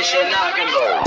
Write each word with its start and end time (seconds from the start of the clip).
this 0.00 0.08
shit 0.08 0.30
knock 0.30 0.58
and 0.58 0.70
roll. 0.72 1.02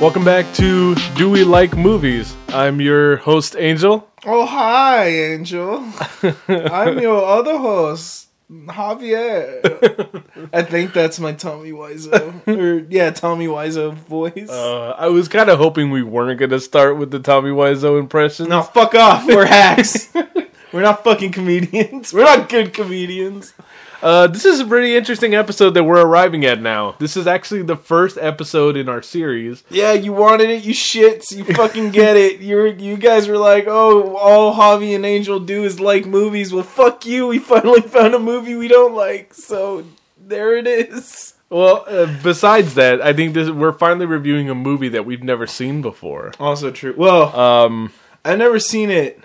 Welcome 0.00 0.24
back 0.24 0.52
to 0.54 0.94
Do 1.16 1.30
We 1.30 1.44
Like 1.44 1.76
Movies? 1.76 2.36
I'm 2.48 2.80
your 2.82 3.16
host, 3.16 3.56
Angel. 3.58 4.06
Oh 4.26 4.44
hi, 4.44 5.08
Angel. 5.08 5.82
I'm 6.48 6.98
your 6.98 7.24
other 7.24 7.56
host, 7.56 8.17
Javier. 8.50 10.24
I 10.52 10.62
think 10.62 10.92
that's 10.94 11.20
my 11.20 11.32
Tommy 11.32 11.72
Wiseau. 11.72 12.34
Or 12.58 12.86
yeah, 12.88 13.10
Tommy 13.10 13.46
Wiseau 13.46 13.94
voice. 13.94 14.48
Uh, 14.48 14.94
I 14.98 15.08
was 15.08 15.28
kind 15.28 15.50
of 15.50 15.58
hoping 15.58 15.90
we 15.90 16.02
weren't 16.02 16.38
going 16.38 16.50
to 16.50 16.60
start 16.60 16.96
with 16.96 17.10
the 17.10 17.18
Tommy 17.20 17.50
Wiseau 17.50 17.98
impression. 17.98 18.48
no, 18.48 18.62
fuck 18.62 18.94
off. 18.94 19.26
We're 19.26 19.46
hacks. 19.46 20.12
We're 20.72 20.82
not 20.82 21.02
fucking 21.02 21.32
comedians. 21.32 22.12
We're 22.12 22.24
not 22.24 22.48
good 22.50 22.74
comedians. 22.74 23.54
Uh, 24.00 24.28
this 24.28 24.44
is 24.44 24.60
a 24.60 24.64
pretty 24.64 24.94
interesting 24.96 25.34
episode 25.34 25.70
that 25.70 25.82
we're 25.84 26.00
arriving 26.04 26.44
at 26.44 26.60
now. 26.62 26.94
This 27.00 27.16
is 27.16 27.26
actually 27.26 27.62
the 27.62 27.76
first 27.76 28.16
episode 28.20 28.76
in 28.76 28.88
our 28.88 29.02
series. 29.02 29.64
Yeah, 29.70 29.92
you 29.92 30.12
wanted 30.12 30.50
it, 30.50 30.64
you 30.64 30.72
shits. 30.72 31.36
You 31.36 31.42
fucking 31.44 31.90
get 31.92 32.16
it. 32.16 32.40
You're 32.40 32.68
you 32.68 32.96
guys 32.96 33.26
were 33.26 33.38
like, 33.38 33.64
oh, 33.66 34.16
all 34.16 34.54
Javi 34.54 34.94
and 34.94 35.04
Angel 35.04 35.40
do 35.40 35.64
is 35.64 35.80
like 35.80 36.06
movies. 36.06 36.52
Well, 36.52 36.62
fuck 36.62 37.06
you. 37.06 37.26
We 37.26 37.38
finally 37.40 37.80
found 37.80 38.14
a 38.14 38.18
movie 38.20 38.54
we 38.54 38.68
don't 38.68 38.94
like. 38.94 39.34
So 39.34 39.84
there 40.24 40.56
it 40.56 40.66
is. 40.68 41.34
Well, 41.50 41.84
uh, 41.88 42.14
besides 42.22 42.74
that, 42.74 43.00
I 43.00 43.12
think 43.14 43.34
this 43.34 43.50
we're 43.50 43.72
finally 43.72 44.06
reviewing 44.06 44.48
a 44.50 44.54
movie 44.54 44.90
that 44.90 45.06
we've 45.06 45.22
never 45.24 45.46
seen 45.46 45.82
before. 45.82 46.32
Also 46.38 46.70
true. 46.70 46.94
Well, 46.96 47.34
Um, 47.34 47.92
I've 48.24 48.38
never 48.38 48.60
seen 48.60 48.90
it 48.90 49.20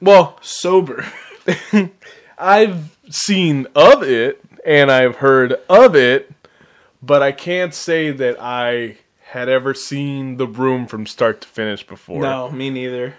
well, 0.00 0.38
sober. 0.40 1.04
I've 2.38 2.96
seen 3.10 3.66
of 3.74 4.02
it 4.02 4.42
and 4.64 4.90
I've 4.90 5.16
heard 5.16 5.54
of 5.68 5.94
it, 5.96 6.32
but 7.02 7.22
I 7.22 7.32
can't 7.32 7.74
say 7.74 8.10
that 8.10 8.36
I 8.40 8.98
had 9.22 9.48
ever 9.48 9.74
seen 9.74 10.36
The 10.36 10.46
Room 10.46 10.86
from 10.86 11.06
start 11.06 11.40
to 11.42 11.48
finish 11.48 11.86
before. 11.86 12.22
No, 12.22 12.50
me 12.50 12.70
neither. 12.70 13.14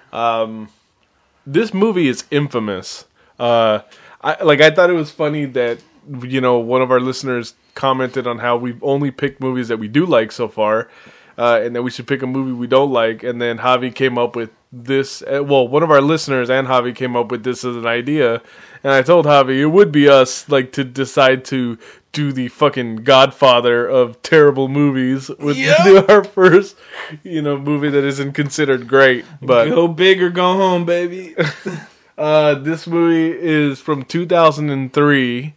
This 1.45 1.73
movie 1.73 2.07
is 2.07 2.23
infamous. 2.31 3.05
Uh, 3.39 3.79
I 4.21 4.43
like. 4.43 4.61
I 4.61 4.69
thought 4.69 4.89
it 4.89 4.93
was 4.93 5.09
funny 5.09 5.45
that 5.45 5.79
you 6.21 6.41
know 6.41 6.59
one 6.59 6.81
of 6.81 6.91
our 6.91 6.99
listeners 6.99 7.55
commented 7.73 8.27
on 8.27 8.37
how 8.37 8.57
we've 8.57 8.83
only 8.83 9.09
picked 9.09 9.41
movies 9.41 9.67
that 9.69 9.77
we 9.77 9.87
do 9.87 10.05
like 10.05 10.31
so 10.31 10.47
far, 10.47 10.89
uh, 11.37 11.59
and 11.63 11.75
that 11.75 11.81
we 11.81 11.89
should 11.89 12.07
pick 12.07 12.21
a 12.21 12.27
movie 12.27 12.51
we 12.51 12.67
don't 12.67 12.91
like. 12.91 13.23
And 13.23 13.41
then 13.41 13.57
Javi 13.57 13.93
came 13.93 14.17
up 14.17 14.35
with 14.35 14.51
this. 14.71 15.23
Uh, 15.23 15.43
well, 15.43 15.67
one 15.67 15.81
of 15.81 15.89
our 15.89 16.01
listeners 16.01 16.49
and 16.49 16.67
Javi 16.67 16.95
came 16.95 17.15
up 17.15 17.31
with 17.31 17.43
this 17.43 17.65
as 17.65 17.75
an 17.75 17.87
idea, 17.87 18.41
and 18.83 18.93
I 18.93 19.01
told 19.01 19.25
Javi 19.25 19.59
it 19.59 19.67
would 19.67 19.91
be 19.91 20.07
us 20.09 20.49
like 20.49 20.71
to 20.73 20.83
decide 20.83 21.45
to 21.45 21.77
do 22.11 22.31
the 22.33 22.49
fucking 22.49 22.97
Godfather 22.97 23.87
of 23.87 24.21
terrible 24.21 24.67
movies 24.67 25.29
with 25.39 25.57
Yep. 25.57 26.09
our 26.09 26.23
first, 26.23 26.75
you 27.23 27.41
know, 27.41 27.57
movie 27.57 27.89
that 27.89 28.03
isn't 28.03 28.33
considered 28.33 28.87
great, 28.87 29.25
but 29.41 29.69
Go 29.69 29.87
big 29.87 30.21
or 30.21 30.29
go 30.29 30.53
home, 30.55 30.85
baby. 30.85 31.35
uh, 32.17 32.55
this 32.55 32.85
movie 32.87 33.37
is 33.39 33.79
from 33.79 34.03
2003, 34.03 35.53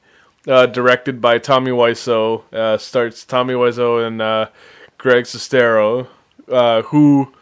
uh, 0.47 0.67
directed 0.67 1.20
by 1.20 1.39
Tommy 1.39 1.70
Wiseau. 1.72 2.42
Uh, 2.52 2.78
starts 2.78 3.25
Tommy 3.25 3.55
Wiseau 3.55 4.06
and 4.06 4.22
uh, 4.22 4.47
Greg 4.98 5.25
Sestero, 5.25 6.06
uh, 6.48 6.83
who 6.83 7.33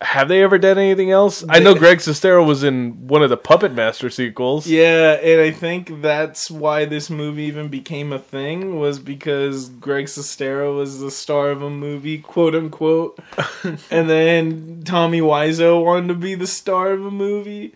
have 0.00 0.28
they 0.28 0.42
ever 0.42 0.58
done 0.58 0.78
anything 0.78 1.10
else? 1.10 1.44
I 1.48 1.58
know 1.58 1.74
Greg 1.74 1.98
Sestero 1.98 2.46
was 2.46 2.62
in 2.62 3.08
one 3.08 3.22
of 3.22 3.30
the 3.30 3.36
Puppet 3.36 3.72
Master 3.72 4.10
sequels. 4.10 4.66
yeah, 4.66 5.12
and 5.14 5.40
I 5.40 5.50
think 5.50 6.02
that's 6.02 6.50
why 6.50 6.84
this 6.84 7.10
movie 7.10 7.44
even 7.44 7.68
became 7.68 8.12
a 8.12 8.18
thing 8.18 8.78
was 8.78 8.98
because 8.98 9.68
Greg 9.68 10.06
Sestero 10.06 10.76
was 10.76 11.00
the 11.00 11.10
star 11.10 11.50
of 11.50 11.62
a 11.62 11.70
movie, 11.70 12.18
quote 12.18 12.54
unquote, 12.54 13.18
and 13.90 14.08
then 14.08 14.82
Tommy 14.84 15.20
Wiseau 15.20 15.84
wanted 15.84 16.08
to 16.08 16.14
be 16.14 16.34
the 16.34 16.46
star 16.46 16.92
of 16.92 17.04
a 17.04 17.10
movie. 17.10 17.74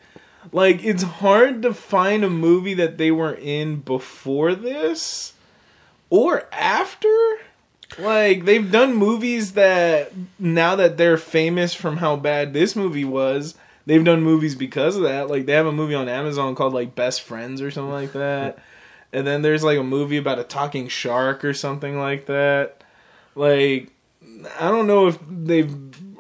Like 0.53 0.85
it's 0.85 1.03
hard 1.03 1.63
to 1.63 1.73
find 1.75 2.25
a 2.25 2.31
movie 2.31 2.75
that 2.75 2.99
they 2.99 3.11
were 3.11 3.35
in 3.35 3.77
before 3.81 4.55
this 4.55 5.33
or 6.11 6.47
after. 6.53 7.09
Like 7.99 8.45
they've 8.45 8.71
done 8.71 8.95
movies 8.95 9.53
that 9.53 10.13
now 10.39 10.77
that 10.77 10.97
they're 10.97 11.17
famous 11.17 11.75
from 11.75 11.99
how 11.99 12.17
bad 12.17 12.53
this 12.53 12.75
movie 12.75 13.05
was, 13.05 13.55
they've 13.87 14.05
done 14.05 14.23
movies 14.23 14.55
because 14.55 14.97
of 14.97 15.03
that. 15.03 15.29
Like 15.29 15.47
they 15.47 15.53
have 15.53 15.67
a 15.67 15.73
movie 15.73 15.95
on 15.95 16.09
Amazon 16.09 16.55
called 16.55 16.73
like 16.73 16.95
Best 16.95 17.23
Friends 17.23 17.61
or 17.61 17.71
something 17.71 17.93
like 17.93 18.13
that. 18.13 18.59
And 19.13 19.27
then 19.27 19.43
there's 19.43 19.63
like 19.63 19.79
a 19.79 19.85
movie 19.85 20.17
about 20.17 20.39
a 20.39 20.45
talking 20.45 20.89
shark 20.89 21.45
or 21.45 21.53
something 21.55 21.99
like 21.99 22.27
that. 22.27 22.83
Like 23.35 23.91
I 24.59 24.71
don't 24.71 24.87
know 24.87 25.09
if 25.09 25.19
they 25.29 25.69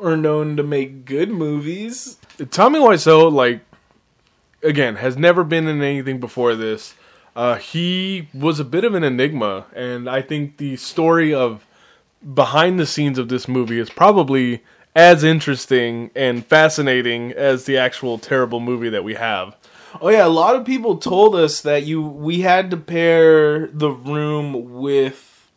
are 0.02 0.16
known 0.16 0.56
to 0.56 0.62
make 0.62 1.04
good 1.04 1.30
movies. 1.30 2.16
Tommy 2.50 2.78
Wiseau, 2.78 3.32
like, 3.32 3.60
again, 4.62 4.96
has 4.96 5.16
never 5.16 5.44
been 5.44 5.68
in 5.68 5.82
anything 5.82 6.20
before 6.20 6.54
this. 6.54 6.94
Uh, 7.34 7.56
he 7.56 8.28
was 8.34 8.60
a 8.60 8.64
bit 8.64 8.84
of 8.84 8.94
an 8.94 9.02
enigma, 9.02 9.66
and 9.74 10.08
I 10.08 10.20
think 10.20 10.58
the 10.58 10.76
story 10.76 11.32
of 11.32 11.64
behind 12.34 12.78
the 12.78 12.86
scenes 12.86 13.18
of 13.18 13.28
this 13.28 13.48
movie 13.48 13.78
is 13.78 13.90
probably 13.90 14.62
as 14.94 15.24
interesting 15.24 16.10
and 16.14 16.44
fascinating 16.44 17.32
as 17.32 17.64
the 17.64 17.78
actual 17.78 18.18
terrible 18.18 18.60
movie 18.60 18.90
that 18.90 19.04
we 19.04 19.14
have. 19.14 19.56
Oh 20.00 20.08
yeah, 20.08 20.26
a 20.26 20.28
lot 20.28 20.56
of 20.56 20.64
people 20.64 20.96
told 20.98 21.34
us 21.34 21.60
that 21.62 21.84
you 21.84 22.02
we 22.02 22.40
had 22.40 22.70
to 22.70 22.76
pair 22.76 23.66
the 23.68 23.90
room 23.90 24.80
with 24.80 25.50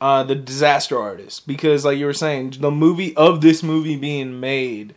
uh, 0.00 0.22
the 0.24 0.34
disaster 0.34 0.98
artist 0.98 1.46
because, 1.46 1.84
like 1.84 1.98
you 1.98 2.06
were 2.06 2.12
saying, 2.12 2.56
the 2.58 2.70
movie 2.70 3.16
of 3.16 3.40
this 3.40 3.62
movie 3.62 3.96
being 3.96 4.40
made 4.40 4.94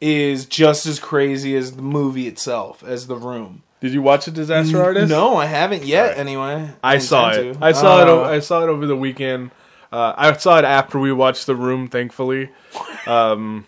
is 0.00 0.46
just 0.46 0.86
as 0.86 0.98
crazy 0.98 1.56
as 1.56 1.76
the 1.76 1.82
movie 1.82 2.28
itself, 2.28 2.82
as 2.84 3.06
the 3.06 3.16
room. 3.16 3.62
Did 3.86 3.94
you 3.94 4.02
watch 4.02 4.24
The 4.24 4.32
Disaster 4.32 4.82
Artist? 4.82 5.08
No, 5.10 5.36
I 5.36 5.46
haven't 5.46 5.84
yet. 5.84 6.18
Anyway, 6.18 6.68
I 6.82 6.98
saw 6.98 7.30
it. 7.30 7.54
to. 7.54 7.58
I 7.64 7.70
saw 7.72 8.02
it. 8.02 8.08
Uh, 8.08 8.12
o- 8.12 8.24
I 8.24 8.40
saw 8.40 8.62
it 8.64 8.68
over 8.68 8.84
the 8.86 8.96
weekend. 8.96 9.52
Uh, 9.92 10.12
I 10.16 10.36
saw 10.36 10.58
it 10.58 10.64
after 10.64 10.98
we 10.98 11.12
watched 11.12 11.46
The 11.46 11.54
Room, 11.54 11.88
thankfully. 11.88 12.50
Um, 13.06 13.64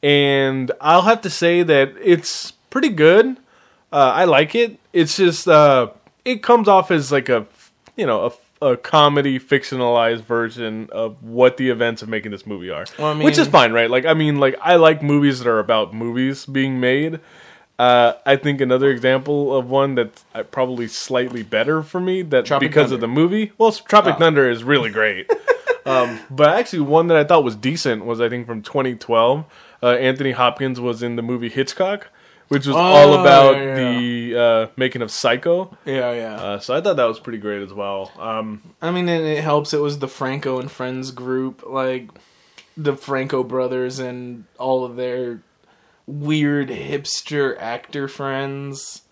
and 0.00 0.70
I'll 0.80 1.02
have 1.02 1.22
to 1.22 1.30
say 1.30 1.64
that 1.64 1.94
it's 2.00 2.52
pretty 2.70 2.90
good. 2.90 3.36
Uh, 3.92 4.12
I 4.14 4.24
like 4.24 4.54
it. 4.54 4.78
It's 4.92 5.16
just 5.16 5.48
uh, 5.48 5.88
it 6.24 6.42
comes 6.44 6.68
off 6.68 6.92
as 6.92 7.10
like 7.10 7.28
a 7.28 7.46
you 7.96 8.06
know 8.06 8.32
a, 8.62 8.66
a 8.72 8.76
comedy 8.76 9.40
fictionalized 9.40 10.20
version 10.22 10.88
of 10.92 11.20
what 11.22 11.56
the 11.56 11.70
events 11.70 12.00
of 12.02 12.08
making 12.08 12.30
this 12.30 12.46
movie 12.46 12.70
are, 12.70 12.86
Well, 12.96 13.08
I 13.20 13.24
which 13.24 13.38
is 13.38 13.48
fine, 13.48 13.72
right? 13.72 13.90
Like 13.90 14.06
I 14.06 14.14
mean, 14.14 14.38
like 14.38 14.54
I 14.62 14.76
like 14.76 15.02
movies 15.02 15.40
that 15.40 15.48
are 15.48 15.58
about 15.58 15.92
movies 15.92 16.46
being 16.46 16.78
made. 16.78 17.18
Uh, 17.78 18.14
I 18.24 18.36
think 18.36 18.60
another 18.62 18.90
example 18.90 19.54
of 19.54 19.68
one 19.68 19.96
that's 19.96 20.24
uh, 20.34 20.42
probably 20.44 20.88
slightly 20.88 21.42
better 21.42 21.82
for 21.82 22.00
me 22.00 22.22
that 22.22 22.46
Tropic 22.46 22.70
because 22.70 22.84
Thunder. 22.90 22.94
of 22.94 23.00
the 23.02 23.08
movie. 23.08 23.52
Well, 23.58 23.70
Tropic 23.72 24.14
Oh. 24.16 24.18
Thunder 24.18 24.48
is 24.50 24.64
really 24.64 24.90
great. 24.90 25.30
um, 25.86 26.18
but 26.30 26.50
actually, 26.58 26.80
one 26.80 27.08
that 27.08 27.16
I 27.18 27.24
thought 27.24 27.44
was 27.44 27.54
decent 27.54 28.06
was 28.06 28.20
I 28.20 28.28
think 28.30 28.46
from 28.46 28.62
2012. 28.62 29.44
Uh, 29.82 29.86
Anthony 29.90 30.30
Hopkins 30.30 30.80
was 30.80 31.02
in 31.02 31.16
the 31.16 31.22
movie 31.22 31.50
Hitchcock, 31.50 32.08
which 32.48 32.66
was 32.66 32.74
all 32.74 33.12
Oh, 33.14 33.20
about 33.20 33.56
yeah, 33.56 33.74
the 33.74 34.36
uh, 34.40 34.66
making 34.78 35.02
of 35.02 35.10
Psycho. 35.10 35.76
Yeah, 35.84 36.12
yeah. 36.12 36.34
Uh, 36.36 36.58
so 36.58 36.74
I 36.74 36.80
thought 36.80 36.96
that 36.96 37.04
was 37.04 37.20
pretty 37.20 37.38
great 37.38 37.60
as 37.60 37.74
well. 37.74 38.10
Um, 38.18 38.62
I 38.80 38.90
mean, 38.90 39.06
it 39.10 39.44
helps. 39.44 39.74
It 39.74 39.80
was 39.82 39.98
the 39.98 40.08
Franco 40.08 40.58
and 40.58 40.70
Friends 40.70 41.10
group, 41.10 41.62
like 41.66 42.08
the 42.74 42.96
Franco 42.96 43.42
brothers 43.44 43.98
and 43.98 44.44
all 44.58 44.82
of 44.84 44.96
their 44.96 45.42
weird 46.06 46.68
hipster 46.68 47.56
actor 47.58 48.08
friends. 48.08 49.02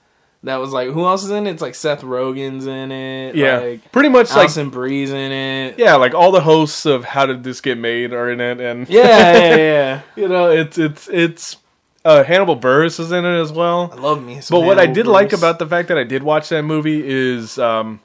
That 0.43 0.57
was 0.57 0.73
like 0.73 0.91
who 0.91 1.07
else 1.07 1.25
is 1.25 1.31
in 1.31 1.47
it? 1.47 1.53
It's 1.53 1.63
like 1.63 1.75
Seth 1.75 2.03
Rogen's 2.03 2.67
in 2.67 2.93
it. 2.93 3.35
yeah, 3.35 3.59
like 3.59 3.93
pretty 3.93 4.11
much 4.11 4.29
like 4.31 4.41
Alison 4.41 4.69
Brie's 4.69 5.11
in 5.11 5.33
it. 5.33 5.79
yeah, 5.79 5.95
like 5.97 6.13
all 6.13 6.33
the 6.33 6.43
hosts 6.43 6.85
of 6.85 7.05
How 7.05 7.25
Did 7.25 7.45
This 7.45 7.63
Get 7.63 7.79
Made 7.79 8.13
are 8.13 8.31
in 8.31 8.41
it, 8.41 8.61
and 8.61 8.89
yeah, 8.89 9.03
yeah, 9.33 9.57
yeah. 9.57 10.03
you 10.17 10.29
know 10.29 10.51
it's 10.51 10.77
it's 10.77 11.09
it's 11.09 11.57
uh, 12.05 12.23
Hannibal 12.23 12.59
Buress 12.59 13.01
is 13.01 13.11
in 13.11 13.25
it 13.25 13.41
as 13.41 13.51
well. 13.51 13.91
I 13.93 13.97
love 13.97 14.23
me. 14.23 14.41
some 14.41 14.61
But 14.61 14.67
what 14.67 14.79
I 14.79 14.87
did 14.87 15.07
like 15.07 15.33
about 15.33 15.59
the 15.59 15.67
fact 15.67 15.89
that 15.89 15.97
I 15.97 16.05
did 16.05 16.23
watch 16.23 16.51
that 16.51 16.63
movie 16.63 17.03
is, 17.03 17.59
um, 17.59 18.01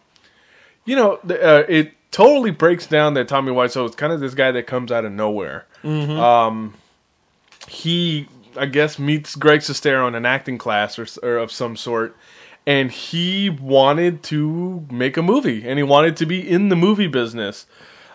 you 0.86 0.96
know, 0.96 1.20
the, 1.24 1.42
uh, 1.42 1.66
it 1.68 1.94
totally 2.12 2.52
breaks 2.52 2.88
down 2.88 3.16
that 3.16 3.28
Tommy 3.28 3.52
Wiseau 3.52 3.88
is 3.90 3.96
kind 3.96 4.14
of 4.14 4.22
this 4.22 4.34
guy 4.34 4.52
that 4.52 4.68
comes 4.68 4.92
out 4.92 5.04
of 5.04 5.12
nowhere. 5.12 5.66
Um, 5.84 6.76
he, 7.68 8.28
I 8.58 8.66
guess, 8.66 9.00
meets 9.00 9.36
Greg 9.36 9.62
Sestero 9.62 10.08
in 10.08 10.16
an 10.16 10.26
acting 10.26 10.58
class 10.58 10.98
or, 11.00 11.08
or 11.24 11.38
of 11.38 11.52
some 11.52 11.76
sort, 11.76 12.16
and 12.66 12.92
he 12.92 13.50
wanted 13.50 14.24
to 14.24 14.86
make 14.92 15.18
a 15.18 15.22
movie, 15.22 15.68
and 15.68 15.80
he 15.80 15.84
wanted 15.84 16.18
to 16.18 16.26
be 16.26 16.48
in 16.48 16.70
the 16.70 16.76
movie 16.76 17.08
business. 17.08 17.66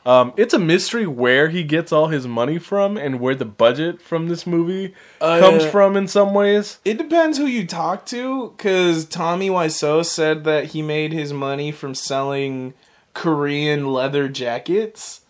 Um, 0.06 0.34
it's 0.36 0.52
a 0.52 0.58
mystery 0.58 1.06
where 1.06 1.48
he 1.48 1.64
gets 1.64 1.90
all 1.90 2.08
his 2.08 2.26
money 2.26 2.58
from 2.58 2.98
and 2.98 3.20
where 3.20 3.34
the 3.34 3.46
budget 3.46 4.02
from 4.02 4.28
this 4.28 4.46
movie 4.46 4.92
Uh, 5.18 5.40
comes 5.40 5.64
from 5.64 5.96
in 5.96 6.08
some 6.08 6.34
ways. 6.34 6.78
It 6.84 6.98
depends 6.98 7.38
who 7.38 7.46
you 7.46 7.66
talk 7.66 8.04
to, 8.06 8.52
because 8.54 9.06
Tommy 9.06 9.48
Wiseau 9.48 10.04
said 10.04 10.44
that 10.44 10.66
he 10.66 10.82
made 10.82 11.14
his 11.14 11.32
money 11.32 11.72
from 11.72 11.94
selling 11.94 12.74
Korean 13.14 13.86
leather 13.92 14.28
jackets. 14.28 15.22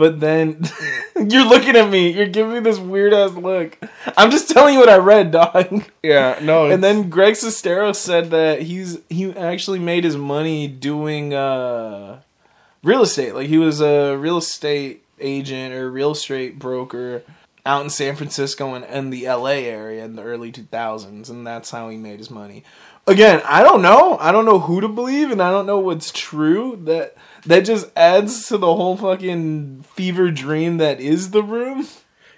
But 0.00 0.18
then 0.18 0.62
you're 1.28 1.44
looking 1.44 1.76
at 1.76 1.90
me. 1.90 2.10
You're 2.10 2.26
giving 2.26 2.54
me 2.54 2.60
this 2.60 2.78
weird 2.78 3.12
ass 3.12 3.32
look. 3.32 3.78
I'm 4.16 4.30
just 4.30 4.48
telling 4.48 4.72
you 4.72 4.80
what 4.80 4.88
I 4.88 4.96
read, 4.96 5.30
dog. 5.30 5.84
Yeah, 6.02 6.38
no. 6.40 6.70
And 6.70 6.82
then 6.82 7.10
Greg 7.10 7.34
Sestero 7.34 7.94
said 7.94 8.30
that 8.30 8.62
he's 8.62 8.98
he 9.10 9.30
actually 9.36 9.78
made 9.78 10.04
his 10.04 10.16
money 10.16 10.68
doing 10.68 11.34
uh, 11.34 12.22
real 12.82 13.02
estate. 13.02 13.34
Like 13.34 13.48
he 13.48 13.58
was 13.58 13.82
a 13.82 14.16
real 14.16 14.38
estate 14.38 15.04
agent 15.20 15.74
or 15.74 15.90
real 15.90 16.12
estate 16.12 16.58
broker 16.58 17.22
out 17.66 17.82
in 17.82 17.90
San 17.90 18.16
Francisco 18.16 18.72
and, 18.72 18.86
and 18.86 19.12
the 19.12 19.28
LA 19.28 19.60
area 19.68 20.02
in 20.02 20.16
the 20.16 20.22
early 20.22 20.50
2000s, 20.50 21.28
and 21.28 21.46
that's 21.46 21.70
how 21.70 21.90
he 21.90 21.98
made 21.98 22.18
his 22.18 22.30
money. 22.30 22.64
Again, 23.06 23.42
I 23.44 23.62
don't 23.62 23.82
know. 23.82 24.16
I 24.18 24.32
don't 24.32 24.46
know 24.46 24.60
who 24.60 24.80
to 24.80 24.88
believe, 24.88 25.30
and 25.30 25.42
I 25.42 25.50
don't 25.50 25.66
know 25.66 25.78
what's 25.78 26.10
true. 26.10 26.80
That 26.84 27.14
that 27.46 27.60
just 27.60 27.88
adds 27.96 28.46
to 28.48 28.58
the 28.58 28.74
whole 28.74 28.96
fucking 28.96 29.84
fever 29.94 30.30
dream 30.30 30.78
that 30.78 31.00
is 31.00 31.30
the 31.30 31.42
room. 31.42 31.86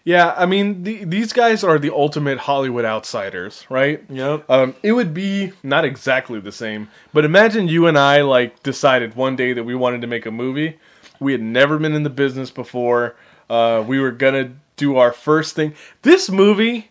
yeah, 0.05 0.35
I 0.37 0.47
mean, 0.47 0.83
the, 0.83 1.05
these 1.05 1.33
guys 1.33 1.63
are 1.63 1.79
the 1.79 1.93
ultimate 1.95 2.39
Hollywood 2.39 2.85
outsiders, 2.85 3.65
right? 3.71 4.03
Yep. 4.09 4.51
Um, 4.51 4.75
it 4.83 4.93
would 4.93 5.15
be 5.15 5.53
not 5.63 5.85
exactly 5.85 6.41
the 6.41 6.53
same, 6.53 6.89
but 7.13 7.25
imagine 7.25 7.69
you 7.69 7.87
and 7.87 7.99
I 7.99 8.23
like 8.23 8.63
decided 8.63 9.15
one 9.15 9.37
day 9.37 9.53
that 9.53 9.65
we 9.65 9.75
wanted 9.75 10.01
to 10.03 10.07
make 10.07 10.27
a 10.27 10.31
movie. 10.31 10.79
We 11.21 11.33
had 11.33 11.43
never 11.43 11.79
been 11.79 11.95
in 11.95 12.03
the 12.03 12.11
business 12.11 12.51
before. 12.51 13.15
Uh, 13.49 13.85
we 13.87 14.01
were 14.01 14.11
gonna 14.11 14.53
do 14.77 14.97
our 14.97 15.13
first 15.13 15.55
thing. 15.55 15.75
This 16.03 16.31
movie 16.31 16.91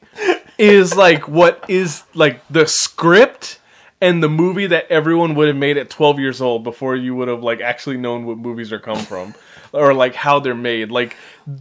is 0.57 0.95
like 0.95 1.27
what 1.27 1.65
is 1.67 2.03
like 2.13 2.41
the 2.49 2.67
script 2.67 3.59
and 4.01 4.23
the 4.23 4.29
movie 4.29 4.65
that 4.65 4.89
everyone 4.89 5.35
would 5.35 5.47
have 5.47 5.55
made 5.55 5.77
at 5.77 5.89
12 5.89 6.19
years 6.19 6.41
old 6.41 6.63
before 6.63 6.95
you 6.95 7.15
would 7.15 7.27
have 7.27 7.43
like 7.43 7.61
actually 7.61 7.97
known 7.97 8.25
what 8.25 8.37
movies 8.37 8.73
are 8.73 8.79
come 8.79 8.97
from 8.97 9.35
or 9.71 9.93
like 9.93 10.15
how 10.15 10.39
they're 10.39 10.55
made. 10.55 10.91
Like 10.91 11.15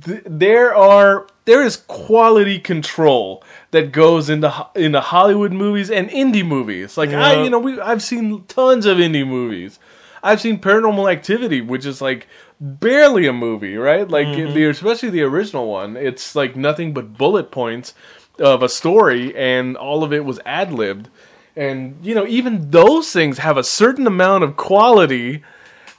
th- 0.04 0.22
there 0.24 0.74
are 0.74 1.26
there 1.44 1.62
is 1.62 1.76
quality 1.76 2.58
control 2.58 3.44
that 3.72 3.92
goes 3.92 4.30
into 4.30 4.66
into 4.74 5.00
Hollywood 5.00 5.52
movies 5.52 5.90
and 5.90 6.08
indie 6.08 6.46
movies. 6.46 6.96
Like 6.96 7.10
I 7.10 7.42
you 7.44 7.50
know 7.50 7.58
we 7.58 7.78
I've 7.78 8.02
seen 8.02 8.44
tons 8.46 8.86
of 8.86 8.96
indie 8.96 9.26
movies. 9.26 9.78
I've 10.22 10.40
seen 10.40 10.58
Paranormal 10.58 11.12
Activity 11.12 11.60
which 11.60 11.84
is 11.84 12.00
like 12.00 12.26
barely 12.58 13.26
a 13.26 13.32
movie 13.34 13.76
right? 13.76 14.08
Like 14.08 14.28
mm-hmm. 14.28 14.54
the 14.54 14.64
especially 14.66 15.10
the 15.10 15.22
original 15.22 15.68
one 15.68 15.96
it's 15.96 16.34
like 16.34 16.56
nothing 16.56 16.94
but 16.94 17.18
bullet 17.18 17.50
points 17.50 17.92
of 18.38 18.62
a 18.62 18.68
story 18.70 19.36
and 19.36 19.76
all 19.76 20.02
of 20.02 20.14
it 20.14 20.24
was 20.24 20.40
ad-libbed 20.46 21.10
and 21.56 21.98
you 22.02 22.14
know 22.14 22.26
even 22.26 22.70
those 22.70 23.10
things 23.10 23.38
have 23.38 23.56
a 23.56 23.64
certain 23.64 24.06
amount 24.06 24.44
of 24.44 24.56
quality 24.56 25.42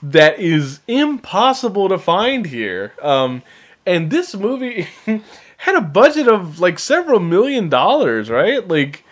that 0.02 0.38
is 0.38 0.80
impossible 0.88 1.88
to 1.88 1.98
find 1.98 2.46
here. 2.46 2.92
Um, 3.00 3.42
and 3.86 4.10
this 4.10 4.34
movie 4.34 4.88
had 5.58 5.76
a 5.76 5.80
budget 5.80 6.26
of 6.28 6.58
like 6.58 6.78
several 6.78 7.20
million 7.20 7.68
dollars 7.68 8.30
right? 8.30 8.66
Like 8.66 9.04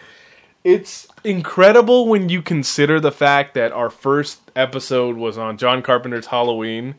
it's 0.65 1.07
incredible 1.25 2.09
when 2.09 2.29
you 2.29 2.43
consider 2.43 3.01
the 3.01 3.13
fact 3.13 3.55
that 3.55 3.73
our 3.73 3.91
first 3.91 4.41
episode 4.57 5.17
was 5.17 5.39
on 5.39 5.57
John 5.57 5.83
Carpenter's 5.83 6.27
Halloween. 6.27 6.97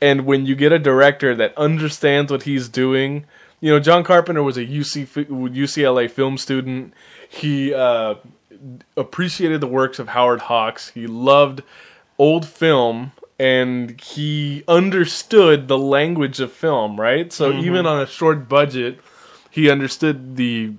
And 0.00 0.26
when 0.26 0.46
you 0.46 0.54
get 0.56 0.72
a 0.72 0.78
director 0.78 1.34
that 1.36 1.56
understands 1.56 2.30
what 2.30 2.42
he's 2.42 2.68
doing 2.68 3.24
you 3.62 3.70
know 3.70 3.78
john 3.80 4.04
carpenter 4.04 4.42
was 4.42 4.58
a 4.58 4.66
UC, 4.66 5.06
ucla 5.28 6.10
film 6.10 6.36
student. 6.36 6.92
He 7.30 7.72
uh, 7.72 8.16
appreciated 8.96 9.60
the 9.60 9.66
works 9.66 9.98
of 9.98 10.08
howard 10.08 10.42
hawks. 10.42 10.90
He 10.90 11.06
loved 11.06 11.62
old 12.18 12.46
film 12.46 13.12
and 13.38 14.00
he 14.00 14.62
understood 14.68 15.66
the 15.68 15.78
language 15.78 16.40
of 16.40 16.52
film 16.52 17.00
right? 17.00 17.32
So 17.32 17.50
mm-hmm. 17.50 17.64
even 17.64 17.86
on 17.86 18.00
a 18.00 18.06
short 18.06 18.48
budget 18.48 18.98
he 19.50 19.70
understood 19.70 20.36
the 20.36 20.72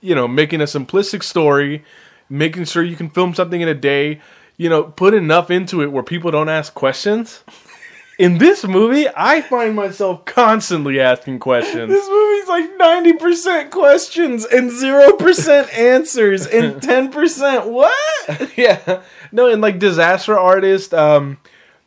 you 0.00 0.14
know 0.14 0.28
making 0.28 0.60
a 0.60 0.64
simplistic 0.64 1.22
story 1.22 1.84
making 2.28 2.64
sure 2.64 2.82
you 2.82 2.96
can 2.96 3.08
film 3.08 3.34
something 3.34 3.60
in 3.60 3.68
a 3.68 3.74
day 3.74 4.20
you 4.56 4.68
know 4.68 4.84
put 4.84 5.14
enough 5.14 5.50
into 5.50 5.82
it 5.82 5.92
where 5.92 6.02
people 6.02 6.30
don't 6.30 6.48
ask 6.48 6.74
questions 6.74 7.42
in 8.20 8.36
this 8.36 8.66
movie, 8.66 9.06
I 9.16 9.40
find 9.40 9.74
myself 9.74 10.26
constantly 10.26 11.00
asking 11.00 11.38
questions. 11.38 11.88
This 11.88 12.06
movie's 12.06 12.48
like 12.48 12.76
90% 12.76 13.70
questions 13.70 14.44
and 14.44 14.70
0% 14.70 15.72
answers 15.78 16.46
and 16.46 16.82
10% 16.82 17.66
what? 17.70 18.52
yeah, 18.58 19.00
no, 19.32 19.48
and 19.48 19.62
like 19.62 19.78
disaster 19.78 20.38
artist, 20.38 20.92
um, 20.92 21.38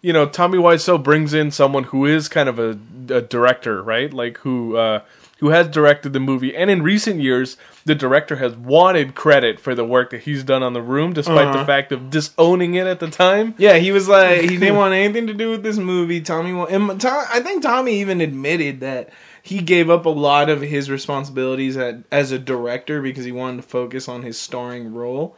you 0.01 0.11
know, 0.11 0.25
Tommy 0.27 0.57
Wiseau 0.57 1.01
brings 1.01 1.35
in 1.35 1.51
someone 1.51 1.83
who 1.83 2.07
is 2.07 2.27
kind 2.27 2.49
of 2.49 2.57
a, 2.57 2.79
a 3.13 3.21
director, 3.21 3.83
right? 3.83 4.11
Like 4.11 4.39
who 4.39 4.75
uh, 4.75 5.01
who 5.37 5.49
has 5.49 5.67
directed 5.67 6.13
the 6.13 6.19
movie, 6.19 6.55
and 6.55 6.71
in 6.71 6.81
recent 6.81 7.21
years, 7.21 7.57
the 7.85 7.95
director 7.95 8.37
has 8.37 8.55
wanted 8.55 9.13
credit 9.15 9.59
for 9.59 9.75
the 9.75 9.83
work 9.83 10.11
that 10.11 10.21
he's 10.23 10.43
done 10.43 10.63
on 10.63 10.73
the 10.73 10.81
room, 10.81 11.11
despite 11.13 11.51
the 11.51 11.59
Uh-huh. 11.59 11.65
fact 11.65 11.91
of 11.91 12.09
disowning 12.09 12.75
it 12.75 12.87
at 12.87 12.99
the 12.99 13.09
time. 13.09 13.55
Yeah, 13.57 13.75
he 13.77 13.91
was 13.91 14.07
like, 14.07 14.41
he 14.41 14.57
didn't 14.57 14.75
want 14.77 14.93
anything 14.93 15.27
to 15.27 15.33
do 15.33 15.49
with 15.51 15.63
this 15.63 15.77
movie. 15.77 16.21
Tommy, 16.21 16.53
wa- 16.53 16.65
and 16.65 16.99
Tom, 17.01 17.25
I 17.31 17.39
think 17.41 17.61
Tommy 17.63 17.99
even 17.99 18.21
admitted 18.21 18.79
that 18.79 19.09
he 19.41 19.59
gave 19.59 19.89
up 19.89 20.05
a 20.05 20.09
lot 20.09 20.49
of 20.49 20.61
his 20.61 20.89
responsibilities 20.89 21.75
at, 21.75 21.97
as 22.11 22.31
a 22.31 22.39
director 22.39 23.01
because 23.01 23.25
he 23.25 23.31
wanted 23.33 23.57
to 23.57 23.63
focus 23.67 24.07
on 24.07 24.21
his 24.21 24.39
starring 24.39 24.93
role. 24.93 25.35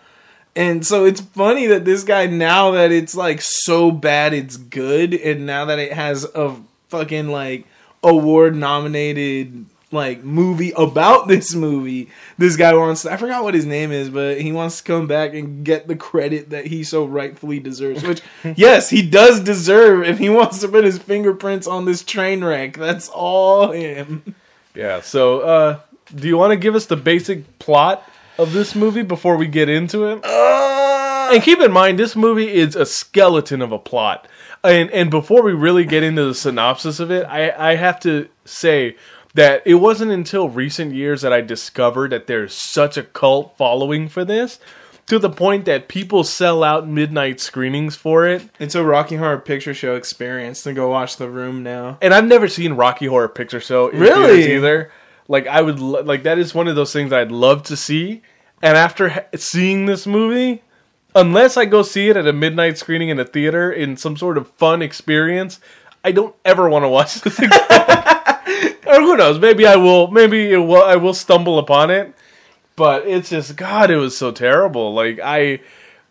And 0.55 0.85
so 0.85 1.03
it's 1.03 1.19
funny 1.21 1.65
that 1.65 1.83
this 1.83 2.03
guy, 2.03 2.27
now 2.27 2.71
that 2.71 2.91
it's 2.91 3.15
like 3.15 3.41
so 3.41 3.89
bad 3.91 4.33
it's 4.33 4.55
good, 4.55 5.13
and 5.13 5.45
now 5.45 5.65
that 5.65 5.79
it 5.79 5.91
has 5.93 6.23
a 6.35 6.55
fucking 6.89 7.27
like 7.29 7.65
award 8.03 8.55
nominated 8.55 9.65
like 9.91 10.23
movie 10.23 10.71
about 10.75 11.27
this 11.29 11.53
movie, 11.55 12.09
this 12.37 12.55
guy 12.55 12.73
wants 12.73 13.03
to, 13.03 13.11
I 13.13 13.17
forgot 13.17 13.43
what 13.43 13.53
his 13.53 13.65
name 13.65 13.91
is, 13.91 14.09
but 14.09 14.41
he 14.41 14.51
wants 14.51 14.77
to 14.79 14.83
come 14.83 15.07
back 15.07 15.33
and 15.33 15.63
get 15.63 15.87
the 15.87 15.95
credit 15.95 16.49
that 16.49 16.67
he 16.67 16.83
so 16.83 17.05
rightfully 17.05 17.59
deserves. 17.59 18.03
Which, 18.03 18.21
yes, 18.55 18.89
he 18.89 19.01
does 19.07 19.39
deserve 19.39 20.03
if 20.03 20.17
he 20.17 20.29
wants 20.29 20.59
to 20.61 20.67
put 20.67 20.83
his 20.83 20.97
fingerprints 20.97 21.67
on 21.67 21.85
this 21.85 22.03
train 22.03 22.43
wreck. 22.43 22.77
That's 22.77 23.09
all 23.09 23.71
him. 23.71 24.35
Yeah. 24.73 25.01
So, 25.01 25.39
uh, 25.41 25.79
do 26.13 26.27
you 26.27 26.37
want 26.37 26.51
to 26.51 26.57
give 26.57 26.75
us 26.75 26.85
the 26.85 26.97
basic 26.97 27.57
plot 27.59 28.07
of 28.37 28.53
this 28.53 28.75
movie 28.75 29.01
before 29.03 29.37
we 29.37 29.47
get 29.47 29.69
into 29.69 30.05
it? 30.07 30.23
Uh, 30.23 31.29
And 31.31 31.41
keep 31.41 31.59
in 31.59 31.71
mind, 31.71 31.97
this 31.97 32.15
movie 32.15 32.53
is 32.53 32.75
a 32.75 32.85
skeleton 32.85 33.61
of 33.61 33.71
a 33.71 33.79
plot. 33.79 34.27
And 34.63 34.89
and 34.91 35.09
before 35.09 35.41
we 35.43 35.53
really 35.53 35.85
get 35.85 36.03
into 36.03 36.25
the 36.25 36.35
synopsis 36.35 36.99
of 36.99 37.09
it, 37.11 37.23
I, 37.25 37.71
I 37.71 37.75
have 37.75 37.99
to 38.01 38.27
say 38.45 38.95
that 39.35 39.61
it 39.65 39.75
wasn't 39.75 40.11
until 40.11 40.49
recent 40.49 40.93
years 40.93 41.21
that 41.21 41.31
I 41.31 41.41
discovered 41.41 42.11
that 42.11 42.27
there's 42.27 42.53
such 42.53 42.97
a 42.97 43.03
cult 43.03 43.55
following 43.57 44.07
for 44.09 44.25
this, 44.25 44.59
to 45.07 45.19
the 45.19 45.29
point 45.29 45.65
that 45.65 45.87
people 45.87 46.23
sell 46.23 46.63
out 46.63 46.87
midnight 46.87 47.39
screenings 47.39 47.95
for 47.95 48.25
it. 48.25 48.49
it's 48.59 48.73
a 48.73 48.83
Rocky 48.83 49.17
Horror 49.17 49.37
Picture 49.37 49.73
Show 49.73 49.95
experience 49.95 50.63
to 50.63 50.73
go 50.73 50.89
watch 50.89 51.17
The 51.17 51.29
Room 51.29 51.61
now. 51.61 51.99
And 52.01 52.11
I've 52.13 52.25
never 52.25 52.47
seen 52.47 52.73
Rocky 52.73 53.05
Horror 53.05 53.29
Picture 53.29 53.59
Show 53.59 53.89
in 53.89 53.99
Really? 53.99 54.55
either. 54.55 54.91
Like 55.27 55.45
I 55.47 55.61
would 55.61 55.79
lo- 55.79 56.01
like 56.01 56.23
that 56.23 56.39
is 56.39 56.55
one 56.55 56.67
of 56.67 56.75
those 56.75 56.91
things 56.91 57.13
I'd 57.13 57.31
love 57.31 57.61
to 57.63 57.77
see. 57.77 58.23
And 58.63 58.75
after 58.77 59.09
ha- 59.09 59.25
seeing 59.35 59.85
this 59.85 60.07
movie, 60.07 60.63
unless 61.13 61.55
I 61.57 61.65
go 61.65 61.83
see 61.83 62.09
it 62.09 62.17
at 62.17 62.25
a 62.27 62.33
midnight 62.33 62.77
screening 62.79 63.09
in 63.09 63.19
a 63.19 63.25
theater 63.25 63.71
in 63.71 63.97
some 63.97 64.17
sort 64.17 64.37
of 64.39 64.47
fun 64.51 64.81
experience, 64.81 65.59
I 66.03 66.13
don't 66.13 66.35
ever 66.45 66.67
want 66.69 66.83
to 66.83 66.89
watch 66.89 67.21
this 67.21 67.37
again. 67.39 67.51
Or 68.95 69.01
who 69.01 69.17
knows? 69.17 69.39
Maybe 69.39 69.65
I 69.65 69.75
will. 69.75 70.09
Maybe 70.09 70.51
it 70.51 70.57
will, 70.57 70.83
I 70.83 70.95
will 70.95 71.13
stumble 71.13 71.59
upon 71.59 71.91
it. 71.91 72.13
But 72.75 73.07
it's 73.07 73.29
just 73.29 73.55
God. 73.55 73.89
It 73.89 73.97
was 73.97 74.17
so 74.17 74.31
terrible. 74.31 74.93
Like 74.93 75.19
I, 75.23 75.61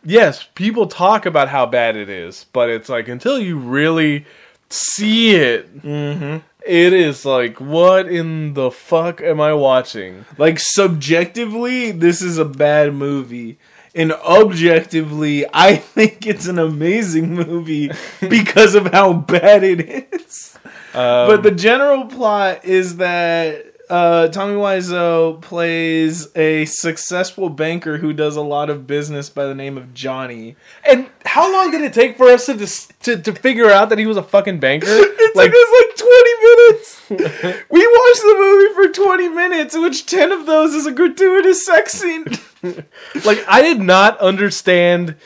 yes, 0.04 0.46
people 0.54 0.86
talk 0.86 1.26
about 1.26 1.48
how 1.48 1.66
bad 1.66 1.96
it 1.96 2.08
is, 2.08 2.46
but 2.52 2.70
it's 2.70 2.88
like 2.88 3.08
until 3.08 3.38
you 3.38 3.58
really 3.58 4.26
see 4.70 5.36
it, 5.36 5.82
mm-hmm. 5.82 6.38
it 6.66 6.92
is 6.92 7.24
like, 7.24 7.60
what 7.60 8.08
in 8.08 8.54
the 8.54 8.70
fuck 8.70 9.20
am 9.20 9.40
I 9.40 9.52
watching? 9.52 10.24
Like 10.38 10.58
subjectively, 10.58 11.90
this 11.90 12.22
is 12.22 12.38
a 12.38 12.44
bad 12.44 12.94
movie. 12.94 13.58
And 13.94 14.12
objectively, 14.12 15.46
I 15.52 15.76
think 15.76 16.26
it's 16.26 16.46
an 16.46 16.58
amazing 16.58 17.34
movie 17.34 17.90
because 18.20 18.74
of 18.74 18.92
how 18.92 19.12
bad 19.12 19.62
it 19.62 20.08
is. 20.12 20.58
Um, 20.94 21.28
but 21.28 21.42
the 21.42 21.50
general 21.50 22.06
plot 22.06 22.64
is 22.64 22.98
that 22.98 23.74
uh, 23.90 24.28
Tommy 24.28 24.54
Wiseau 24.54 25.40
plays 25.42 26.34
a 26.36 26.64
successful 26.64 27.48
banker 27.50 27.98
who 27.98 28.12
does 28.12 28.36
a 28.36 28.40
lot 28.40 28.70
of 28.70 28.86
business 28.86 29.28
by 29.28 29.44
the 29.44 29.54
name 29.54 29.76
of 29.76 29.92
Johnny. 29.92 30.56
and 30.84 31.08
how 31.26 31.52
long 31.52 31.70
did 31.70 31.82
it 31.82 31.92
take 31.92 32.16
for 32.16 32.28
us 32.28 32.46
to 32.46 32.54
dis- 32.54 32.88
to, 33.02 33.20
to 33.20 33.32
figure 33.32 33.70
out 33.70 33.88
that 33.88 33.98
he 33.98 34.06
was 34.06 34.16
a 34.16 34.22
fucking 34.22 34.60
banker? 34.60 34.86
It 35.24 35.36
like, 35.36 35.50
took 35.50 35.56
us 35.56 35.72
like 35.80 35.96
20 35.96 36.34
minutes. 36.42 37.64
we 37.70 37.80
watched 37.80 38.22
the 38.22 38.36
movie 38.38 38.74
for 38.74 39.04
20 39.04 39.28
minutes, 39.30 39.76
which 39.76 40.06
10 40.06 40.30
of 40.30 40.46
those 40.46 40.74
is 40.74 40.86
a 40.86 40.92
gratuitous 40.92 41.66
sex 41.66 41.92
scene. 41.92 42.24
like 43.24 43.44
I 43.48 43.62
did 43.62 43.80
not 43.80 44.16
understand 44.18 45.16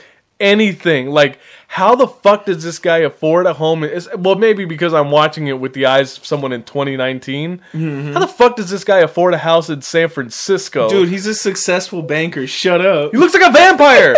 anything. 0.40 1.11
Like, 1.11 1.38
how 1.66 1.95
the 1.95 2.07
fuck 2.07 2.47
does 2.47 2.62
this 2.62 2.78
guy 2.78 2.99
afford 2.99 3.47
a 3.47 3.54
home? 3.54 3.85
It's, 3.85 4.09
well, 4.16 4.35
maybe 4.35 4.64
because 4.64 4.95
I'm 4.95 5.11
watching 5.11 5.47
it 5.47 5.61
with 5.61 5.75
the 5.75 5.87
eyes 5.87 6.16
of 6.18 6.25
someone 6.25 6.52
in 6.52 6.62
2019. 6.62 7.61
Mm-hmm. 7.73 8.12
How 8.12 8.21
the 8.21 8.28
fuck 8.28 8.57
does 8.57 8.71
this 8.71 8.85
guy 8.85 8.99
afford 8.99 9.35
a 9.35 9.38
house 9.38 9.68
in 9.68 9.83
San 9.83 10.09
Francisco? 10.09 10.88
Dude, 10.88 11.09
he's 11.09 11.26
a 11.26 11.35
successful 11.35 12.02
banker. 12.02 12.47
Shut 12.47 12.80
up. 12.80 13.12
he 13.12 13.18
looks 13.18 13.35
like 13.35 13.49
a 13.49 13.52
vampire. 13.52 14.16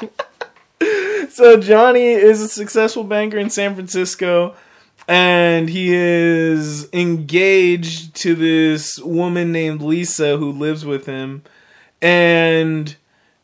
So 1.36 1.60
Johnny 1.60 2.12
is 2.12 2.40
a 2.40 2.48
successful 2.48 3.04
banker 3.04 3.36
in 3.36 3.50
San 3.50 3.74
Francisco 3.74 4.54
and 5.06 5.68
he 5.68 5.92
is 5.92 6.88
engaged 6.94 8.14
to 8.16 8.34
this 8.34 8.98
woman 8.98 9.52
named 9.52 9.82
Lisa 9.82 10.38
who 10.38 10.50
lives 10.50 10.84
with 10.86 11.04
him 11.04 11.42
and 12.00 12.96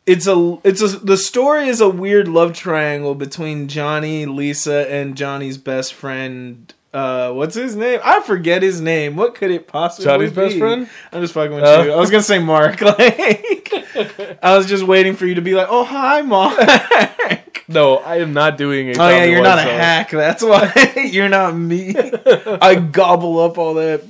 it's 0.06 0.26
a 0.26 0.58
it's 0.64 0.82
a 0.82 0.88
the 0.88 1.16
story 1.16 1.68
is 1.68 1.80
a 1.80 1.88
weird 1.88 2.28
love 2.28 2.52
triangle 2.52 3.14
between 3.14 3.68
Johnny, 3.68 4.26
Lisa 4.26 4.90
and 4.92 5.16
Johnny's 5.16 5.58
best 5.58 5.94
friend 5.94 6.72
uh, 6.94 7.32
what's 7.32 7.54
his 7.54 7.74
name? 7.74 8.00
I 8.04 8.20
forget 8.20 8.62
his 8.62 8.78
name. 8.82 9.16
What 9.16 9.34
could 9.34 9.50
it 9.50 9.66
possibly 9.66 10.04
Johnny's 10.04 10.30
be? 10.30 10.36
best 10.36 10.58
friend? 10.58 10.86
I'm 11.10 11.22
just 11.22 11.32
fucking 11.32 11.54
with 11.54 11.64
Oh. 11.64 11.82
you. 11.84 11.92
I 11.92 11.96
was 11.96 12.10
gonna 12.10 12.22
say 12.22 12.38
Mark. 12.38 12.80
Like, 13.94 14.38
I 14.42 14.56
was 14.56 14.66
just 14.66 14.84
waiting 14.84 15.16
for 15.16 15.26
you 15.26 15.34
to 15.36 15.40
be 15.42 15.54
like, 15.54 15.68
"Oh, 15.70 15.84
hi, 15.84 16.22
Mark." 16.22 17.64
no, 17.68 17.96
I 17.98 18.16
am 18.20 18.32
not 18.32 18.56
doing 18.58 18.88
a. 18.88 18.92
Oh 18.98 19.08
yeah, 19.08 19.24
you're 19.24 19.42
not 19.42 19.58
a 19.58 19.62
hack. 19.62 20.10
That's 20.10 20.42
why 20.42 20.72
you're 21.10 21.28
not 21.28 21.54
me. 21.56 21.94
I 21.96 22.74
gobble 22.74 23.40
up 23.40 23.58
all 23.58 23.74
that 23.74 24.02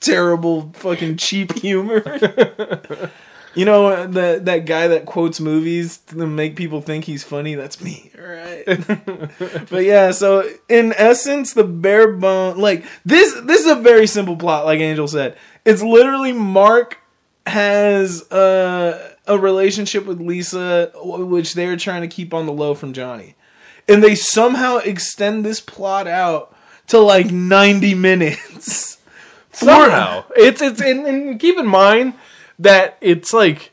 terrible 0.00 0.70
fucking 0.74 1.16
cheap 1.16 1.56
humor. 1.58 2.02
You 3.56 3.64
know 3.64 4.06
that 4.06 4.44
that 4.44 4.66
guy 4.66 4.88
that 4.88 5.06
quotes 5.06 5.40
movies 5.40 5.98
to 5.98 6.26
make 6.26 6.56
people 6.56 6.80
think 6.80 7.04
he's 7.04 7.24
funny. 7.24 7.54
That's 7.54 7.80
me, 7.80 8.10
all 8.18 8.26
right? 8.26 8.64
but 9.70 9.84
yeah, 9.84 10.10
so 10.10 10.48
in 10.68 10.92
essence, 10.96 11.54
the 11.54 11.64
bare 11.64 12.12
bone 12.12 12.58
like 12.58 12.84
this. 13.04 13.32
This 13.42 13.62
is 13.62 13.70
a 13.70 13.76
very 13.76 14.06
simple 14.06 14.36
plot, 14.36 14.64
like 14.64 14.80
Angel 14.80 15.08
said. 15.08 15.36
It's 15.64 15.82
literally 15.82 16.32
Mark 16.32 16.98
has 17.46 18.30
a, 18.30 19.16
a 19.26 19.38
relationship 19.38 20.04
with 20.06 20.20
Lisa, 20.20 20.92
which 20.96 21.54
they're 21.54 21.76
trying 21.76 22.02
to 22.02 22.08
keep 22.08 22.34
on 22.34 22.46
the 22.46 22.52
low 22.52 22.74
from 22.74 22.92
Johnny 22.92 23.36
and 23.88 24.02
they 24.02 24.14
somehow 24.14 24.78
extend 24.78 25.44
this 25.44 25.60
plot 25.60 26.06
out 26.06 26.54
to 26.88 26.98
like 26.98 27.30
90 27.30 27.94
minutes. 27.94 28.98
somehow. 29.52 30.24
It's 30.36 30.60
it's 30.60 30.80
and, 30.80 31.06
and 31.06 31.40
keep 31.40 31.58
in 31.58 31.66
mind 31.66 32.14
that 32.58 32.96
it's 33.00 33.32
like 33.32 33.72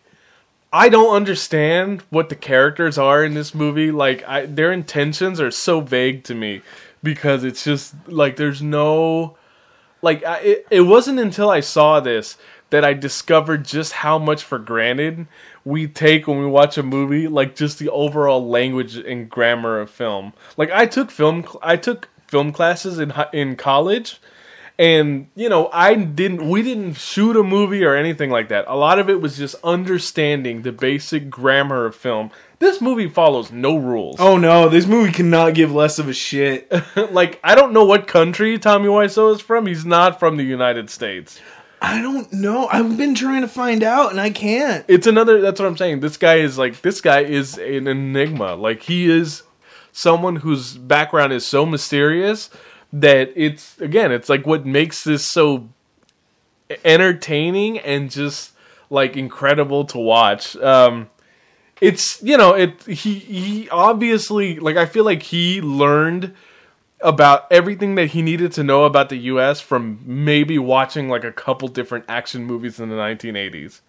I 0.72 0.90
don't 0.90 1.16
understand 1.16 2.02
what 2.10 2.30
the 2.30 2.36
characters 2.36 2.98
are 2.98 3.24
in 3.24 3.36
this 3.36 3.54
movie. 3.54 3.92
Like 3.92 4.24
I, 4.28 4.46
their 4.48 4.72
intentions 4.72 5.40
are 5.40 5.52
so 5.52 5.82
vague 5.82 6.24
to 6.26 6.36
me 6.36 6.62
because 7.04 7.44
it's 7.44 7.64
just 7.64 7.94
like 8.08 8.38
there's 8.38 8.62
no 8.62 9.38
like 10.02 10.26
I, 10.26 10.40
it, 10.40 10.68
it 10.72 10.82
wasn't 10.82 11.20
until 11.20 11.50
I 11.50 11.60
saw 11.60 12.00
this 12.00 12.38
that 12.72 12.84
I 12.84 12.94
discovered 12.94 13.66
just 13.66 13.94
how 13.94 14.18
much 14.18 14.44
for 14.44 14.58
granted 14.58 15.28
we 15.64 15.88
take 15.88 16.28
when 16.28 16.40
we 16.40 16.48
watch 16.48 16.76
a 16.76 16.82
movie, 16.82 17.28
like 17.28 17.56
just 17.56 17.78
the 17.78 17.90
overall 17.90 18.50
language 18.50 18.96
and 18.96 19.30
grammar 19.30 19.80
of 19.80 19.92
film. 19.92 20.34
Like 20.58 20.72
I 20.72 20.88
took 20.88 21.12
film, 21.12 21.46
I 21.62 21.78
took 21.78 22.10
film 22.28 22.52
classes 22.52 22.98
in 22.98 23.14
in 23.32 23.56
college, 23.56 24.20
and 24.80 25.28
you 25.36 25.50
know 25.50 25.70
I 25.72 25.96
didn't, 25.96 26.50
we 26.50 26.62
didn't 26.62 26.96
shoot 26.96 27.36
a 27.36 27.44
movie 27.44 27.84
or 27.84 27.96
anything 27.96 28.30
like 28.30 28.50
that. 28.50 28.66
A 28.68 28.76
lot 28.76 29.00
of 29.00 29.10
it 29.10 29.22
was 29.22 29.38
just 29.38 29.56
understanding 29.64 30.62
the 30.62 30.72
basic 30.72 31.30
grammar 31.30 31.86
of 31.86 31.96
film. 31.96 32.32
This 32.60 32.82
movie 32.82 33.10
follows 33.10 33.52
no 33.52 33.78
rules. 33.78 34.18
Oh 34.20 34.38
no, 34.38 34.70
this 34.70 34.88
movie 34.88 35.12
cannot 35.12 35.54
give 35.54 35.72
less 35.72 36.00
of 36.00 36.08
a 36.08 36.14
shit. 36.14 36.72
like 37.12 37.40
I 37.44 37.56
don't 37.56 37.74
know 37.74 37.86
what 37.86 38.08
country 38.08 38.58
Tommy 38.58 38.88
Wiseau 38.88 39.34
is 39.34 39.42
from. 39.42 39.66
He's 39.66 39.86
not 39.86 40.20
from 40.20 40.38
the 40.38 40.44
United 40.44 40.90
States. 40.90 41.40
I 41.82 42.02
don't 42.02 42.32
know. 42.32 42.68
I've 42.72 42.98
been 42.98 43.14
trying 43.14 43.42
to 43.42 43.48
find 43.48 43.84
out 43.84 44.12
and 44.12 44.22
I 44.22 44.30
can't. 44.30 44.86
It's 44.88 45.06
another. 45.06 45.42
That's 45.42 45.60
what 45.60 45.68
I'm 45.68 45.76
saying. 45.76 46.00
This 46.00 46.16
guy 46.16 46.36
is 46.36 46.58
like 46.58 46.82
this 46.82 47.02
guy 47.02 47.20
is 47.20 47.58
an 47.58 47.88
enigma. 47.88 48.56
Like 48.56 48.84
he 48.84 49.10
is 49.10 49.44
someone 49.92 50.38
whose 50.38 50.76
background 50.78 51.34
is 51.34 51.46
so 51.46 51.66
mysterious 51.66 52.50
that 52.94 53.34
it's 53.36 53.80
again. 53.82 54.12
It's 54.12 54.30
like 54.30 54.46
what 54.46 54.66
makes 54.66 55.04
this 55.04 55.30
so 55.30 55.68
entertaining 56.86 57.80
and 57.80 58.10
just 58.10 58.54
like 58.90 59.18
incredible 59.18 59.86
to 59.86 59.98
watch. 59.98 60.56
Um, 60.58 61.10
it's 61.82 62.22
you 62.22 62.38
know 62.38 62.54
it. 62.54 62.84
He 62.84 63.16
he 63.16 63.70
obviously 63.70 64.60
like 64.60 64.78
I 64.78 64.86
feel 64.86 65.04
like 65.04 65.24
he 65.24 65.60
learned 65.60 66.34
about 67.02 67.52
everything 67.52 67.96
that 67.96 68.12
he 68.12 68.22
needed 68.22 68.54
to 68.54 68.64
know 68.64 68.86
about 68.86 69.10
the 69.10 69.18
US 69.18 69.60
from 69.60 70.00
maybe 70.06 70.58
watching 70.58 71.10
like 71.10 71.26
a 71.26 71.34
couple 71.34 71.68
different 71.68 72.06
action 72.08 72.46
movies 72.46 72.80
in 72.80 72.90
the 72.90 72.96
1980s. 72.96 73.82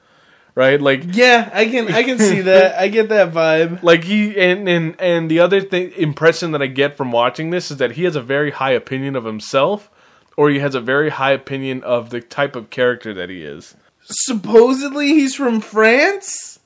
Right? 0.54 0.80
Like 0.80 1.02
Yeah, 1.14 1.50
I 1.52 1.66
can 1.66 1.92
I 1.92 2.04
can 2.04 2.18
see 2.18 2.42
that. 2.42 2.78
I 2.78 2.88
get 2.88 3.08
that 3.08 3.32
vibe. 3.32 3.82
like 3.82 4.04
he 4.04 4.38
and 4.38 4.68
and 4.68 4.94
and 5.00 5.30
the 5.30 5.40
other 5.40 5.60
thing 5.60 5.92
impression 5.96 6.52
that 6.52 6.62
I 6.62 6.66
get 6.66 6.96
from 6.96 7.10
watching 7.10 7.50
this 7.50 7.70
is 7.70 7.78
that 7.78 7.92
he 7.92 8.04
has 8.04 8.14
a 8.14 8.22
very 8.22 8.52
high 8.52 8.72
opinion 8.72 9.16
of 9.16 9.24
himself 9.24 9.90
or 10.36 10.50
he 10.50 10.60
has 10.60 10.74
a 10.74 10.80
very 10.80 11.10
high 11.10 11.32
opinion 11.32 11.82
of 11.82 12.10
the 12.10 12.20
type 12.20 12.56
of 12.56 12.70
character 12.70 13.12
that 13.14 13.30
he 13.30 13.42
is. 13.42 13.74
Supposedly 14.04 15.08
he's 15.08 15.34
from 15.34 15.60
France? 15.60 16.58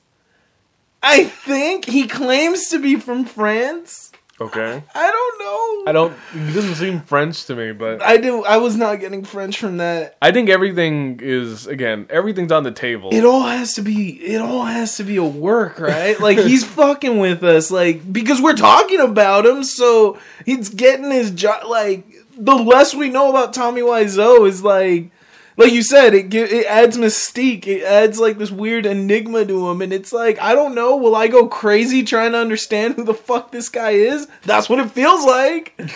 I 1.01 1.23
think 1.23 1.85
he 1.85 2.07
claims 2.07 2.67
to 2.69 2.79
be 2.79 2.97
from 2.97 3.25
France. 3.25 4.11
Okay. 4.41 4.83
I 4.95 5.11
don't 5.11 5.39
know. 5.39 5.89
I 5.89 5.91
don't 5.91 6.13
It 6.33 6.53
doesn't 6.53 6.75
seem 6.75 7.01
French 7.01 7.45
to 7.45 7.55
me, 7.55 7.71
but 7.73 8.01
I 8.01 8.17
do. 8.17 8.43
I 8.43 8.57
was 8.57 8.75
not 8.75 8.99
getting 8.99 9.23
French 9.23 9.57
from 9.59 9.77
that. 9.77 10.17
I 10.21 10.31
think 10.31 10.49
everything 10.49 11.19
is 11.21 11.67
again, 11.67 12.07
everything's 12.09 12.51
on 12.51 12.63
the 12.63 12.71
table. 12.71 13.09
It 13.11 13.25
all 13.25 13.43
has 13.43 13.73
to 13.75 13.81
be. 13.81 14.11
It 14.11 14.41
all 14.41 14.63
has 14.65 14.97
to 14.97 15.03
be 15.03 15.17
a 15.17 15.23
work, 15.23 15.79
right? 15.79 16.17
Like 16.29 16.37
he's 16.37 16.63
fucking 16.63 17.17
with 17.17 17.43
us, 17.43 17.71
like 17.71 18.11
because 18.11 18.41
we're 18.41 18.55
talking 18.55 18.99
about 18.99 19.45
him. 19.45 19.63
So 19.63 20.19
he's 20.45 20.69
getting 20.69 21.09
his 21.09 21.31
job. 21.31 21.65
Like 21.65 22.03
the 22.37 22.55
less 22.55 22.93
we 22.93 23.09
know 23.09 23.29
about 23.29 23.53
Tommy 23.53 23.81
Wiseau 23.81 24.47
is 24.47 24.63
like, 24.63 25.11
like 25.59 25.73
you 25.73 25.83
said, 25.83 26.13
it 26.13 26.33
it 26.33 26.65
adds 26.67 26.97
mystique. 26.97 27.67
It 27.67 27.83
adds 27.83 28.17
like 28.17 28.37
this 28.37 28.49
weird 28.49 28.85
enigma 28.85 29.45
to 29.45 29.69
him, 29.69 29.81
and 29.81 29.91
it's 29.91 30.13
like 30.13 30.41
I 30.41 30.55
don't 30.55 30.73
know. 30.73 30.95
Will 30.95 31.17
I 31.17 31.27
go 31.27 31.47
crazy 31.47 32.01
trying 32.01 32.31
to 32.31 32.37
understand 32.37 32.95
who 32.95 33.03
the 33.03 33.13
fuck 33.13 33.51
this 33.51 33.67
guy 33.67 33.91
is? 33.91 34.27
That's 34.43 34.69
what 34.69 34.79
it 34.79 34.91
feels 34.91 35.25
like. 35.25 35.79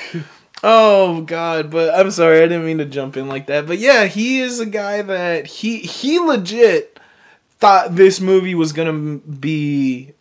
Oh 0.66 1.20
God, 1.24 1.72
but 1.72 1.94
I'm 1.94 2.10
sorry, 2.10 2.38
I 2.38 2.44
didn't 2.44 2.66
mean 2.66 2.78
to 2.78 2.86
jump 2.86 3.18
in 3.18 3.28
like 3.28 3.48
that. 3.48 3.68
But 3.68 3.80
yeah, 3.80 4.06
he 4.06 4.40
is 4.40 4.62
a 4.62 4.66
guy 4.66 5.02
that 5.02 5.46
he 5.46 5.80
he 5.80 6.20
legit 6.20 7.02
thought 7.60 7.98
this 7.98 8.22
movie 8.22 8.56
was 8.56 8.72
gonna 8.72 9.18
be 9.18 10.14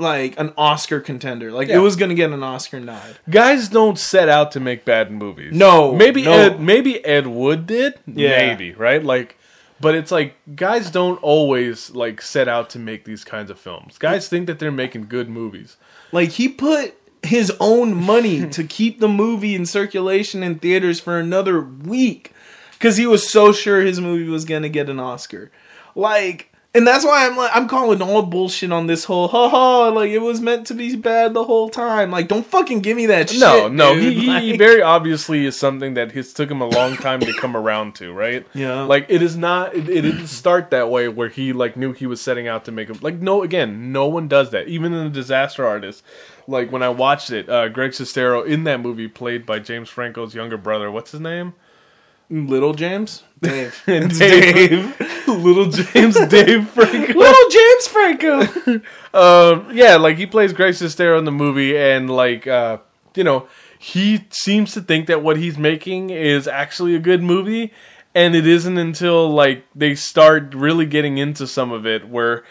like 0.00 0.38
an 0.38 0.52
Oscar 0.56 1.00
contender. 1.00 1.52
Like 1.52 1.68
Yeah. 1.68 1.76
it 1.76 1.80
was 1.80 1.96
gonna 1.96 2.14
get 2.14 2.30
an 2.32 2.42
Oscar 2.42 2.80
nod. 2.80 3.18
Guys 3.28 3.68
don't 3.68 3.98
set 3.98 4.28
out 4.28 4.52
to 4.52 4.60
make 4.60 4.84
bad 4.84 5.10
movies. 5.12 5.52
No, 5.54 5.94
maybe 5.94 6.22
no. 6.22 6.32
Ed, 6.32 6.60
maybe 6.60 7.04
Ed 7.04 7.26
Wood 7.26 7.66
did. 7.66 7.94
Yeah. 8.06 8.48
Maybe 8.48 8.72
right, 8.72 9.02
like, 9.04 9.36
but 9.80 9.94
it's 9.94 10.10
like 10.10 10.34
guys 10.56 10.90
don't 10.90 11.22
always 11.22 11.90
like 11.90 12.20
set 12.22 12.48
out 12.48 12.70
to 12.70 12.78
make 12.78 13.04
these 13.04 13.24
kinds 13.24 13.50
of 13.50 13.58
films. 13.58 13.98
Guys 13.98 14.28
think 14.28 14.46
that 14.46 14.58
they're 14.58 14.72
making 14.72 15.06
good 15.06 15.28
movies. 15.28 15.76
Like 16.12 16.30
he 16.30 16.48
put 16.48 16.94
his 17.22 17.52
own 17.60 17.94
money 17.94 18.48
to 18.50 18.64
keep 18.64 18.98
the 19.00 19.08
movie 19.08 19.54
in 19.54 19.66
circulation 19.66 20.42
in 20.42 20.58
theaters 20.58 21.00
for 21.00 21.18
another 21.18 21.60
week 21.60 22.32
because 22.72 22.96
he 22.96 23.06
was 23.06 23.30
so 23.30 23.52
sure 23.52 23.80
his 23.82 24.00
movie 24.00 24.28
was 24.28 24.44
gonna 24.44 24.68
get 24.70 24.88
an 24.88 24.98
Oscar. 24.98 25.50
Like, 25.94 26.49
and 26.74 26.86
that's 26.86 27.04
why 27.04 27.26
I'm 27.26 27.36
like, 27.36 27.50
I'm 27.54 27.66
calling 27.66 28.00
all 28.00 28.22
bullshit 28.22 28.70
on 28.70 28.86
this 28.86 29.04
whole 29.04 29.26
ha 29.28 29.48
ha. 29.48 29.88
Like, 29.88 30.10
it 30.10 30.18
was 30.20 30.40
meant 30.40 30.66
to 30.68 30.74
be 30.74 30.94
bad 30.96 31.34
the 31.34 31.42
whole 31.44 31.68
time. 31.68 32.10
Like, 32.10 32.28
don't 32.28 32.46
fucking 32.46 32.80
give 32.80 32.96
me 32.96 33.06
that 33.06 33.30
shit. 33.30 33.40
No, 33.40 33.66
no, 33.68 33.94
dude. 33.94 34.12
he, 34.12 34.20
he 34.20 34.26
Like- 34.50 34.58
very 34.58 34.80
obviously 34.82 35.46
is 35.46 35.56
something 35.56 35.94
that 35.94 36.14
it's 36.16 36.32
took 36.32 36.50
him 36.50 36.60
a 36.60 36.68
long 36.68 36.96
time 36.96 37.20
to 37.20 37.32
come 37.32 37.56
around 37.56 37.94
to, 37.96 38.12
right? 38.12 38.46
Yeah. 38.54 38.82
Like 38.82 39.06
it 39.08 39.22
is 39.22 39.36
not. 39.36 39.74
It, 39.74 39.88
it 39.88 40.02
didn't 40.02 40.26
start 40.28 40.70
that 40.70 40.90
way 40.90 41.08
where 41.08 41.28
he 41.28 41.52
like 41.52 41.76
knew 41.76 41.92
he 41.92 42.06
was 42.06 42.20
setting 42.20 42.46
out 42.46 42.64
to 42.66 42.72
make 42.72 42.88
him. 42.88 42.98
Like 43.00 43.16
no, 43.16 43.42
again, 43.42 43.90
no 43.92 44.06
one 44.06 44.28
does 44.28 44.50
that. 44.50 44.68
Even 44.68 44.92
in 44.92 45.04
the 45.04 45.10
Disaster 45.10 45.66
Artist, 45.66 46.04
like 46.46 46.70
when 46.70 46.82
I 46.82 46.88
watched 46.90 47.30
it, 47.30 47.48
uh, 47.48 47.68
Greg 47.68 47.92
Sestero 47.92 48.46
in 48.46 48.64
that 48.64 48.80
movie 48.80 49.08
played 49.08 49.46
by 49.46 49.58
James 49.60 49.88
Franco's 49.88 50.34
younger 50.34 50.56
brother. 50.56 50.90
What's 50.90 51.10
his 51.12 51.20
name? 51.20 51.54
Little 52.30 52.74
James, 52.74 53.24
Dave, 53.40 53.82
Dave. 53.86 54.16
Dave. 54.16 55.00
Little 55.28 55.66
James 55.66 56.14
Dave 56.28 56.68
Franco. 56.68 57.18
Little 57.18 57.50
James 57.50 57.86
Franco. 57.88 58.40
um, 59.14 59.76
yeah, 59.76 59.96
like 59.96 60.16
he 60.16 60.26
plays 60.26 60.52
Greg 60.52 60.74
Sestero 60.74 61.18
in 61.18 61.24
the 61.24 61.32
movie, 61.32 61.76
and 61.76 62.08
like 62.08 62.46
uh, 62.46 62.78
you 63.16 63.24
know, 63.24 63.48
he 63.78 64.26
seems 64.30 64.72
to 64.74 64.80
think 64.80 65.08
that 65.08 65.22
what 65.22 65.38
he's 65.38 65.58
making 65.58 66.10
is 66.10 66.46
actually 66.46 66.94
a 66.94 67.00
good 67.00 67.20
movie, 67.20 67.72
and 68.14 68.36
it 68.36 68.46
isn't 68.46 68.78
until 68.78 69.28
like 69.28 69.64
they 69.74 69.96
start 69.96 70.54
really 70.54 70.86
getting 70.86 71.18
into 71.18 71.48
some 71.48 71.72
of 71.72 71.84
it 71.84 72.08
where 72.08 72.44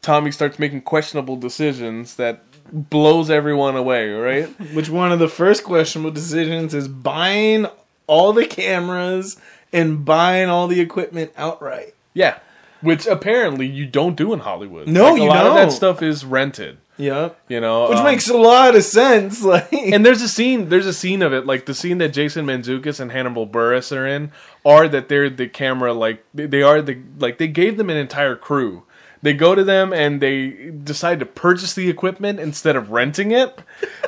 Tommy 0.00 0.30
starts 0.30 0.58
making 0.58 0.80
questionable 0.80 1.36
decisions 1.36 2.16
that 2.16 2.42
blows 2.72 3.28
everyone 3.30 3.76
away, 3.76 4.10
right? 4.10 4.46
Which 4.72 4.88
one 4.88 5.12
of 5.12 5.18
the 5.18 5.28
first 5.28 5.62
questionable 5.62 6.10
decisions 6.10 6.72
is 6.72 6.88
buying 6.88 7.66
all 8.06 8.32
the 8.32 8.46
cameras 8.46 9.36
and 9.72 10.04
buying 10.04 10.48
all 10.48 10.68
the 10.68 10.80
equipment 10.80 11.32
outright. 11.36 11.94
Yeah, 12.14 12.38
which 12.80 13.06
apparently 13.06 13.66
you 13.66 13.86
don't 13.86 14.16
do 14.16 14.32
in 14.32 14.40
Hollywood. 14.40 14.88
No, 14.88 15.10
Like, 15.12 15.20
a 15.20 15.22
you 15.24 15.28
lot 15.28 15.46
of 15.46 15.54
that 15.54 15.62
don't. 15.62 15.70
stuff 15.70 16.02
is 16.02 16.24
rented. 16.24 16.78
Yeah, 16.98 17.30
You 17.48 17.60
know, 17.60 17.90
Which 17.90 17.98
um, 17.98 18.04
makes 18.04 18.26
a 18.30 18.36
lot 18.38 18.74
of 18.74 18.82
sense. 18.82 19.42
Like, 19.44 19.70
and 19.70 20.04
there's 20.06 20.22
a 20.22 20.28
scene 20.28 20.70
there's 20.70 20.86
a 20.86 20.94
scene 20.94 21.20
of 21.20 21.34
it 21.34 21.44
like 21.44 21.66
the 21.66 21.74
scene 21.74 21.98
that 21.98 22.14
jason 22.14 22.46
mantzoukas 22.46 22.98
and 23.00 23.12
hannibal 23.12 23.46
buress 23.46 23.94
are 23.94 24.06
in 24.06 24.32
are 24.64 24.88
that 24.88 25.10
they're 25.10 25.28
the 25.28 25.46
camera 25.46 25.92
like 25.92 26.24
they 26.32 26.62
are 26.62 26.80
the 26.80 26.98
like 27.18 27.36
they 27.36 27.48
gave 27.48 27.76
them 27.76 27.90
an 27.90 27.98
entire 27.98 28.34
crew 28.34 28.84
they 29.26 29.34
go 29.34 29.54
to 29.54 29.64
them 29.64 29.92
and 29.92 30.20
they 30.20 30.70
decide 30.70 31.20
to 31.20 31.26
purchase 31.26 31.74
the 31.74 31.90
equipment 31.90 32.40
instead 32.40 32.76
of 32.76 32.90
renting 32.90 33.32
it 33.32 33.58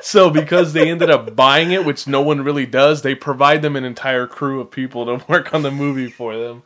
so 0.00 0.30
because 0.30 0.72
they 0.72 0.90
ended 0.90 1.10
up 1.10 1.34
buying 1.34 1.72
it 1.72 1.84
which 1.84 2.06
no 2.06 2.20
one 2.20 2.42
really 2.42 2.66
does 2.66 3.02
they 3.02 3.14
provide 3.14 3.60
them 3.62 3.76
an 3.76 3.84
entire 3.84 4.26
crew 4.26 4.60
of 4.60 4.70
people 4.70 5.04
to 5.04 5.24
work 5.28 5.52
on 5.52 5.62
the 5.62 5.70
movie 5.70 6.08
for 6.08 6.36
them 6.36 6.62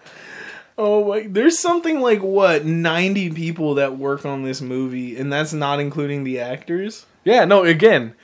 oh, 0.78 1.08
my, 1.08 1.26
there's 1.28 1.58
something 1.58 2.00
like 2.00 2.22
what 2.22 2.64
ninety 2.64 3.30
people 3.30 3.74
that 3.74 3.98
work 3.98 4.24
on 4.24 4.42
this 4.42 4.60
movie, 4.60 5.16
and 5.16 5.32
that's 5.32 5.52
not 5.52 5.80
including 5.80 6.24
the 6.24 6.40
actors. 6.40 7.06
Yeah, 7.24 7.44
no, 7.44 7.64
again, 7.64 8.14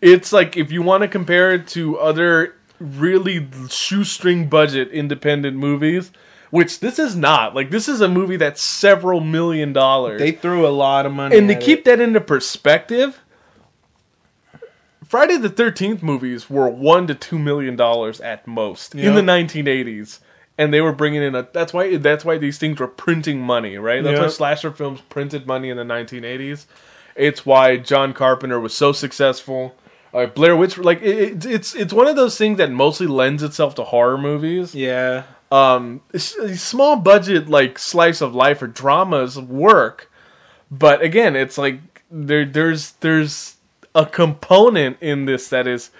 it's 0.00 0.32
like 0.32 0.56
if 0.56 0.72
you 0.72 0.82
want 0.82 1.02
to 1.02 1.08
compare 1.08 1.52
it 1.52 1.68
to 1.68 1.98
other 1.98 2.54
really 2.78 3.46
shoestring 3.68 4.48
budget 4.48 4.90
independent 4.90 5.56
movies, 5.56 6.10
which 6.50 6.80
this 6.80 6.98
is 6.98 7.16
not. 7.16 7.54
Like 7.54 7.70
this 7.70 7.88
is 7.88 8.00
a 8.00 8.08
movie 8.08 8.36
that's 8.36 8.62
several 8.78 9.20
million 9.20 9.72
dollars. 9.72 10.20
They 10.20 10.32
threw 10.32 10.66
a 10.66 10.70
lot 10.70 11.06
of 11.06 11.12
money, 11.12 11.36
and 11.36 11.48
to 11.48 11.54
keep 11.54 11.80
it. 11.80 11.84
that 11.86 12.00
into 12.00 12.20
perspective, 12.20 13.20
Friday 15.04 15.36
the 15.36 15.50
13th 15.50 16.02
movies 16.02 16.50
were 16.50 16.68
1 16.68 17.06
to 17.08 17.14
2 17.14 17.38
million 17.38 17.76
dollars 17.76 18.20
at 18.20 18.46
most 18.46 18.94
in 18.94 19.14
the 19.14 19.22
1980s. 19.22 20.20
And 20.58 20.72
they 20.72 20.80
were 20.80 20.92
bringing 20.92 21.22
in 21.22 21.34
a. 21.34 21.46
That's 21.52 21.74
why. 21.74 21.98
That's 21.98 22.24
why 22.24 22.38
these 22.38 22.56
things 22.56 22.80
were 22.80 22.88
printing 22.88 23.42
money, 23.42 23.76
right? 23.76 24.02
That's 24.02 24.18
why 24.18 24.28
slasher 24.28 24.70
films 24.70 25.02
printed 25.10 25.46
money 25.46 25.68
in 25.68 25.76
the 25.76 25.82
1980s. 25.82 26.64
It's 27.14 27.44
why 27.44 27.76
John 27.76 28.14
Carpenter 28.14 28.58
was 28.58 28.74
so 28.74 28.92
successful. 28.92 29.76
Uh, 30.14 30.24
Blair 30.24 30.56
Witch, 30.56 30.78
like 30.78 31.02
it, 31.02 31.44
it's 31.44 31.74
it's 31.74 31.92
one 31.92 32.06
of 32.06 32.16
those 32.16 32.38
things 32.38 32.56
that 32.56 32.70
mostly 32.70 33.06
lends 33.06 33.42
itself 33.42 33.74
to 33.74 33.84
horror 33.84 34.16
movies. 34.16 34.74
yeah, 34.74 35.24
Um, 35.50 36.00
small 36.16 36.96
budget 36.96 37.48
like 37.48 37.78
slice 37.78 38.20
of 38.20 38.34
life 38.34 38.62
or 38.62 38.66
dramas 38.66 39.38
work, 39.38 40.10
but 40.70 41.02
again, 41.02 41.36
it's 41.36 41.56
like 41.56 42.02
there 42.10 42.44
there's 42.44 42.92
there's 42.92 43.56
a 43.94 44.06
component 44.06 44.98
in 45.00 45.24
this 45.24 45.48
that 45.48 45.66
is 45.66 45.90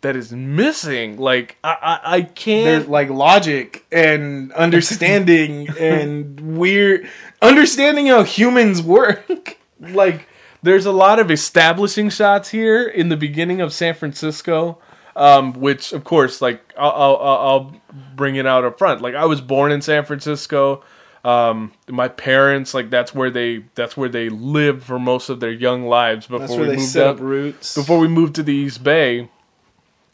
that 0.00 0.16
is 0.16 0.32
missing. 0.32 1.16
Like 1.16 1.56
I 1.62 1.76
I, 1.80 2.16
I 2.16 2.22
can't. 2.22 2.88
like 2.88 3.08
logic 3.08 3.84
and 3.90 4.52
understanding 4.52 5.68
and 5.78 6.58
weird 6.58 7.08
understanding 7.40 8.06
how 8.06 8.24
humans 8.24 8.82
work. 8.82 9.58
like 9.80 10.28
there's 10.62 10.86
a 10.86 10.92
lot 10.92 11.18
of 11.18 11.30
establishing 11.30 12.10
shots 12.10 12.50
here 12.50 12.82
in 12.82 13.08
the 13.08 13.16
beginning 13.16 13.60
of 13.60 13.72
San 13.72 13.94
Francisco, 13.94 14.78
um, 15.18 15.52
which 15.54 15.92
of 15.92 16.04
course, 16.04 16.40
like 16.40 16.72
I'll, 16.78 16.92
I'll, 16.92 17.16
I'll 17.20 17.72
bring 18.14 18.36
it 18.36 18.46
out 18.46 18.64
up 18.64 18.78
front. 18.78 19.02
Like 19.02 19.16
I 19.16 19.24
was 19.26 19.40
born 19.40 19.72
in 19.72 19.82
San 19.82 20.04
Francisco. 20.04 20.84
Um, 21.24 21.72
my 21.88 22.06
parents, 22.06 22.72
like 22.72 22.88
that's 22.88 23.12
where 23.12 23.28
they 23.28 23.64
that's 23.74 23.96
where 23.96 24.08
they 24.08 24.28
lived 24.28 24.84
for 24.84 24.98
most 24.98 25.28
of 25.28 25.40
their 25.40 25.50
young 25.50 25.86
lives 25.86 26.28
before 26.28 26.60
we 26.60 26.66
they 26.66 26.76
moved 26.76 26.96
up 26.96 27.18
roots. 27.18 27.74
before 27.74 27.98
we 27.98 28.06
moved 28.06 28.36
to 28.36 28.44
the 28.44 28.54
East 28.54 28.84
Bay. 28.84 29.28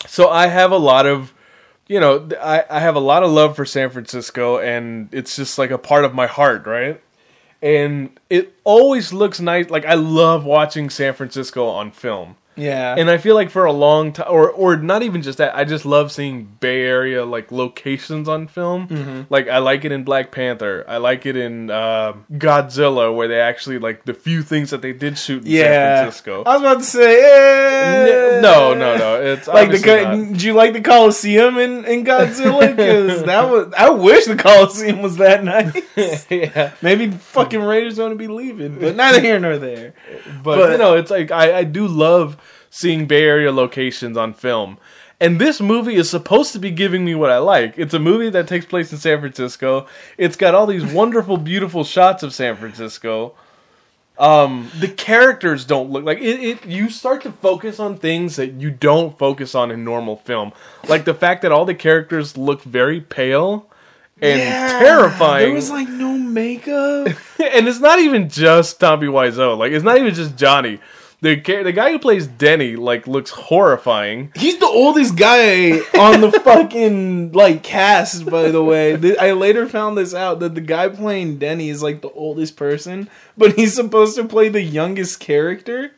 So 0.07 0.31
I 0.31 0.47
have 0.47 0.73
a 0.73 0.79
lot 0.79 1.07
of, 1.07 1.35
you 1.87 2.01
know, 2.01 2.29
I, 2.41 2.65
I 2.69 2.81
have 2.81 2.97
a 2.97 3.01
lot 3.01 3.23
of 3.23 3.31
love 3.31 3.57
for 3.57 3.67
San 3.67 3.91
Francisco, 3.91 4.59
and 4.59 5.09
it's 5.13 5.37
just 5.37 5.59
like 5.59 5.71
a 5.71 5.79
part 5.79 6.07
of 6.07 6.15
my 6.15 6.27
heart, 6.27 6.67
right? 6.67 7.01
And 7.63 8.19
it 8.31 8.55
always 8.65 9.13
looks 9.13 9.39
nice. 9.39 9.69
Like 9.69 9.85
I 9.85 9.95
love 9.95 10.45
watching 10.47 10.89
San 10.89 11.13
Francisco 11.13 11.67
on 11.69 11.91
film. 11.91 12.37
Yeah, 12.57 12.95
And 12.97 13.11
I 13.11 13.19
feel 13.19 13.35
like 13.35 13.51
for 13.51 13.65
a 13.65 13.73
long 13.73 14.13
time, 14.13 14.27
or 14.31 14.51
or 14.51 14.77
not 14.77 15.03
even 15.03 15.23
just 15.23 15.39
that, 15.39 15.57
I 15.57 15.65
just 15.65 15.85
love 15.85 16.13
seeing 16.13 16.45
Bay 16.61 16.83
Area 16.83 17.25
like 17.25 17.51
locations 17.51 18.29
on 18.29 18.47
film. 18.47 18.89
Mm-hmm. 18.89 19.23
Like 19.31 19.49
I 19.49 19.59
like 19.59 19.85
it 19.85 19.93
in 19.93 20.05
Black 20.05 20.31
Panther. 20.31 20.85
I 20.87 20.99
like 20.99 21.27
it 21.27 21.37
in 21.37 21.71
uh, 21.71 22.15
Godzilla, 22.33 23.15
where 23.15 23.29
they 23.29 23.41
actually 23.41 23.79
like 23.79 24.05
the 24.05 24.15
few 24.15 24.43
things 24.43 24.71
that 24.71 24.83
they 24.83 24.93
did 24.93 25.19
shoot 25.19 25.45
in 25.45 25.51
yeah. 25.51 25.63
San 25.63 26.03
Francisco. 26.05 26.43
I 26.45 26.53
was 26.57 26.61
about 26.63 26.79
to 26.79 26.85
say, 26.85 28.37
eh. 28.37 28.41
No, 28.41 28.75
no, 28.75 28.97
no. 28.97 29.21
It's 29.23 29.49
Like 29.49 29.71
the 29.71 29.81
co- 29.81 30.25
did 30.25 30.43
you 30.43 30.53
like 30.55 30.73
the 30.73 30.81
Coliseum 30.81 31.59
in, 31.59 31.85
in 31.85 32.05
Godzilla? 32.05 32.75
Because 32.75 33.23
that 33.25 33.49
was 33.51 33.73
I 33.77 33.91
wish 33.91 34.27
the 34.27 34.37
Coliseum 34.37 35.03
was 35.03 35.17
that 35.17 35.45
nice. 35.45 36.27
yeah, 36.31 36.73
Maybe 36.83 37.11
fucking 37.11 37.61
Raiders 37.63 37.97
going 37.97 38.11
to 38.11 38.17
be 38.19 38.29
leaving, 38.29 38.79
but 38.79 38.97
neither 38.97 39.21
here 39.21 39.39
nor 39.39 39.59
there. 39.59 39.95
but, 40.43 40.57
But- 40.57 40.73
you 40.73 40.79
know, 40.79 40.95
it's 40.97 41.11
like 41.11 41.31
I, 41.31 41.59
I 41.59 41.65
do 41.65 41.87
love 41.87 42.37
seeing 42.75 43.07
Bay 43.07 43.23
Area 43.23 43.53
locations 43.53 44.17
on 44.17 44.35
film, 44.35 44.79
and 45.21 45.41
this 45.41 45.61
movie 45.61 45.95
is 45.95 46.11
supposed 46.11 46.53
to 46.55 46.59
be 46.59 46.73
giving 46.73 47.05
me 47.05 47.15
what 47.15 47.31
I 47.31 47.39
like. 47.39 47.79
It's 47.79 47.95
a 47.95 48.01
movie 48.01 48.31
that 48.31 48.49
takes 48.49 48.67
place 48.67 48.91
in 48.91 48.99
San 48.99 49.21
Francisco. 49.21 49.87
It's 50.19 50.35
got 50.35 50.57
all 50.57 50.67
these 50.67 50.85
wonderful, 50.85 51.37
beautiful 51.37 51.85
shots 51.85 52.25
of 52.25 52.35
San 52.35 52.57
Francisco. 52.57 53.35
Um, 54.19 54.71
the 54.81 54.89
characters 54.89 55.65
don't 55.65 55.91
look 55.91 56.05
like 56.05 56.19
it, 56.19 56.41
it. 56.43 56.67
You 56.67 56.91
start 56.91 57.23
to 57.23 57.33
focus 57.33 57.79
on 57.79 57.97
things 57.97 58.37
that 58.37 58.55
you 58.55 58.71
don't 58.71 59.17
focus 59.19 59.55
on 59.55 59.71
in 59.71 59.85
normal 59.85 60.17
film, 60.17 60.53
like 60.89 61.05
the 61.05 61.15
fact 61.15 61.43
that 61.43 61.53
all 61.53 61.65
the 61.65 61.75
characters 61.75 62.37
look 62.37 62.63
very 62.63 63.01
pale 63.01 63.71
and 64.21 64.41
terrifying. 64.41 65.47
There 65.47 65.55
was 65.55 65.71
like 65.71 65.89
no 65.89 66.19
makeup. 66.19 67.07
and 67.39 67.69
it's 67.69 67.81
not 67.81 68.01
even 68.01 68.29
just 68.29 68.81
Tommy 68.81 69.07
Wiseau. 69.07 69.57
Like 69.57 69.73
it's 69.73 69.85
not 69.85 69.99
even 69.99 70.13
just 70.13 70.37
Johnny. 70.37 70.81
The 71.25 71.37
the 71.63 71.73
guy 71.73 71.91
who 71.91 71.99
plays 71.99 72.27
Denny 72.27 72.77
like 72.77 73.07
looks 73.07 73.31
horrifying. 73.31 74.31
He's 74.37 74.59
the 74.59 74.67
oldest 74.67 75.17
guy 75.17 75.79
on 75.99 76.21
the 76.21 76.31
fucking 76.45 77.33
like 77.33 77.63
cast. 77.63 78.27
By 78.27 78.51
the 78.51 78.63
way, 78.63 79.17
I 79.17 79.33
later 79.33 79.67
found 79.67 79.97
this 79.97 80.13
out 80.13 80.41
that 80.41 80.55
the 80.55 80.61
guy 80.61 80.91
playing 80.91 81.39
Denny 81.39 81.71
is 81.71 81.83
like 81.83 82.03
the 82.03 82.11
oldest 82.11 82.59
person, 82.59 83.09
but 83.39 83.55
he's 83.55 83.75
supposed 83.75 84.17
to 84.17 84.25
play 84.27 84.51
the 84.51 84.61
youngest 84.61 85.19
character. 85.19 85.93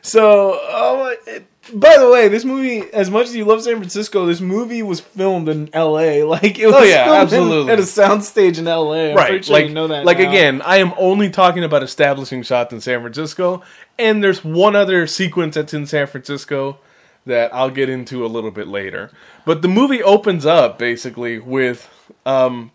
So, 0.00 0.58
oh, 0.58 1.16
it, 1.26 1.44
by 1.74 1.96
the 1.96 2.10
way, 2.10 2.28
this 2.28 2.44
movie, 2.44 2.80
as 2.92 3.08
much 3.10 3.26
as 3.26 3.36
you 3.36 3.44
love 3.44 3.62
San 3.62 3.76
Francisco, 3.76 4.26
this 4.26 4.40
movie 4.40 4.82
was 4.82 5.00
filmed 5.00 5.48
in 5.48 5.70
L.A. 5.72 6.22
Like 6.32 6.58
it 6.58 6.66
was 6.66 6.74
Oh, 6.76 6.82
yeah, 6.82 7.24
filmed 7.26 7.52
in- 7.52 7.68
at 7.70 7.78
a 7.78 7.82
soundstage 7.82 8.58
in 8.58 8.66
L.A. 8.66 9.10
I'm 9.10 9.16
right. 9.16 9.44
sure 9.44 9.52
like 9.54 9.68
you 9.68 9.74
know 9.74 9.86
that. 9.88 10.04
like 10.04 10.18
now. 10.18 10.28
again, 10.28 10.62
I 10.62 10.78
am 10.78 10.92
only 10.96 11.30
talking 11.30 11.62
about 11.64 11.82
establishing 11.82 12.42
shots 12.42 12.72
in 12.72 12.80
San 12.80 13.00
Francisco, 13.00 13.62
and 13.98 14.24
there's 14.24 14.44
one 14.44 14.74
other 14.74 15.06
sequence 15.06 15.54
that's 15.54 15.72
in 15.74 15.86
San 15.86 16.06
Francisco 16.08 16.78
that 17.26 17.54
I'll 17.54 17.70
get 17.70 17.88
into 17.88 18.24
a 18.24 18.28
little 18.28 18.50
bit 18.50 18.66
later. 18.66 19.10
But 19.44 19.62
the 19.62 19.68
movie 19.68 20.02
opens 20.02 20.44
up 20.44 20.78
basically 20.78 21.38
with 21.38 21.88
um 22.26 22.72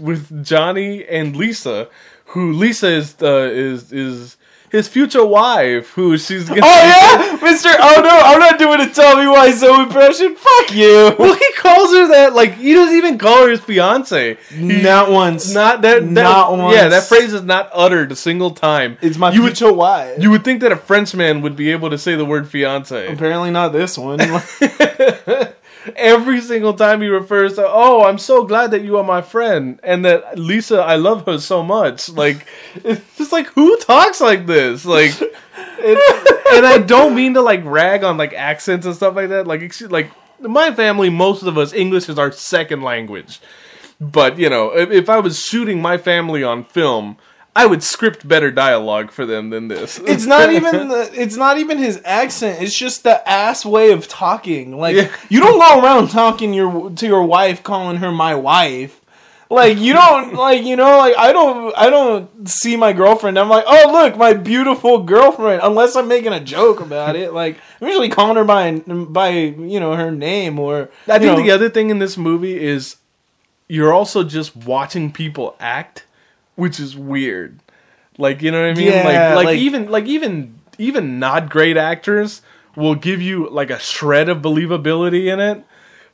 with 0.00 0.44
Johnny 0.44 1.04
and 1.06 1.36
Lisa, 1.36 1.88
who 2.26 2.52
Lisa 2.52 2.88
is 2.88 3.14
uh, 3.22 3.48
is 3.52 3.92
is 3.92 4.36
his 4.74 4.88
future 4.88 5.24
wife, 5.24 5.90
who 5.92 6.18
she's 6.18 6.48
gonna 6.48 6.60
Oh 6.64 6.66
yeah, 7.38 7.38
Mister. 7.40 7.68
Oh 7.70 8.00
no, 8.02 8.10
I'm 8.10 8.40
not 8.40 8.58
doing 8.58 8.80
a 8.80 8.92
Tommy 8.92 9.22
Wiseau 9.22 9.84
impression. 9.84 10.34
Fuck 10.34 10.74
you. 10.74 11.14
Well, 11.24 11.34
he 11.34 11.52
calls 11.56 11.92
her 11.92 12.08
that. 12.08 12.34
Like 12.34 12.54
he 12.54 12.74
doesn't 12.74 12.96
even 12.96 13.16
call 13.16 13.44
her 13.44 13.50
his 13.50 13.60
fiance. 13.60 14.36
Not 14.56 15.10
once. 15.10 15.54
Not 15.54 15.82
that. 15.82 16.00
that 16.02 16.10
Not 16.10 16.58
once. 16.58 16.74
Yeah, 16.74 16.88
that 16.88 17.04
phrase 17.04 17.32
is 17.32 17.42
not 17.42 17.70
uttered 17.72 18.10
a 18.10 18.16
single 18.16 18.50
time. 18.50 18.98
It's 19.00 19.16
my 19.16 19.30
you 19.32 19.42
would 19.42 19.56
future 19.56 19.72
wife. 19.72 20.20
you 20.20 20.30
would 20.32 20.42
think 20.44 20.60
that 20.62 20.72
a 20.72 20.76
Frenchman 20.76 21.40
would 21.42 21.54
be 21.54 21.70
able 21.70 21.90
to 21.90 21.98
say 21.98 22.16
the 22.16 22.24
word 22.24 22.48
fiance. 22.48 23.12
Apparently 23.12 23.50
not 23.52 23.72
this 23.72 23.96
one. 23.96 24.18
Every 26.04 26.42
single 26.42 26.74
time 26.74 27.00
he 27.00 27.08
refers 27.08 27.54
to, 27.54 27.66
oh, 27.66 28.04
I'm 28.04 28.18
so 28.18 28.44
glad 28.44 28.72
that 28.72 28.82
you 28.82 28.98
are 28.98 29.04
my 29.04 29.22
friend, 29.22 29.80
and 29.82 30.04
that 30.04 30.38
Lisa, 30.38 30.80
I 30.80 30.96
love 30.96 31.24
her 31.24 31.38
so 31.38 31.62
much. 31.62 32.10
Like, 32.10 32.46
it's 32.76 33.16
just 33.16 33.32
like 33.32 33.46
who 33.48 33.76
talks 33.78 34.20
like 34.20 34.46
this? 34.46 34.84
Like, 34.84 35.12
it, 35.20 36.54
and 36.54 36.66
I 36.66 36.78
don't 36.78 37.14
mean 37.14 37.34
to 37.34 37.40
like 37.40 37.64
rag 37.64 38.04
on 38.04 38.18
like 38.18 38.34
accents 38.34 38.84
and 38.84 38.94
stuff 38.94 39.16
like 39.16 39.30
that. 39.30 39.46
Like, 39.46 39.62
excuse, 39.62 39.90
like 39.90 40.10
my 40.40 40.74
family, 40.74 41.08
most 41.08 41.42
of 41.42 41.56
us, 41.56 41.72
English 41.72 42.08
is 42.10 42.18
our 42.18 42.32
second 42.32 42.82
language. 42.82 43.40
But 43.98 44.38
you 44.38 44.50
know, 44.50 44.76
if, 44.76 44.90
if 44.90 45.08
I 45.08 45.20
was 45.20 45.40
shooting 45.40 45.80
my 45.80 45.96
family 45.96 46.42
on 46.42 46.64
film, 46.64 47.16
I 47.56 47.66
would 47.66 47.82
script 47.82 48.26
better 48.26 48.50
dialogue 48.50 49.12
for 49.12 49.24
them 49.24 49.50
than 49.50 49.68
this. 49.68 49.98
It's 50.06 50.26
not 50.26 50.50
even 50.50 50.88
the, 50.88 51.10
it's 51.14 51.36
not 51.36 51.58
even 51.58 51.78
his 51.78 52.00
accent. 52.04 52.60
It's 52.62 52.76
just 52.76 53.04
the 53.04 53.26
ass 53.28 53.64
way 53.64 53.92
of 53.92 54.08
talking. 54.08 54.76
Like 54.78 54.96
Yeah. 54.96 55.10
you 55.28 55.40
don't 55.40 55.58
go 55.58 55.80
around 55.82 56.08
talking 56.08 56.52
your 56.52 56.90
to 56.90 57.06
your 57.06 57.22
wife, 57.22 57.62
calling 57.62 57.98
her 57.98 58.10
my 58.10 58.34
wife. 58.34 59.00
Like 59.50 59.78
you 59.78 59.92
don't 59.92 60.34
like 60.46 60.64
you 60.64 60.74
know 60.74 60.98
like 60.98 61.16
I 61.16 61.32
don't 61.32 61.72
I 61.76 61.90
don't 61.90 62.48
see 62.48 62.76
my 62.76 62.92
girlfriend. 62.92 63.38
I'm 63.38 63.48
like 63.48 63.64
oh 63.68 63.92
look 63.92 64.16
my 64.16 64.32
beautiful 64.32 65.04
girlfriend. 65.04 65.60
Unless 65.62 65.94
I'm 65.94 66.08
making 66.08 66.32
a 66.32 66.40
joke 66.40 66.80
about 66.80 67.14
it. 67.14 67.32
Like 67.32 67.58
I'm 67.80 67.86
usually 67.86 68.08
calling 68.08 68.36
her 68.36 68.44
by 68.44 68.72
by 68.72 69.28
you 69.30 69.78
know 69.78 69.94
her 69.94 70.10
name 70.10 70.58
or 70.58 70.90
I 71.06 71.18
think 71.20 71.36
know, 71.36 71.42
the 71.44 71.52
other 71.52 71.70
thing 71.70 71.90
in 71.90 72.00
this 72.00 72.16
movie 72.16 72.60
is 72.60 72.96
you're 73.68 73.92
also 73.92 74.24
just 74.24 74.56
watching 74.56 75.12
people 75.12 75.56
act, 75.60 76.04
which 76.56 76.78
is 76.80 76.96
weird. 76.96 77.60
Like 78.18 78.42
you 78.42 78.50
know 78.50 78.60
what 78.60 78.70
I 78.70 78.74
mean? 78.74 78.88
Yeah, 78.92 79.04
like, 79.04 79.36
like 79.36 79.44
like- 79.46 79.58
even 79.58 79.90
like 79.90 80.06
even 80.06 80.58
even 80.78 81.18
not 81.18 81.48
great 81.48 81.76
actors 81.76 82.42
will 82.76 82.94
give 82.94 83.20
you 83.22 83.48
like 83.50 83.70
a 83.70 83.78
shred 83.78 84.28
of 84.28 84.38
believability 84.38 85.32
in 85.32 85.40
it, 85.40 85.64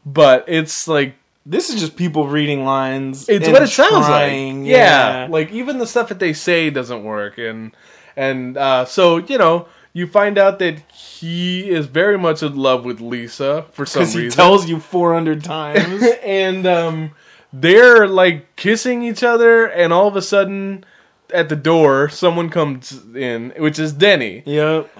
but 0.05 0.45
it's 0.49 0.87
like 0.89 1.15
this 1.47 1.71
is 1.71 1.81
just 1.81 1.97
people 1.97 2.29
reading 2.29 2.65
lines. 2.65 3.29
it's 3.29 3.49
what 3.49 3.63
it 3.63 3.69
sounds 3.69 4.09
like. 4.09 4.67
Yeah. 4.67 5.27
like 5.31 5.51
even 5.53 5.79
the 5.79 5.87
stuff 5.87 6.09
that 6.09 6.19
they 6.19 6.33
say 6.33 6.71
doesn't 6.71 7.03
work, 7.05 7.39
and 7.39 7.73
and 8.17 8.57
uh, 8.57 8.85
so 8.85 9.19
you 9.19 9.39
know 9.39 9.67
you 9.93 10.07
find 10.07 10.39
out 10.39 10.59
that 10.61 10.79
he 10.93 11.69
is 11.69 11.87
very 11.87 12.17
much 12.17 12.43
in 12.43 12.57
love 12.57 12.85
with 12.85 13.01
Lisa 13.01 13.65
for 13.73 13.85
some 13.85 14.03
because 14.03 14.17
reason. 14.17 14.31
he 14.31 14.35
tells 14.37 14.69
you 14.69 14.79
400 14.79 15.43
times. 15.43 16.03
and 16.23 16.67
um, 16.67 17.11
they're 17.53 18.07
like 18.07 18.57
kissing 18.57 19.03
each 19.03 19.23
other, 19.23 19.67
and 19.67 19.93
all 19.93 20.09
of 20.09 20.17
a 20.17 20.23
sudden, 20.23 20.85
at 21.33 21.49
the 21.49 21.57
door, 21.57 22.09
someone 22.09 22.51
comes 22.51 23.05
in, 23.15 23.53
which 23.57 23.79
is 23.79 23.93
Denny. 23.93 24.43
yep. 24.47 24.91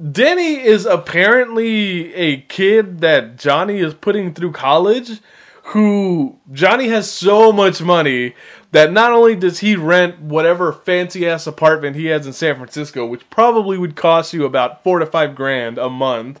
Denny 0.00 0.64
is 0.64 0.86
apparently 0.86 2.14
a 2.14 2.40
kid 2.42 3.00
that 3.00 3.36
Johnny 3.36 3.80
is 3.80 3.92
putting 3.92 4.32
through 4.32 4.52
college. 4.52 5.20
Who 5.64 6.38
Johnny 6.50 6.88
has 6.88 7.12
so 7.12 7.52
much 7.52 7.82
money 7.82 8.34
that 8.72 8.92
not 8.92 9.12
only 9.12 9.36
does 9.36 9.60
he 9.60 9.76
rent 9.76 10.18
whatever 10.20 10.72
fancy 10.72 11.28
ass 11.28 11.46
apartment 11.46 11.96
he 11.96 12.06
has 12.06 12.26
in 12.26 12.32
San 12.32 12.56
Francisco, 12.56 13.04
which 13.04 13.28
probably 13.30 13.76
would 13.76 13.94
cost 13.94 14.32
you 14.32 14.44
about 14.44 14.82
four 14.82 14.98
to 14.98 15.06
five 15.06 15.36
grand 15.36 15.76
a 15.76 15.90
month, 15.90 16.40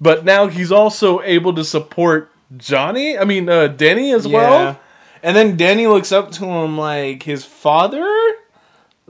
but 0.00 0.24
now 0.24 0.46
he's 0.46 0.70
also 0.70 1.22
able 1.22 1.54
to 1.54 1.64
support 1.64 2.30
Johnny. 2.56 3.16
I 3.18 3.24
mean, 3.24 3.48
uh, 3.48 3.68
Denny 3.68 4.12
as 4.12 4.28
well. 4.28 4.78
And 5.24 5.34
then 5.34 5.56
Danny 5.56 5.86
looks 5.86 6.12
up 6.12 6.32
to 6.32 6.44
him 6.44 6.76
like 6.76 7.22
his 7.22 7.46
father 7.46 8.06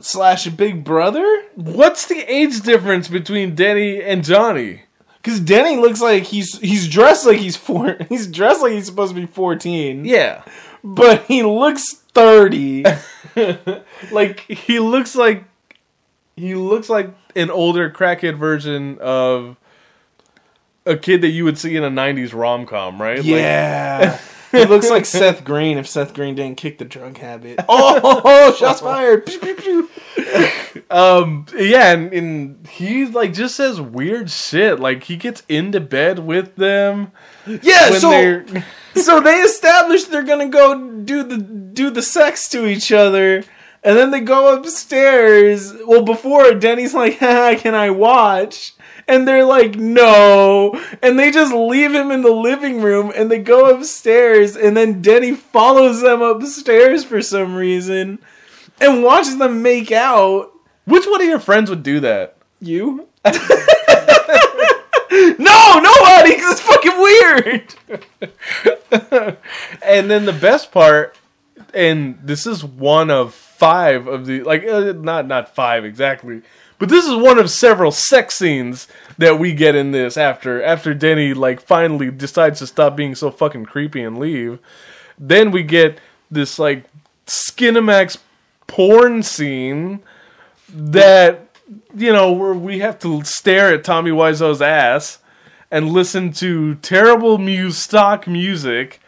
slash 0.01 0.47
big 0.47 0.85
brother. 0.85 1.27
What's 1.57 2.07
the 2.07 2.21
age 2.33 2.61
difference 2.61 3.09
between 3.09 3.57
Denny 3.57 4.01
and 4.01 4.23
Johnny? 4.23 4.83
Because 5.17 5.41
Denny 5.41 5.77
looks 5.77 6.01
like 6.01 6.23
he's 6.23 6.57
he's 6.61 6.89
dressed 6.89 7.27
like 7.27 7.39
he's 7.39 7.57
four. 7.57 7.97
He's 8.09 8.29
dressed 8.29 8.63
like 8.63 8.75
he's 8.75 8.87
supposed 8.87 9.13
to 9.13 9.21
be 9.21 9.27
fourteen. 9.27 10.05
Yeah, 10.05 10.45
but 10.85 11.25
he 11.25 11.43
looks 11.43 11.95
thirty. 12.13 12.85
like 14.13 14.41
he 14.41 14.79
looks 14.79 15.17
like 15.17 15.43
he 16.37 16.55
looks 16.55 16.89
like 16.89 17.13
an 17.35 17.51
older 17.51 17.91
crackhead 17.91 18.39
version 18.39 18.99
of 19.01 19.57
a 20.87 20.97
kid 20.97 21.23
that 21.23 21.31
you 21.31 21.45
would 21.45 21.59
see 21.59 21.75
in 21.75 21.83
a 21.83 21.91
'90s 21.91 22.33
rom 22.33 22.67
com, 22.67 23.03
right? 23.03 23.17
Like, 23.17 23.27
yeah. 23.27 24.21
he 24.55 24.65
looks 24.65 24.91
like 24.91 25.05
Seth 25.05 25.45
Green 25.45 25.79
if 25.79 25.87
Seth 25.87 26.15
Green 26.15 26.35
didn't 26.35 26.57
kick 26.57 26.79
the 26.79 26.85
drug 26.85 27.19
habit. 27.19 27.61
Oh, 27.69 28.55
shots 28.55 28.81
fired! 28.81 29.27
Pew, 29.27 29.39
pew, 29.39 29.55
pew. 29.55 30.83
um, 30.91 31.47
yeah, 31.57 31.93
and, 31.93 32.13
and 32.13 32.67
he 32.67 33.07
like 33.07 33.33
just 33.33 33.57
says 33.57 33.81
weird 33.81 34.31
shit. 34.31 34.79
Like 34.81 35.05
he 35.05 35.17
gets 35.17 35.43
into 35.49 35.81
bed 35.81 36.21
with 36.21 36.57
them. 36.57 37.13
Yeah, 37.47 37.91
so 37.91 38.11
they're 38.11 38.47
so 38.95 39.21
they 39.21 39.37
establish 39.41 40.05
they're 40.05 40.23
gonna 40.23 40.49
go 40.49 40.79
do 41.03 41.23
the 41.23 41.39
do 41.39 41.91
the 41.91 42.03
sex 42.03 42.49
to 42.51 42.67
each 42.67 42.93
other, 42.93 43.45
and 43.83 43.97
then 43.99 44.11
they 44.11 44.21
go 44.21 44.55
upstairs. 44.57 45.73
Well, 45.87 46.03
before 46.03 46.53
Denny's 46.55 46.95
like, 46.95 47.19
"Can 47.19 47.75
I 47.75 47.91
watch?" 47.91 48.74
And 49.07 49.29
they're 49.29 49.45
like, 49.45 49.77
"No," 49.77 50.81
and 51.03 51.19
they 51.19 51.31
just 51.31 51.53
leave 51.53 51.93
him 51.95 52.11
in 52.11 52.23
the 52.23 52.33
living 52.33 52.81
room, 52.81 53.13
and 53.15 53.31
they 53.31 53.39
go 53.39 53.69
upstairs, 53.69 54.57
and 54.57 54.75
then 54.77 55.03
Denny 55.03 55.33
follows 55.33 56.01
them 56.01 56.23
upstairs 56.23 57.05
for 57.05 57.21
some 57.21 57.55
reason, 57.55 58.19
and 58.81 59.03
watches 59.03 59.37
them 59.39 59.63
make 59.63 59.93
out. 59.93 60.51
which 60.87 61.07
one 61.07 61.21
of 61.23 61.29
your 61.29 61.41
friends 61.41 61.71
would 61.71 61.83
do 61.83 62.01
that? 62.01 62.37
You? 62.61 63.09
no, 63.25 63.33
nobody, 65.81 66.35
because 66.35 66.53
it's 66.53 66.61
fucking 66.61 66.99
weird. 66.99 67.75
and 69.83 70.11
then 70.11 70.25
the 70.25 70.33
best 70.33 70.73
part, 70.73 71.17
and 71.73 72.19
this 72.23 72.47
is 72.47 72.65
one 72.65 73.11
of 73.11 73.35
five 73.35 74.07
of 74.07 74.27
the 74.27 74.43
like 74.43 74.67
uh, 74.67 74.93
not 74.93 75.27
not 75.27 75.55
five 75.55 75.85
exactly, 75.85 76.43
but 76.79 76.89
this 76.89 77.07
is 77.07 77.15
one 77.15 77.39
of 77.39 77.51
several 77.51 77.91
sex 77.91 78.35
scenes 78.35 78.89
that 79.19 79.39
we 79.39 79.53
get 79.53 79.75
in 79.75 79.93
this 79.93 80.17
after 80.17 80.63
after 80.63 80.95
Denny 80.95 81.35
like 81.35 81.61
finally 81.61 82.11
decides 82.11 82.59
to 82.59 82.67
stop 82.67 82.97
being 82.97 83.15
so 83.15 83.31
fucking 83.31 83.67
creepy 83.67 84.03
and 84.03 84.19
leave. 84.19 84.59
Then 85.19 85.51
we 85.51 85.63
get 85.63 85.99
this 86.31 86.59
like 86.59 86.85
Skinemax 87.27 88.19
porn 88.67 89.23
scene 89.23 90.01
that 90.69 91.49
you 91.97 92.13
know 92.13 92.33
where 92.33 92.55
we 92.55 92.81
have 92.81 92.99
to 93.01 93.23
stare 93.25 93.73
at 93.73 93.85
Tommy 93.85 94.11
Wiseau's 94.11 94.63
ass 94.63 95.19
and 95.71 95.91
listen 95.91 96.33
to 96.33 96.75
terrible 96.77 97.39
mu 97.39 97.71
stock 97.71 98.27
music 98.27 99.01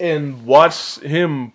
and 0.00 0.44
watch 0.46 0.98
him 1.00 1.52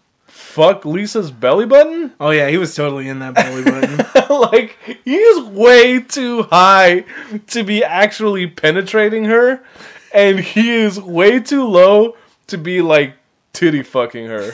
fuck 0.57 0.85
Lisa's 0.85 1.29
belly 1.29 1.67
button. 1.67 2.13
Oh 2.19 2.31
yeah, 2.31 2.49
he 2.49 2.57
was 2.57 2.73
totally 2.73 3.07
in 3.07 3.19
that 3.19 3.35
belly 3.35 3.63
button. 4.15 4.39
like 4.41 4.75
he 5.05 5.15
is 5.15 5.43
way 5.49 5.99
too 5.99 6.43
high 6.43 7.05
to 7.47 7.63
be 7.63 7.83
actually 7.83 8.47
penetrating 8.47 9.25
her, 9.25 9.63
and 10.11 10.39
he 10.39 10.71
is 10.71 10.99
way 10.99 11.39
too 11.39 11.63
low 11.63 12.17
to 12.47 12.57
be 12.57 12.81
like 12.81 13.13
titty 13.53 13.83
fucking 13.83 14.25
her. 14.25 14.51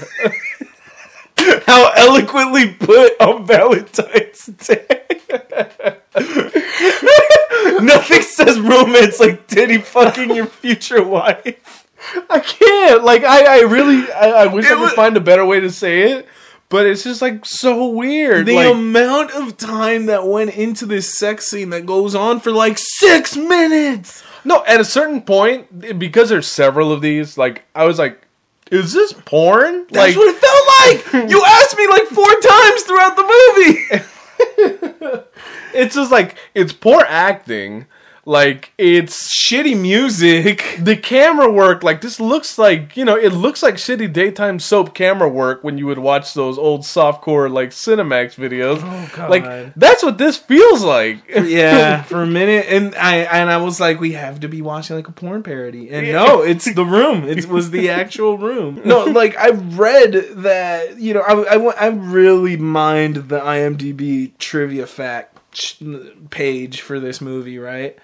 How 1.65 1.91
eloquently 1.95 2.73
put 2.73 3.19
on 3.21 3.45
Valentine's 3.45 4.45
Day. 4.47 4.85
Nothing 7.81 8.21
says 8.21 8.59
romance 8.59 9.19
like 9.21 9.47
titty 9.47 9.77
fucking 9.77 10.35
your 10.35 10.47
future 10.47 11.03
wife. 11.03 11.82
I 12.29 12.39
can't. 12.39 13.03
Like 13.03 13.23
I, 13.23 13.59
I 13.59 13.61
really, 13.61 14.11
I, 14.11 14.43
I 14.43 14.47
wish 14.47 14.65
It 14.65 14.71
I 14.71 14.75
could 14.75 14.81
was- 14.81 14.93
find 14.93 15.17
a 15.17 15.21
better 15.21 15.45
way 15.45 15.59
to 15.59 15.69
say 15.71 16.11
it, 16.11 16.27
but 16.69 16.85
it's 16.85 17.03
just 17.03 17.21
like 17.21 17.45
so 17.45 17.87
weird. 17.87 18.45
The 18.45 18.55
like, 18.55 18.73
amount 18.73 19.31
of 19.31 19.57
time 19.57 20.05
that 20.07 20.27
went 20.27 20.51
into 20.55 20.85
this 20.85 21.17
sex 21.17 21.49
scene 21.49 21.69
that 21.71 21.85
goes 21.85 22.15
on 22.15 22.39
for 22.39 22.51
like 22.51 22.77
six 22.77 23.35
minutes. 23.37 24.23
No, 24.45 24.63
at 24.65 24.79
a 24.81 24.85
certain 24.85 25.21
point, 25.21 25.97
because 25.99 26.29
there's 26.29 26.47
several 26.47 26.91
of 26.91 27.01
these, 27.01 27.37
like 27.37 27.63
I 27.73 27.85
was 27.85 27.97
like, 27.99 28.21
"Is 28.71 28.91
this 28.91 29.13
porn?" 29.13 29.85
That's 29.89 29.95
like, 29.95 30.15
what 30.17 30.35
it 30.35 31.03
felt 31.05 31.13
like. 31.23 31.29
You 31.31 31.41
asked 31.45 31.77
me 31.77 31.87
like 31.87 32.07
four 32.07 32.27
times 32.41 32.83
throughout 32.83 33.15
the 33.15 33.23
movie. 33.23 35.23
it's 35.73 35.95
just 35.95 36.11
like 36.11 36.35
it's 36.53 36.73
poor 36.73 37.03
acting. 37.07 37.85
Like 38.25 38.71
it's 38.77 39.29
Shitty 39.43 39.77
music. 39.79 40.77
the 40.79 40.95
camera 40.95 41.51
work. 41.51 41.83
Like 41.83 41.99
this 41.99 42.19
looks 42.21 42.57
like 42.57 42.95
you 42.95 43.03
know, 43.03 43.17
it 43.17 43.33
looks 43.33 43.61
like 43.61 43.75
shitty 43.75 44.13
daytime 44.13 44.59
soap 44.59 44.93
camera 44.93 45.27
work 45.27 45.61
when 45.63 45.77
you 45.77 45.85
would 45.87 45.97
watch 45.97 46.33
those 46.33 46.57
old 46.57 46.81
softcore 46.81 47.51
like 47.51 47.71
Cinemax 47.71 48.35
videos. 48.35 48.79
Oh. 48.81 49.27
Like 49.29 49.73
that's 49.75 50.03
what 50.03 50.17
this 50.17 50.37
feels 50.37 50.83
like. 50.83 51.27
yeah, 51.27 52.03
for 52.03 52.23
a 52.23 52.25
minute, 52.25 52.65
and 52.69 52.95
I 52.95 53.17
and 53.17 53.49
I 53.49 53.57
was 53.57 53.81
like, 53.81 53.99
we 53.99 54.13
have 54.13 54.39
to 54.39 54.47
be 54.47 54.61
watching 54.61 54.95
like 54.95 55.09
a 55.09 55.11
porn 55.11 55.43
parody, 55.43 55.89
and 55.89 56.07
Yeah. 56.07 56.23
no, 56.23 56.41
it's 56.43 56.73
the 56.73 56.85
room. 56.85 57.27
It 57.27 57.45
was 57.49 57.71
the 57.71 57.89
actual 57.89 58.37
room. 58.37 58.81
No, 58.85 59.03
like 59.03 59.35
I 59.37 59.49
read 59.49 60.13
that 60.43 60.97
you 60.97 61.13
know 61.13 61.21
I 61.21 61.57
I, 61.57 61.71
I 61.73 61.87
really 61.87 62.55
mind 62.55 63.17
the 63.17 63.41
IMDb 63.41 64.31
trivia 64.37 64.87
fact 64.87 65.39
page 66.29 66.79
for 66.81 67.01
this 67.01 67.19
movie, 67.19 67.59
right? 67.59 67.97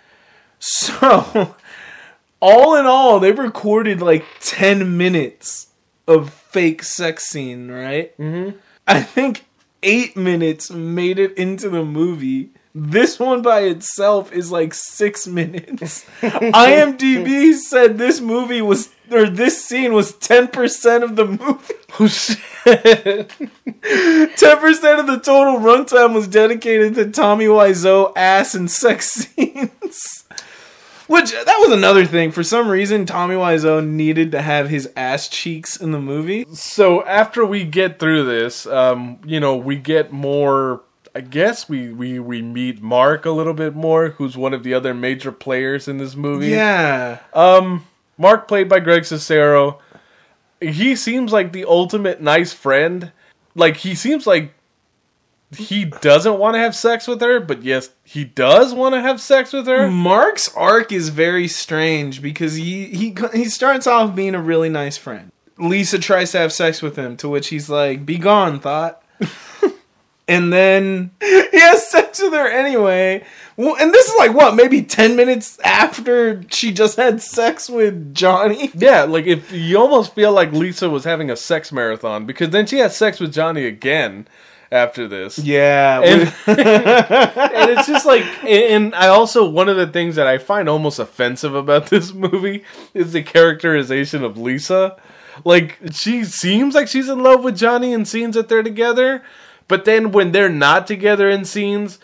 So, 0.59 1.55
all 2.41 2.75
in 2.75 2.85
all, 2.85 3.19
they 3.19 3.31
recorded 3.31 4.01
like 4.01 4.25
ten 4.39 4.97
minutes 4.97 5.67
of 6.07 6.33
fake 6.33 6.83
sex 6.83 7.29
scene, 7.29 7.69
right? 7.71 8.17
Mhm. 8.17 8.55
I 8.87 9.01
think 9.01 9.45
eight 9.83 10.17
minutes 10.17 10.69
made 10.71 11.19
it 11.19 11.37
into 11.37 11.69
the 11.69 11.85
movie. 11.85 12.49
This 12.75 13.19
one 13.19 13.41
by 13.41 13.61
itself 13.61 14.31
is 14.31 14.51
like 14.51 14.73
six 14.73 15.25
minutes. 15.39 16.05
IMDb 16.21 17.53
said 17.55 17.97
this 17.97 18.19
movie 18.21 18.61
was, 18.61 18.89
or 19.11 19.27
this 19.29 19.63
scene 19.65 19.93
was 19.93 20.13
10% 20.13 21.03
of 21.03 21.15
the 21.15 21.25
movie. 21.25 21.73
Oh 21.99 22.07
shit! 22.07 23.29
10% 23.81 24.99
of 24.99 25.07
the 25.07 25.19
total 25.23 25.59
runtime 25.59 26.13
was 26.13 26.27
dedicated 26.27 26.95
to 26.95 27.09
Tommy 27.11 27.45
Wiseau 27.45 28.13
ass 28.15 28.53
and 28.55 28.69
sex 28.69 29.09
scenes. 29.11 30.18
Which, 31.09 31.31
that 31.31 31.57
was 31.57 31.71
another 31.71 32.05
thing. 32.05 32.31
For 32.31 32.43
some 32.43 32.69
reason, 32.69 33.07
Tommy 33.07 33.33
Wiseau 33.33 33.83
needed 33.83 34.31
to 34.33 34.43
have 34.43 34.69
his 34.69 34.91
ass 34.95 35.27
cheeks 35.27 35.75
in 35.75 35.91
the 35.91 35.99
movie. 35.99 36.45
So 36.53 37.03
after 37.03 37.43
we 37.43 37.63
get 37.63 37.97
through 37.97 38.25
this, 38.25 38.67
um, 38.67 39.19
you 39.25 39.39
know, 39.39 39.55
we 39.55 39.75
get 39.75 40.11
more. 40.11 40.83
I 41.15 41.21
guess 41.21 41.67
we, 41.67 41.91
we 41.91 42.19
we 42.19 42.43
meet 42.43 42.83
Mark 42.83 43.25
a 43.25 43.31
little 43.31 43.55
bit 43.55 43.73
more, 43.73 44.09
who's 44.09 44.37
one 44.37 44.53
of 44.53 44.61
the 44.61 44.75
other 44.75 44.93
major 44.93 45.31
players 45.31 45.87
in 45.87 45.97
this 45.97 46.15
movie. 46.15 46.49
Yeah. 46.49 47.17
Um, 47.33 47.87
Mark, 48.19 48.47
played 48.47 48.69
by 48.69 48.79
Greg 48.79 49.01
Sestero, 49.01 49.79
he 50.61 50.95
seems 50.95 51.33
like 51.33 51.53
the 51.53 51.65
ultimate 51.65 52.21
nice 52.21 52.53
friend. 52.53 53.11
Like 53.55 53.77
he 53.77 53.95
seems 53.95 54.27
like 54.27 54.53
he 55.57 55.85
doesn't 55.85 56.37
want 56.37 56.55
to 56.55 56.59
have 56.59 56.75
sex 56.75 57.07
with 57.07 57.21
her, 57.21 57.39
but 57.39 57.63
yes, 57.63 57.89
he 58.03 58.23
does 58.23 58.73
want 58.73 58.93
to 58.93 59.01
have 59.01 59.19
sex 59.19 59.51
with 59.51 59.65
her. 59.67 59.89
Mark's 59.89 60.53
arc 60.55 60.91
is 60.91 61.09
very 61.09 61.47
strange 61.47 62.21
because 62.21 62.55
he 62.55 62.85
he 62.85 63.15
he 63.33 63.45
starts 63.45 63.87
off 63.87 64.15
being 64.15 64.35
a 64.35 64.41
really 64.41 64.69
nice 64.69 64.97
friend. 64.97 65.31
Lisa 65.57 65.97
tries 65.97 66.31
to 66.31 66.37
have 66.37 66.53
sex 66.53 66.81
with 66.81 66.95
him, 66.95 67.17
to 67.17 67.27
which 67.27 67.49
he's 67.49 67.69
like, 67.69 68.05
"Be 68.05 68.17
gone, 68.19 68.59
thought." 68.59 69.01
and 70.27 70.53
then 70.53 71.11
he 71.19 71.59
has 71.59 71.89
sex 71.89 72.21
with 72.21 72.33
her 72.33 72.47
anyway. 72.47 73.25
Well, 73.57 73.75
and 73.77 73.91
this 73.91 74.07
is 74.07 74.15
like 74.19 74.33
what, 74.33 74.55
maybe 74.55 74.83
ten 74.83 75.15
minutes 75.15 75.59
after 75.61 76.43
she 76.49 76.71
just 76.71 76.95
had 76.95 77.23
sex 77.23 77.69
with 77.69 78.13
Johnny. 78.13 78.71
Yeah, 78.75 79.03
like 79.03 79.25
if 79.25 79.51
you 79.51 79.79
almost 79.79 80.13
feel 80.13 80.31
like 80.31 80.53
Lisa 80.53 80.91
was 80.91 81.05
having 81.05 81.31
a 81.31 81.35
sex 81.35 81.71
marathon 81.71 82.27
because 82.27 82.51
then 82.51 82.67
she 82.67 82.77
has 82.77 82.95
sex 82.95 83.19
with 83.19 83.33
Johnny 83.33 83.65
again 83.65 84.27
after 84.71 85.07
this. 85.07 85.39
Yeah, 85.39 86.01
and, 86.01 86.21
and 86.47 87.69
it's 87.71 87.87
just 87.87 88.05
like 88.05 88.23
and 88.43 88.93
i 88.95 89.07
also 89.07 89.47
one 89.47 89.69
of 89.69 89.77
the 89.77 89.87
things 89.87 90.15
that 90.15 90.27
i 90.27 90.37
find 90.37 90.67
almost 90.67 90.99
offensive 90.99 91.55
about 91.55 91.87
this 91.87 92.13
movie 92.13 92.63
is 92.93 93.13
the 93.13 93.23
characterization 93.23 94.23
of 94.23 94.37
lisa 94.37 94.99
like 95.45 95.77
she 95.91 96.23
seems 96.23 96.75
like 96.75 96.87
she's 96.87 97.09
in 97.09 97.21
love 97.23 97.43
with 97.43 97.57
johnny 97.57 97.93
in 97.93 98.05
scenes 98.05 98.35
that 98.35 98.49
they're 98.49 98.63
together 98.63 99.23
but 99.67 99.85
then 99.85 100.11
when 100.11 100.31
they're 100.31 100.49
not 100.49 100.87
together 100.87 101.29
in 101.29 101.45
scenes 101.45 101.99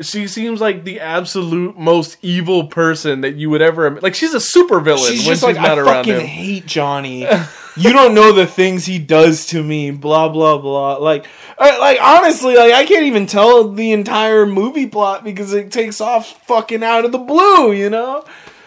she 0.00 0.28
seems 0.28 0.60
like 0.60 0.84
the 0.84 1.00
absolute 1.00 1.76
most 1.76 2.18
evil 2.22 2.68
person 2.68 3.22
that 3.22 3.34
you 3.34 3.50
would 3.50 3.62
ever 3.62 4.00
like 4.00 4.14
she's 4.14 4.34
a 4.34 4.40
super 4.40 4.80
villain 4.80 5.10
she's 5.10 5.26
when 5.26 5.34
just 5.34 5.40
she's 5.40 5.42
like, 5.42 5.56
not 5.56 5.78
I 5.78 5.80
around 5.80 6.04
fucking 6.04 6.20
him 6.20 6.26
hate 6.26 6.66
Johnny. 6.66 7.26
you 7.76 7.92
don't 7.92 8.14
know 8.14 8.32
the 8.32 8.46
things 8.46 8.86
he 8.86 8.98
does 8.98 9.46
to 9.46 9.62
me. 9.62 9.90
Blah 9.90 10.28
blah 10.28 10.58
blah. 10.58 10.96
Like, 10.96 11.26
uh, 11.58 11.76
like 11.80 11.98
honestly, 12.00 12.56
like 12.56 12.72
I 12.72 12.84
can't 12.84 13.04
even 13.04 13.26
tell 13.26 13.72
the 13.72 13.92
entire 13.92 14.46
movie 14.46 14.86
plot 14.86 15.24
because 15.24 15.52
it 15.52 15.72
takes 15.72 16.00
off 16.00 16.46
fucking 16.46 16.82
out 16.82 17.04
of 17.04 17.12
the 17.12 17.18
blue. 17.18 17.72
You 17.72 17.90
know. 17.90 18.24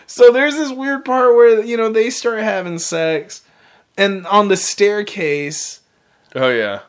So 0.07 0.31
there's 0.31 0.55
this 0.55 0.71
weird 0.71 1.05
part 1.05 1.35
where 1.35 1.63
you 1.63 1.77
know 1.77 1.89
they 1.89 2.09
start 2.09 2.39
having 2.39 2.79
sex, 2.79 3.43
and 3.97 4.25
on 4.27 4.47
the 4.47 4.57
staircase. 4.57 5.79
oh 6.35 6.49
yeah 6.49 6.81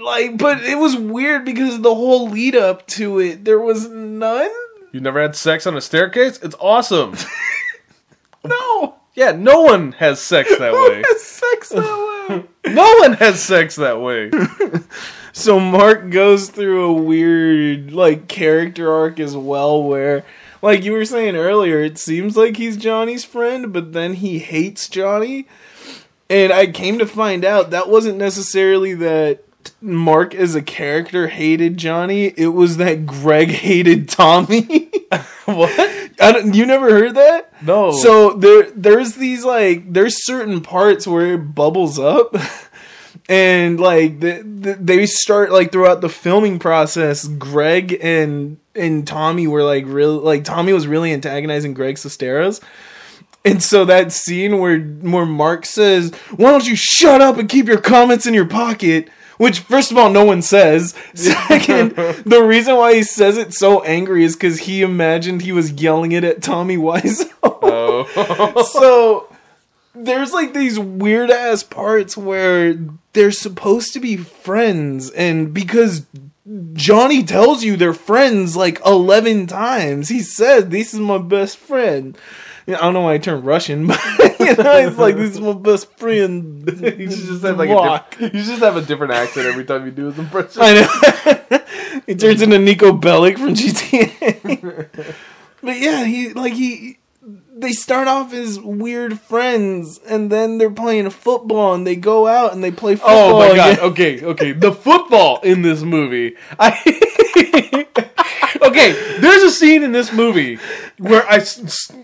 like, 0.00 0.38
but 0.38 0.62
it 0.64 0.78
was 0.78 0.96
weird 0.96 1.44
because 1.44 1.80
the 1.80 1.94
whole 1.94 2.28
lead 2.30 2.56
up 2.56 2.86
to 2.88 3.18
it, 3.20 3.44
there 3.44 3.60
was 3.60 3.88
none. 3.88 4.50
you 4.92 5.00
never 5.00 5.20
had 5.20 5.36
sex 5.36 5.66
on 5.66 5.76
a 5.76 5.80
staircase 5.80 6.38
it's 6.42 6.56
awesome 6.60 7.14
No, 8.44 8.96
yeah 9.14 9.32
no 9.32 9.62
one 9.62 9.92
has 9.92 10.20
sex 10.20 10.48
that 10.58 10.72
who 10.72 10.90
way 10.90 11.02
has 11.06 11.22
sex 11.22 11.68
that 11.70 11.82
way? 12.28 12.44
No 12.72 12.96
one 13.00 13.14
has 13.14 13.42
sex 13.42 13.76
that 13.76 14.00
way. 14.02 14.30
So 15.32 15.58
Mark 15.58 16.10
goes 16.10 16.50
through 16.50 16.84
a 16.84 16.92
weird 16.92 17.92
like 17.92 18.28
character 18.28 18.92
arc 18.92 19.18
as 19.20 19.34
well 19.36 19.82
where 19.82 20.24
like 20.60 20.84
you 20.84 20.92
were 20.92 21.04
saying 21.06 21.36
earlier, 21.36 21.80
it 21.80 21.96
seems 21.98 22.36
like 22.36 22.56
he's 22.58 22.76
Johnny's 22.76 23.24
friend, 23.24 23.72
but 23.72 23.92
then 23.94 24.14
he 24.14 24.40
hates 24.40 24.88
Johnny. 24.88 25.46
And 26.28 26.52
I 26.52 26.66
came 26.66 26.98
to 26.98 27.06
find 27.06 27.44
out 27.44 27.70
that 27.70 27.88
wasn't 27.88 28.18
necessarily 28.18 28.92
that 28.94 29.44
Mark 29.80 30.34
as 30.34 30.54
a 30.54 30.62
character 30.62 31.28
hated 31.28 31.76
Johnny, 31.76 32.26
it 32.36 32.48
was 32.48 32.76
that 32.78 33.06
Greg 33.06 33.50
hated 33.50 34.08
Tommy. 34.08 34.90
what? 35.44 36.10
I 36.20 36.32
don't, 36.32 36.54
you 36.54 36.66
never 36.66 36.90
heard 36.90 37.14
that? 37.14 37.62
No. 37.62 37.92
So 37.92 38.32
there 38.32 38.70
there's 38.70 39.14
these 39.14 39.44
like 39.44 39.92
there's 39.92 40.24
certain 40.24 40.60
parts 40.60 41.06
where 41.06 41.34
it 41.34 41.54
bubbles 41.54 41.98
up. 41.98 42.34
And 43.30 43.78
like 43.78 44.20
the, 44.20 44.42
the, 44.42 44.74
they 44.74 45.04
start 45.04 45.52
like 45.52 45.70
throughout 45.70 46.00
the 46.00 46.08
filming 46.08 46.58
process, 46.58 47.28
Greg 47.28 47.98
and 48.00 48.56
and 48.74 49.06
Tommy 49.06 49.46
were 49.46 49.62
like 49.62 49.84
real 49.86 50.16
like 50.16 50.44
Tommy 50.44 50.72
was 50.72 50.86
really 50.86 51.12
antagonizing 51.12 51.74
Greg 51.74 51.96
Sesteros. 51.96 52.62
And 53.44 53.62
so 53.62 53.84
that 53.84 54.12
scene 54.12 54.58
where 54.58 54.80
where 54.80 55.26
Mark 55.26 55.66
says, 55.66 56.14
"Why 56.36 56.50
don't 56.50 56.66
you 56.66 56.74
shut 56.74 57.20
up 57.20 57.36
and 57.36 57.48
keep 57.48 57.66
your 57.66 57.80
comments 57.80 58.26
in 58.26 58.32
your 58.32 58.46
pocket?" 58.46 59.10
Which, 59.38 59.60
first 59.60 59.90
of 59.90 59.96
all, 59.96 60.10
no 60.10 60.24
one 60.24 60.42
says. 60.42 60.94
Second, 61.14 61.94
the 62.24 62.42
reason 62.42 62.76
why 62.76 62.94
he 62.94 63.02
says 63.02 63.38
it 63.38 63.54
so 63.54 63.82
angry 63.82 64.24
is 64.24 64.36
because 64.36 64.60
he 64.60 64.82
imagined 64.82 65.42
he 65.42 65.52
was 65.52 65.72
yelling 65.72 66.12
it 66.12 66.24
at 66.24 66.42
Tommy 66.42 66.76
Wiseau. 66.76 67.30
Oh. 67.42 68.62
so 68.72 69.34
there's 69.94 70.32
like 70.32 70.52
these 70.52 70.78
weird 70.78 71.30
ass 71.30 71.62
parts 71.62 72.16
where 72.16 72.74
they're 73.12 73.30
supposed 73.30 73.92
to 73.94 74.00
be 74.00 74.16
friends, 74.16 75.10
and 75.10 75.54
because 75.54 76.04
Johnny 76.72 77.22
tells 77.22 77.62
you 77.62 77.76
they're 77.76 77.92
friends 77.92 78.56
like 78.56 78.80
11 78.84 79.48
times, 79.48 80.08
he 80.08 80.20
says, 80.20 80.68
This 80.68 80.94
is 80.94 81.00
my 81.00 81.18
best 81.18 81.58
friend. 81.58 82.16
I 82.66 82.72
don't 82.72 82.94
know 82.94 83.02
why 83.02 83.14
I 83.14 83.18
turned 83.18 83.44
Russian, 83.46 83.86
but 84.18 84.37
you 84.48 84.62
know, 84.62 84.76
it's 84.78 84.98
like 84.98 85.16
this 85.16 85.32
is 85.32 85.40
my 85.40 85.52
best 85.52 85.90
friend. 85.98 86.66
you 86.66 87.10
should 87.10 87.26
just 87.26 87.42
have 87.44 87.58
like 87.58 87.70
a 87.70 88.04
diff- 88.18 88.34
you 88.34 88.42
just 88.42 88.62
have 88.62 88.76
a 88.76 88.82
different 88.82 89.12
accent 89.12 89.46
every 89.46 89.64
time 89.64 89.84
you 89.84 89.92
do 89.92 90.06
his 90.06 90.18
impression. 90.18 90.62
I 90.62 90.74
know. 90.74 92.02
he 92.06 92.14
turns 92.14 92.42
into 92.42 92.56
Niko 92.56 92.98
Bellic 93.00 93.38
from 93.38 93.54
GTA. 93.54 94.88
but 95.62 95.78
yeah, 95.78 96.04
he 96.04 96.32
like 96.32 96.54
he 96.54 96.98
they 97.54 97.72
start 97.72 98.08
off 98.08 98.32
as 98.32 98.58
weird 98.60 99.20
friends 99.20 99.98
and 100.08 100.30
then 100.30 100.58
they're 100.58 100.70
playing 100.70 101.10
football 101.10 101.74
and 101.74 101.86
they 101.86 101.96
go 101.96 102.26
out 102.26 102.52
and 102.52 102.62
they 102.62 102.70
play 102.70 102.94
football. 102.94 103.34
Oh 103.34 103.48
my 103.48 103.54
god. 103.54 103.72
again. 103.72 103.84
Okay, 103.90 104.24
okay. 104.24 104.52
The 104.52 104.72
football 104.72 105.40
in 105.40 105.62
this 105.62 105.82
movie. 105.82 106.36
I 106.58 107.86
Okay, 108.68 109.18
there's 109.18 109.42
a 109.42 109.50
scene 109.50 109.82
in 109.82 109.92
this 109.92 110.12
movie 110.12 110.58
where 110.98 111.26
I, 111.26 111.36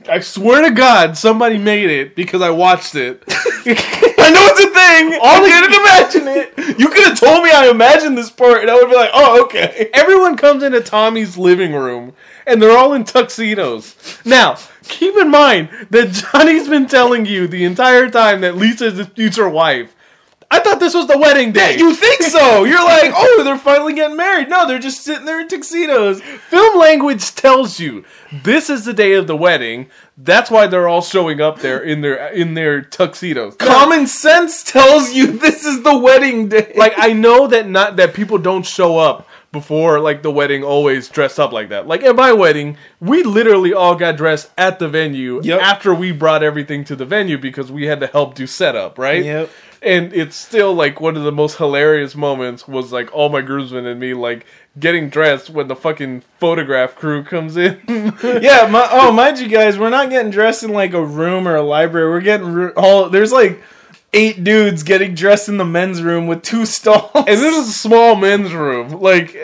I 0.08 0.20
swear 0.20 0.62
to 0.62 0.70
God 0.70 1.14
somebody 1.14 1.58
made 1.58 1.90
it 1.90 2.16
because 2.16 2.40
I 2.40 2.48
watched 2.48 2.94
it. 2.94 3.22
I 3.28 4.30
know 4.30 4.46
it's 4.46 4.60
a 4.60 4.70
thing. 4.70 5.18
All 5.22 5.44
I 5.44 5.60
didn't 5.60 6.24
imagine 6.24 6.56
it. 6.66 6.78
You 6.78 6.88
could 6.88 7.06
have 7.08 7.20
told 7.20 7.44
me 7.44 7.50
I 7.50 7.68
imagined 7.68 8.16
this 8.16 8.30
part 8.30 8.62
and 8.62 8.70
I 8.70 8.76
would 8.76 8.88
be 8.88 8.96
like, 8.96 9.10
"Oh, 9.12 9.44
okay." 9.44 9.90
Everyone 9.92 10.38
comes 10.38 10.62
into 10.62 10.80
Tommy's 10.80 11.36
living 11.36 11.74
room 11.74 12.14
and 12.46 12.62
they're 12.62 12.76
all 12.76 12.94
in 12.94 13.04
tuxedos. 13.04 14.24
Now, 14.24 14.56
keep 14.84 15.16
in 15.18 15.30
mind 15.30 15.68
that 15.90 16.12
Johnny's 16.12 16.68
been 16.68 16.86
telling 16.86 17.26
you 17.26 17.46
the 17.46 17.64
entire 17.64 18.08
time 18.08 18.40
that 18.40 18.56
Lisa's 18.56 18.96
his 18.96 19.08
future 19.08 19.50
wife. 19.50 19.93
I 20.54 20.60
thought 20.60 20.78
this 20.78 20.94
was 20.94 21.08
the 21.08 21.18
wedding 21.18 21.50
day. 21.50 21.76
You 21.78 21.94
think 21.96 22.22
so? 22.22 22.62
You're 22.62 22.84
like, 22.84 23.12
"Oh, 23.16 23.42
they're 23.44 23.58
finally 23.58 23.92
getting 23.92 24.16
married." 24.16 24.48
No, 24.48 24.68
they're 24.68 24.78
just 24.78 25.02
sitting 25.02 25.24
there 25.24 25.40
in 25.40 25.48
tuxedos. 25.48 26.20
Film 26.20 26.78
language 26.78 27.34
tells 27.34 27.80
you 27.80 28.04
this 28.44 28.70
is 28.70 28.84
the 28.84 28.92
day 28.92 29.14
of 29.14 29.26
the 29.26 29.36
wedding. 29.36 29.88
That's 30.16 30.52
why 30.52 30.68
they're 30.68 30.86
all 30.86 31.02
showing 31.02 31.40
up 31.40 31.58
there 31.58 31.80
in 31.82 32.00
their 32.02 32.28
in 32.28 32.54
their 32.54 32.82
tuxedos. 32.82 33.56
Common 33.58 34.06
sense 34.06 34.62
tells 34.62 35.12
you 35.12 35.26
this 35.38 35.64
is 35.64 35.82
the 35.82 35.98
wedding 35.98 36.48
day. 36.48 36.72
like 36.76 36.94
I 36.96 37.12
know 37.12 37.48
that 37.48 37.68
not 37.68 37.96
that 37.96 38.14
people 38.14 38.38
don't 38.38 38.64
show 38.64 38.96
up 38.98 39.26
before 39.50 40.00
like 40.00 40.22
the 40.22 40.30
wedding 40.30 40.62
always 40.64 41.08
dressed 41.08 41.38
up 41.40 41.52
like 41.52 41.68
that. 41.70 41.86
Like 41.86 42.02
at 42.02 42.14
my 42.16 42.32
wedding, 42.32 42.76
we 43.00 43.22
literally 43.22 43.72
all 43.72 43.94
got 43.94 44.16
dressed 44.16 44.50
at 44.58 44.78
the 44.78 44.88
venue 44.88 45.40
Yep. 45.42 45.60
after 45.60 45.94
we 45.94 46.12
brought 46.12 46.42
everything 46.42 46.84
to 46.84 46.96
the 46.96 47.04
venue 47.04 47.38
because 47.38 47.70
we 47.72 47.86
had 47.86 48.00
to 48.00 48.06
help 48.08 48.34
do 48.34 48.46
setup, 48.46 48.98
right? 48.98 49.24
Yep. 49.24 49.50
And 49.84 50.12
it's 50.14 50.34
still 50.34 50.72
like 50.72 51.00
one 51.00 51.16
of 51.16 51.24
the 51.24 51.32
most 51.32 51.58
hilarious 51.58 52.14
moments 52.14 52.66
was 52.66 52.90
like 52.90 53.12
all 53.12 53.28
my 53.28 53.42
groomsmen 53.42 53.84
and 53.86 54.00
me 54.00 54.14
like 54.14 54.46
getting 54.78 55.10
dressed 55.10 55.50
when 55.50 55.68
the 55.68 55.76
fucking 55.76 56.22
photograph 56.38 56.94
crew 56.94 57.22
comes 57.22 57.56
in. 57.56 57.80
yeah, 58.22 58.66
my, 58.70 58.88
oh, 58.90 59.12
mind 59.12 59.38
you 59.38 59.48
guys, 59.48 59.78
we're 59.78 59.90
not 59.90 60.10
getting 60.10 60.30
dressed 60.30 60.62
in 60.62 60.72
like 60.72 60.94
a 60.94 61.04
room 61.04 61.46
or 61.46 61.56
a 61.56 61.62
library. 61.62 62.10
We're 62.10 62.20
getting 62.20 62.70
all 62.70 63.10
there's 63.10 63.32
like 63.32 63.62
eight 64.14 64.42
dudes 64.42 64.82
getting 64.84 65.14
dressed 65.14 65.48
in 65.48 65.58
the 65.58 65.64
men's 65.64 66.02
room 66.02 66.26
with 66.26 66.42
two 66.42 66.64
stalls. 66.64 67.10
and 67.14 67.26
this 67.26 67.56
is 67.56 67.68
a 67.68 67.72
small 67.72 68.16
men's 68.16 68.54
room. 68.54 69.00
Like, 69.00 69.36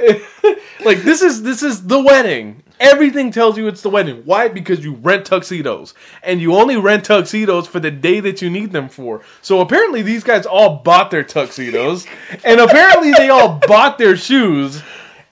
like 0.84 1.02
this 1.02 1.20
is 1.20 1.42
this 1.42 1.62
is 1.62 1.86
the 1.86 2.00
wedding. 2.00 2.62
Everything 2.80 3.30
tells 3.30 3.58
you 3.58 3.68
it's 3.68 3.82
the 3.82 3.90
wedding. 3.90 4.22
Why? 4.24 4.48
Because 4.48 4.82
you 4.82 4.94
rent 4.94 5.26
tuxedos, 5.26 5.92
and 6.22 6.40
you 6.40 6.54
only 6.54 6.78
rent 6.78 7.04
tuxedos 7.04 7.66
for 7.66 7.78
the 7.78 7.90
day 7.90 8.20
that 8.20 8.40
you 8.40 8.48
need 8.48 8.72
them 8.72 8.88
for. 8.88 9.20
So 9.42 9.60
apparently, 9.60 10.00
these 10.00 10.24
guys 10.24 10.46
all 10.46 10.76
bought 10.76 11.10
their 11.10 11.22
tuxedos, 11.22 12.06
and 12.44 12.58
apparently 12.58 13.12
they 13.12 13.28
all 13.28 13.60
bought 13.68 13.98
their 13.98 14.16
shoes. 14.16 14.82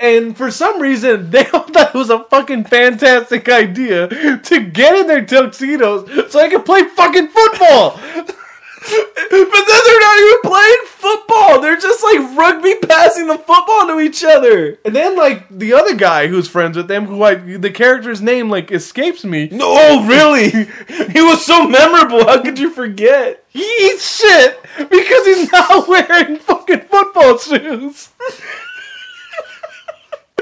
And 0.00 0.36
for 0.36 0.50
some 0.50 0.80
reason, 0.80 1.30
they 1.30 1.46
all 1.46 1.62
thought 1.62 1.94
it 1.94 1.98
was 1.98 2.10
a 2.10 2.24
fucking 2.24 2.64
fantastic 2.64 3.48
idea 3.48 4.08
to 4.38 4.60
get 4.60 4.94
in 4.94 5.06
their 5.06 5.24
tuxedos 5.24 6.30
so 6.30 6.38
they 6.38 6.50
could 6.50 6.66
play 6.66 6.84
fucking 6.84 7.28
football. 7.28 7.98
But 8.80 9.66
then 9.66 9.80
they're 9.84 10.00
not 10.00 10.18
even 10.18 10.40
playing 10.42 10.84
football. 10.86 11.60
They're 11.60 11.78
just 11.78 12.02
like 12.02 12.36
rugby 12.36 12.76
passing 12.86 13.26
the 13.26 13.38
football 13.38 13.86
to 13.88 14.00
each 14.00 14.22
other. 14.24 14.78
And 14.84 14.94
then, 14.94 15.16
like 15.16 15.48
the 15.50 15.72
other 15.74 15.94
guy 15.94 16.28
who's 16.28 16.48
friends 16.48 16.76
with 16.76 16.88
them, 16.88 17.06
who 17.06 17.22
I 17.22 17.34
the 17.34 17.70
character's 17.70 18.20
name 18.20 18.50
like 18.50 18.70
escapes 18.70 19.24
me. 19.24 19.48
No, 19.50 19.66
oh, 19.68 20.06
really? 20.06 20.50
he 21.12 21.20
was 21.20 21.44
so 21.44 21.66
memorable. 21.66 22.24
How 22.24 22.42
could 22.42 22.58
you 22.58 22.70
forget? 22.70 23.44
He 23.48 23.60
eats 23.60 24.18
shit 24.18 24.60
because 24.76 25.26
he's 25.26 25.50
not 25.50 25.88
wearing 25.88 26.36
fucking 26.38 26.80
football 26.82 27.38
shoes. 27.38 28.10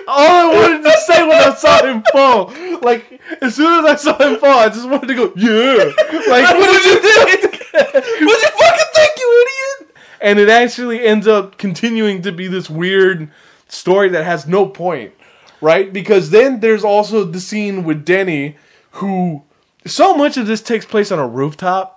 All 0.09 0.53
I 0.53 0.55
wanted 0.55 0.85
to 0.85 0.97
say 1.07 1.27
when 1.27 1.37
I 1.37 1.55
saw 1.55 1.85
him 1.85 2.05
fall, 2.13 2.53
like 2.81 3.16
as 3.43 3.55
soon 3.55 3.85
as 3.85 3.91
I 3.91 3.97
saw 3.97 4.19
him 4.19 4.39
fall, 4.39 4.59
I 4.59 4.69
just 4.69 4.89
wanted 4.89 5.09
to 5.09 5.15
go, 5.15 5.33
yeah. 5.37 5.93
Like 6.29 6.55
What 6.55 6.71
did 6.71 6.85
you 6.85 7.01
think? 7.01 7.63
What'd 7.73 8.21
you 8.21 8.49
fucking 8.49 8.87
think, 8.95 9.13
you 9.19 9.47
idiot? 9.47 9.97
and 10.21 10.39
it 10.39 10.49
actually 10.49 11.05
ends 11.05 11.27
up 11.27 11.59
continuing 11.59 12.23
to 12.23 12.33
be 12.33 12.49
this 12.49 12.71
weird 12.71 13.31
story 13.69 14.09
that 14.11 14.25
has 14.25 14.47
no 14.47 14.67
point, 14.67 15.13
right? 15.61 15.93
Because 15.93 16.31
then 16.31 16.61
there's 16.61 16.85
also 16.85 17.25
the 17.25 17.41
scene 17.41 17.85
with 17.85 18.05
Denny, 18.05 18.57
who 18.93 19.43
so 19.85 20.17
much 20.17 20.37
of 20.37 20.47
this 20.47 20.63
takes 20.63 20.85
place 20.85 21.13
on 21.13 21.19
a 21.19 21.27
rooftop. 21.27 21.93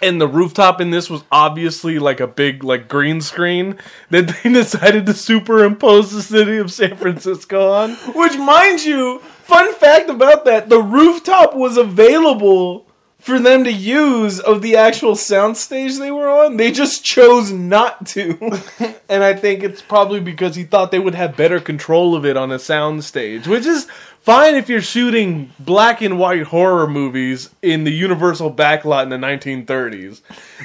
And 0.00 0.20
the 0.20 0.26
rooftop 0.26 0.80
in 0.80 0.90
this 0.90 1.08
was 1.08 1.22
obviously 1.30 2.00
like 2.00 2.18
a 2.18 2.26
big 2.26 2.64
like 2.64 2.88
green 2.88 3.20
screen 3.20 3.78
that 4.10 4.36
they 4.42 4.52
decided 4.52 5.06
to 5.06 5.14
superimpose 5.14 6.10
the 6.10 6.22
city 6.22 6.56
of 6.56 6.72
San 6.72 6.96
Francisco 6.96 7.72
on. 7.72 7.92
Which, 8.14 8.36
mind 8.36 8.84
you, 8.84 9.22
fun 9.52 9.74
fact 9.74 10.08
about 10.08 10.44
that: 10.46 10.68
the 10.68 10.82
rooftop 10.82 11.54
was 11.54 11.76
available 11.76 12.86
for 13.22 13.38
them 13.38 13.62
to 13.62 13.72
use 13.72 14.40
of 14.40 14.62
the 14.62 14.76
actual 14.76 15.12
soundstage 15.12 15.98
they 15.98 16.10
were 16.10 16.28
on. 16.28 16.56
They 16.56 16.72
just 16.72 17.04
chose 17.04 17.52
not 17.52 18.06
to. 18.08 18.58
And 19.08 19.22
I 19.22 19.34
think 19.34 19.62
it's 19.62 19.82
probably 19.82 20.20
because 20.20 20.56
he 20.56 20.64
thought 20.64 20.90
they 20.90 20.98
would 20.98 21.14
have 21.14 21.36
better 21.36 21.60
control 21.60 22.16
of 22.16 22.24
it 22.24 22.34
on 22.34 22.50
a 22.50 22.56
soundstage, 22.56 23.46
which 23.46 23.66
is 23.66 23.86
fine 24.22 24.54
if 24.54 24.68
you're 24.68 24.80
shooting 24.80 25.50
black 25.58 26.00
and 26.00 26.16
white 26.18 26.44
horror 26.44 26.86
movies 26.86 27.50
in 27.60 27.82
the 27.82 27.90
Universal 27.90 28.54
backlot 28.54 29.02
in 29.02 29.08
the 29.08 29.16
1930s. 29.16 30.20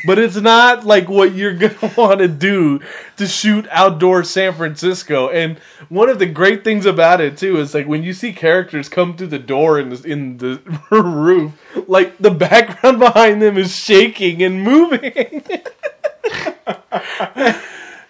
But 0.05 0.19
it's 0.19 0.35
not 0.35 0.85
like 0.85 1.09
what 1.09 1.33
you're 1.33 1.57
to 1.57 1.93
want 1.97 2.19
to 2.19 2.27
do 2.27 2.79
to 3.17 3.27
shoot 3.27 3.67
outdoor 3.71 4.23
San 4.23 4.53
Francisco. 4.53 5.29
And 5.29 5.57
one 5.89 6.07
of 6.09 6.19
the 6.19 6.27
great 6.27 6.63
things 6.63 6.85
about 6.85 7.19
it 7.19 7.37
too 7.37 7.57
is 7.57 7.73
like 7.73 7.87
when 7.87 8.03
you 8.03 8.13
see 8.13 8.31
characters 8.31 8.89
come 8.89 9.17
through 9.17 9.27
the 9.27 9.39
door 9.39 9.79
in 9.79 9.89
the, 9.89 10.03
in 10.03 10.37
the 10.37 10.61
roof, 10.91 11.53
like 11.87 12.17
the 12.19 12.31
background 12.31 12.99
behind 13.07 13.41
them 13.41 13.57
is 13.57 13.75
shaking 13.75 14.43
and 14.43 14.61
moving. 14.61 15.01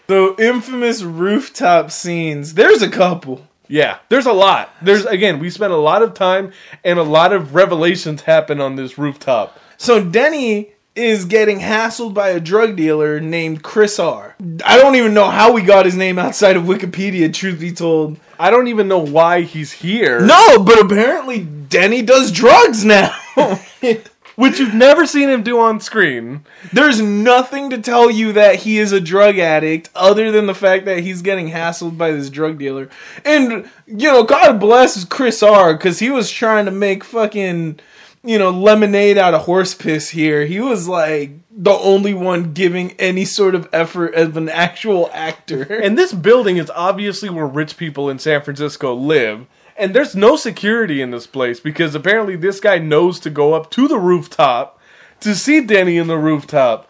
the 0.08 0.36
infamous 0.40 1.04
rooftop 1.04 1.92
scenes. 1.92 2.56
There's 2.56 2.82
a 2.82 2.90
couple. 2.90 3.47
Yeah, 3.68 4.00
there's 4.10 4.26
a 4.26 4.34
lot. 4.34 4.70
There's 4.82 5.06
again, 5.06 5.40
we 5.40 5.50
spent 5.50 5.74
a 5.74 5.78
lot 5.78 6.02
of 6.02 6.14
time 6.14 6.52
and 6.84 7.00
a 7.00 7.04
lot 7.04 7.34
of 7.34 7.56
revelations 7.56 8.22
happen 8.22 8.62
on 8.62 8.76
this 8.76 8.98
rooftop. 8.98 9.60
So 9.78 10.04
Denny 10.04 10.72
is 10.96 11.26
getting 11.26 11.60
hassled 11.60 12.14
by 12.14 12.30
a 12.30 12.40
drug 12.40 12.76
dealer 12.76 13.20
named 13.20 13.62
Chris 13.62 14.00
R. 14.00 14.36
I 14.66 14.78
don't 14.78 14.96
even 14.96 15.14
know 15.14 15.30
how 15.30 15.52
we 15.54 15.62
got 15.62 15.86
his 15.86 15.96
name 15.96 16.18
outside 16.18 16.58
of 16.58 16.64
Wikipedia, 16.64 17.32
truth 17.32 17.60
be 17.60 17.72
told. 17.72 18.20
I 18.40 18.50
don't 18.50 18.68
even 18.68 18.88
know 18.88 19.00
why 19.00 19.42
he's 19.42 19.72
here. 19.72 20.20
No, 20.22 20.64
but 20.64 20.80
apparently 20.80 21.44
Denny 21.44 22.02
does 22.02 22.32
drugs 22.32 22.84
now. 22.84 23.16
which 24.38 24.60
you've 24.60 24.76
never 24.76 25.08
seen 25.08 25.30
him 25.30 25.42
do 25.42 25.60
on 25.60 25.80
screen. 25.80 26.46
There's 26.72 27.02
nothing 27.02 27.72
to 27.72 27.82
tell 27.82 28.12
you 28.12 28.32
that 28.34 28.58
he 28.58 28.78
is 28.78 28.92
a 28.92 29.02
drug 29.02 29.40
addict 29.40 29.90
other 29.96 30.32
than 30.32 30.46
the 30.46 30.54
fact 30.54 30.86
that 30.86 31.00
he's 31.00 31.24
getting 31.24 31.50
hassled 31.50 31.98
by 31.98 32.12
this 32.12 32.30
drug 32.30 32.60
dealer. 32.60 32.88
And, 33.26 33.68
you 33.88 34.12
know, 34.12 34.22
God 34.22 34.60
bless 34.60 35.04
Chris 35.06 35.42
R. 35.42 35.74
because 35.74 35.98
he 35.98 36.12
was 36.12 36.30
trying 36.30 36.66
to 36.66 36.72
make 36.72 37.04
fucking, 37.04 37.80
you 38.24 38.38
know, 38.38 38.52
lemonade 38.52 39.18
out 39.18 39.34
of 39.34 39.46
horse 39.46 39.74
piss 39.74 40.10
here. 40.10 40.46
He 40.46 40.60
was 40.60 40.88
like 40.88 41.32
the 41.50 41.74
only 41.74 42.14
one 42.14 42.54
giving 42.54 42.92
any 43.00 43.26
sort 43.26 43.56
of 43.56 43.68
effort 43.74 44.14
as 44.14 44.38
an 44.38 44.50
actual 44.50 45.10
actor. 45.14 45.64
And 45.64 45.98
this 45.98 46.14
building 46.14 46.58
is 46.58 46.70
obviously 46.70 47.32
where 47.32 47.48
rich 47.48 47.76
people 47.76 48.08
in 48.08 48.20
San 48.20 48.44
Francisco 48.44 48.94
live. 48.94 49.48
And 49.78 49.94
there's 49.94 50.16
no 50.16 50.36
security 50.36 51.02
in 51.02 51.12
this 51.12 51.28
place 51.28 51.60
because 51.60 51.94
apparently 51.94 52.36
this 52.36 52.60
guy 52.60 52.80
knows 52.80 53.20
to 53.22 53.30
go 53.30 53.54
up 53.54 53.70
to 53.72 53.88
the 53.88 54.00
rooftop 54.00 54.80
to 55.20 55.36
see 55.36 55.62
Danny 55.62 55.98
in 55.98 56.08
the 56.08 56.18
rooftop. 56.18 56.90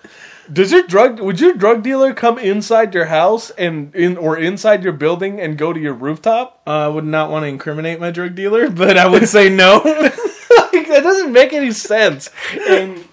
Does 0.52 0.72
your 0.72 0.84
drug 0.84 1.20
would 1.20 1.42
your 1.42 1.54
drug 1.54 1.84
dealer 1.84 2.14
come 2.14 2.40
inside 2.40 2.94
your 2.94 3.06
house 3.06 3.50
and 3.52 3.94
in 3.94 4.16
or 4.16 4.38
inside 4.38 4.84
your 4.84 4.94
building 4.94 5.42
and 5.42 5.58
go 5.58 5.74
to 5.74 5.80
your 5.80 5.94
rooftop? 5.94 6.62
Uh, 6.66 6.70
I 6.70 6.88
would 6.88 7.04
not 7.04 7.30
want 7.30 7.44
to 7.44 7.48
incriminate 7.48 8.00
my 8.00 8.12
drug 8.12 8.36
dealer, 8.36 8.70
but 8.84 8.98
I 8.98 9.08
would 9.08 9.28
say 9.28 9.50
no. 9.50 9.82
like, 10.58 10.88
that 10.88 11.04
doesn't 11.04 11.34
make 11.34 11.54
any 11.54 11.72
sense. 11.72 12.30
And 12.68 13.06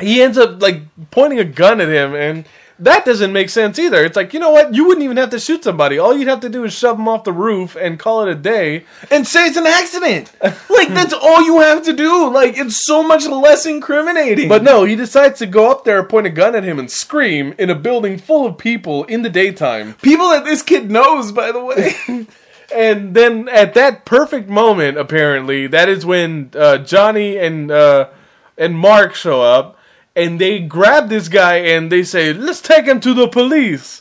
he 0.00 0.22
ends 0.22 0.38
up 0.38 0.62
like 0.62 0.82
pointing 1.10 1.40
a 1.40 1.44
gun 1.44 1.80
at 1.80 1.88
him 1.88 2.14
and 2.14 2.44
that 2.82 3.04
doesn't 3.04 3.32
make 3.32 3.50
sense 3.50 3.78
either. 3.78 4.04
It's 4.04 4.16
like, 4.16 4.34
you 4.34 4.40
know 4.40 4.50
what? 4.50 4.74
You 4.74 4.86
wouldn't 4.86 5.04
even 5.04 5.16
have 5.16 5.30
to 5.30 5.38
shoot 5.38 5.64
somebody. 5.64 5.98
All 5.98 6.16
you'd 6.16 6.28
have 6.28 6.40
to 6.40 6.48
do 6.48 6.64
is 6.64 6.72
shove 6.72 6.96
them 6.96 7.08
off 7.08 7.24
the 7.24 7.32
roof 7.32 7.76
and 7.76 7.98
call 7.98 8.22
it 8.22 8.30
a 8.30 8.34
day. 8.34 8.84
and 9.10 9.26
say 9.26 9.46
it's 9.46 9.56
an 9.56 9.66
accident. 9.66 10.32
Like 10.72 10.88
that's 10.88 11.12
all 11.12 11.42
you 11.42 11.60
have 11.60 11.84
to 11.84 11.92
do. 11.92 12.30
Like 12.30 12.56
it's 12.56 12.84
so 12.84 13.02
much 13.02 13.26
less 13.26 13.66
incriminating. 13.66 14.48
But 14.48 14.62
no, 14.62 14.84
he 14.84 14.96
decides 14.96 15.38
to 15.38 15.46
go 15.46 15.70
up 15.70 15.84
there, 15.84 16.02
point 16.02 16.26
a 16.26 16.30
gun 16.30 16.54
at 16.54 16.64
him, 16.64 16.78
and 16.78 16.90
scream 16.90 17.54
in 17.58 17.70
a 17.70 17.74
building 17.74 18.18
full 18.18 18.46
of 18.46 18.58
people 18.58 19.04
in 19.04 19.22
the 19.22 19.30
daytime. 19.30 19.94
people 20.02 20.28
that 20.30 20.44
this 20.44 20.62
kid 20.62 20.90
knows, 20.90 21.30
by 21.30 21.52
the 21.52 21.64
way. 21.64 21.94
And 22.74 23.14
then 23.14 23.48
at 23.50 23.74
that 23.74 24.06
perfect 24.06 24.48
moment, 24.48 24.96
apparently, 24.96 25.66
that 25.66 25.88
is 25.90 26.06
when 26.06 26.50
uh, 26.54 26.78
Johnny 26.78 27.36
and 27.36 27.70
uh, 27.70 28.08
and 28.56 28.76
Mark 28.78 29.14
show 29.14 29.42
up, 29.42 29.76
and 30.14 30.40
they 30.40 30.58
grab 30.60 31.08
this 31.08 31.28
guy 31.28 31.56
and 31.56 31.90
they 31.90 32.02
say, 32.02 32.32
"Let's 32.32 32.60
take 32.60 32.84
him 32.86 33.00
to 33.00 33.14
the 33.14 33.28
police." 33.28 34.00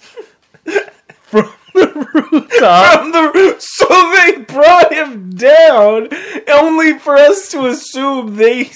From 1.22 1.50
the 1.74 2.28
rooftop. 2.32 3.00
From 3.02 3.12
the- 3.12 3.56
so 3.60 3.88
they 4.16 4.42
brought 4.44 4.94
him 4.94 5.30
down, 5.30 6.10
only 6.52 7.00
for 7.00 7.16
us 7.16 7.50
to 7.52 7.68
assume 7.68 8.36
they 8.36 8.72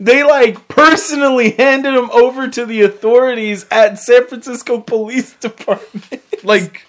they 0.00 0.22
like 0.22 0.68
personally 0.68 1.50
handed 1.50 1.94
him 1.94 2.10
over 2.12 2.48
to 2.48 2.64
the 2.64 2.82
authorities 2.82 3.66
at 3.70 3.98
San 3.98 4.26
Francisco 4.26 4.80
Police 4.80 5.32
Department. 5.34 6.22
like 6.44 6.86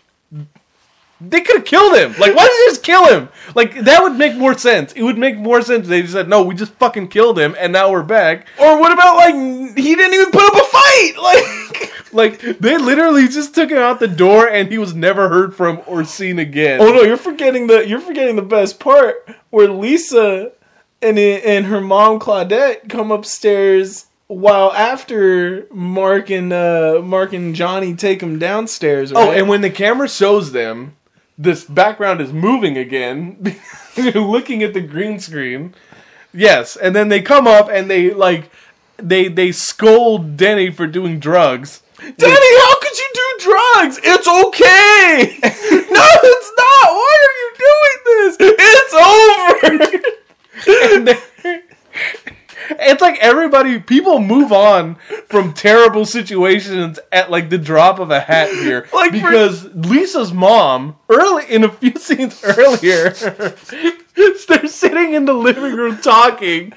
they 1.21 1.41
could 1.41 1.58
have 1.58 1.65
killed 1.65 1.95
him. 1.97 2.12
Like, 2.19 2.36
why 2.36 2.43
did 2.43 2.51
they 2.51 2.71
just 2.71 2.84
kill 2.84 3.08
him? 3.08 3.29
Like 3.55 3.75
that 3.82 4.01
would 4.01 4.15
make 4.15 4.36
more 4.36 4.58
sense. 4.58 4.93
It 4.93 5.03
would 5.03 5.17
make 5.17 5.38
more 5.38 5.62
sense. 5.62 5.84
if 5.84 5.89
They 5.89 6.01
just 6.01 6.13
said, 6.13 6.29
"No, 6.29 6.43
we 6.43 6.55
just 6.55 6.73
fucking 6.73 7.10
killed 7.10 7.38
him, 7.38 7.55
and 7.60 7.73
now 7.73 7.91
we're 7.91 8.03
back." 8.03 8.47
Or 8.60 8.79
what 8.79 8.91
about 8.91 9.17
like 9.17 9.36
he 9.77 9.95
didn't 9.95 10.13
even 10.13 10.32
put 10.32 10.43
up 10.43 10.53
a 10.53 10.65
fight? 10.65 11.13
Like 11.21 11.89
Like 12.12 12.60
they 12.60 12.77
literally 12.77 13.27
just 13.27 13.53
took 13.53 13.69
him 13.69 13.77
out 13.77 13.99
the 13.99 14.08
door, 14.08 14.47
and 14.47 14.71
he 14.71 14.77
was 14.77 14.95
never 14.95 15.29
heard 15.29 15.55
from 15.55 15.82
or 15.86 16.03
seen 16.03 16.39
again. 16.39 16.82
Oh 16.82 16.91
no, 16.91 17.01
you're 17.01 17.17
forgetting 17.17 17.67
the 17.67 17.88
you're 17.88 17.99
forgetting 17.99 18.36
the 18.36 18.41
best 18.41 18.79
part 18.79 19.15
where 19.49 19.69
Lisa 19.69 20.51
and 21.01 21.19
and 21.19 21.65
her 21.67 21.82
mom 21.82 22.19
Claudette 22.19 22.89
come 22.89 23.12
upstairs 23.12 24.08
while 24.27 24.71
after 24.73 25.67
Mark 25.71 26.29
and 26.29 26.53
uh, 26.53 27.01
Mark 27.03 27.34
and 27.34 27.55
Johnny 27.55 27.95
take 27.95 28.21
him 28.21 28.39
downstairs. 28.39 29.11
Oh, 29.13 29.32
and 29.32 29.49
when 29.49 29.61
the 29.61 29.70
camera 29.72 30.07
shows 30.07 30.51
them, 30.51 30.95
this 31.40 31.64
background 31.64 32.20
is 32.20 32.34
moving 32.34 32.78
again. 32.78 33.56
You're 33.96 34.14
looking 34.22 34.62
at 34.62 34.74
the 34.74 34.82
green 34.82 35.20
screen. 35.20 35.74
Yes, 36.34 36.76
and 36.76 36.94
then 36.94 37.08
they 37.08 37.22
come 37.22 37.48
up 37.48 37.70
and 37.72 37.90
they 37.90 38.14
like 38.14 38.52
they 38.98 39.30
they 39.30 39.54
scold 39.54 40.36
Denny 40.38 40.70
for 40.70 40.86
doing 40.86 41.20
drugs. 41.20 41.82
Danny, 41.98 42.60
how 42.60 42.80
could 42.80 42.98
you 42.98 43.10
do 43.14 43.38
drugs? 43.40 44.00
It's 44.04 44.28
okay. 44.28 45.40
no, 45.92 46.06
it's 46.24 46.52
not. 46.58 46.92
Why 46.94 47.18
are 47.26 47.36
you 47.40 47.52
doing 47.58 47.98
this? 48.06 48.38
It's 48.60 48.94
over. 50.68 52.36
It's 52.70 53.01
like 53.01 53.17
everybody 53.20 53.80
people 53.80 54.20
move 54.20 54.51
on 54.51 54.95
from 55.28 55.53
terrible 55.53 56.05
situations 56.05 56.99
at 57.11 57.32
like 57.32 57.49
the 57.49 57.57
drop 57.57 57.99
of 57.99 58.11
a 58.11 58.20
hat 58.20 58.49
here. 58.49 58.88
Like, 58.93 59.11
for- 59.11 59.17
because 59.17 59.65
Lisa's 59.74 60.34
mom, 60.34 60.97
early 61.09 61.45
in 61.49 61.63
a 61.63 61.72
few 61.72 61.93
scenes 61.97 62.43
earlier, 62.43 63.09
they're 64.47 64.67
sitting 64.67 65.13
in 65.13 65.26
the 65.26 65.34
living 65.34 65.74
room 65.76 65.97
talking. 66.01 66.74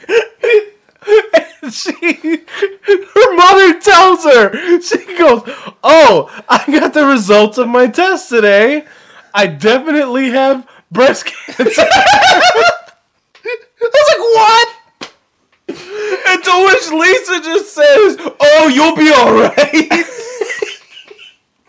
And 1.62 1.72
she, 1.72 2.44
her 2.84 3.34
mother 3.36 3.80
tells 3.80 4.24
her, 4.24 4.80
she 4.80 5.16
goes, 5.18 5.42
"Oh, 5.82 6.30
I 6.48 6.64
got 6.68 6.94
the 6.94 7.04
results 7.06 7.58
of 7.58 7.68
my 7.68 7.86
test 7.88 8.28
today. 8.28 8.84
I 9.34 9.46
definitely 9.48 10.30
have 10.30 10.66
breast 10.90 11.26
cancer." 11.26 11.82
I 11.82 12.80
was 13.80 14.08
like, 14.08 14.18
"What?" 14.18 14.68
And 16.28 16.44
to 16.44 16.66
which 16.66 16.90
Lisa 16.90 17.40
just 17.42 17.74
says, 17.74 18.16
"Oh, 18.40 18.68
you'll 18.68 18.96
be 18.96 19.10
all 19.10 19.32
right." 19.32 20.06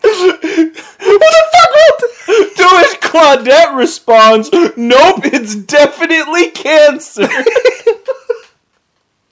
what 0.04 1.32
the 1.32 1.44
fuck? 1.52 1.74
To 2.56 2.68
which 2.76 3.00
Claudette 3.00 3.76
responds, 3.76 4.50
"Nope, 4.76 5.20
it's 5.24 5.54
definitely 5.54 6.50
cancer." 6.50 7.28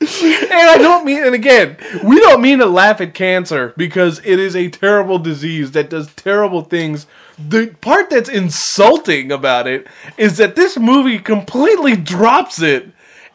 And 0.02 0.68
I 0.68 0.78
don't 0.78 1.04
mean, 1.04 1.22
and 1.22 1.34
again, 1.34 1.76
we 2.02 2.18
don't 2.18 2.42
mean 2.42 2.58
to 2.58 2.66
laugh 2.66 3.00
at 3.00 3.14
cancer 3.14 3.72
because 3.76 4.20
it 4.24 4.40
is 4.40 4.56
a 4.56 4.68
terrible 4.68 5.18
disease 5.18 5.70
that 5.72 5.90
does 5.90 6.12
terrible 6.14 6.62
things. 6.62 7.06
The 7.38 7.68
part 7.80 8.10
that's 8.10 8.28
insulting 8.28 9.30
about 9.30 9.68
it 9.68 9.86
is 10.18 10.38
that 10.38 10.56
this 10.56 10.76
movie 10.76 11.20
completely 11.20 11.94
drops 11.94 12.60
it 12.60 12.88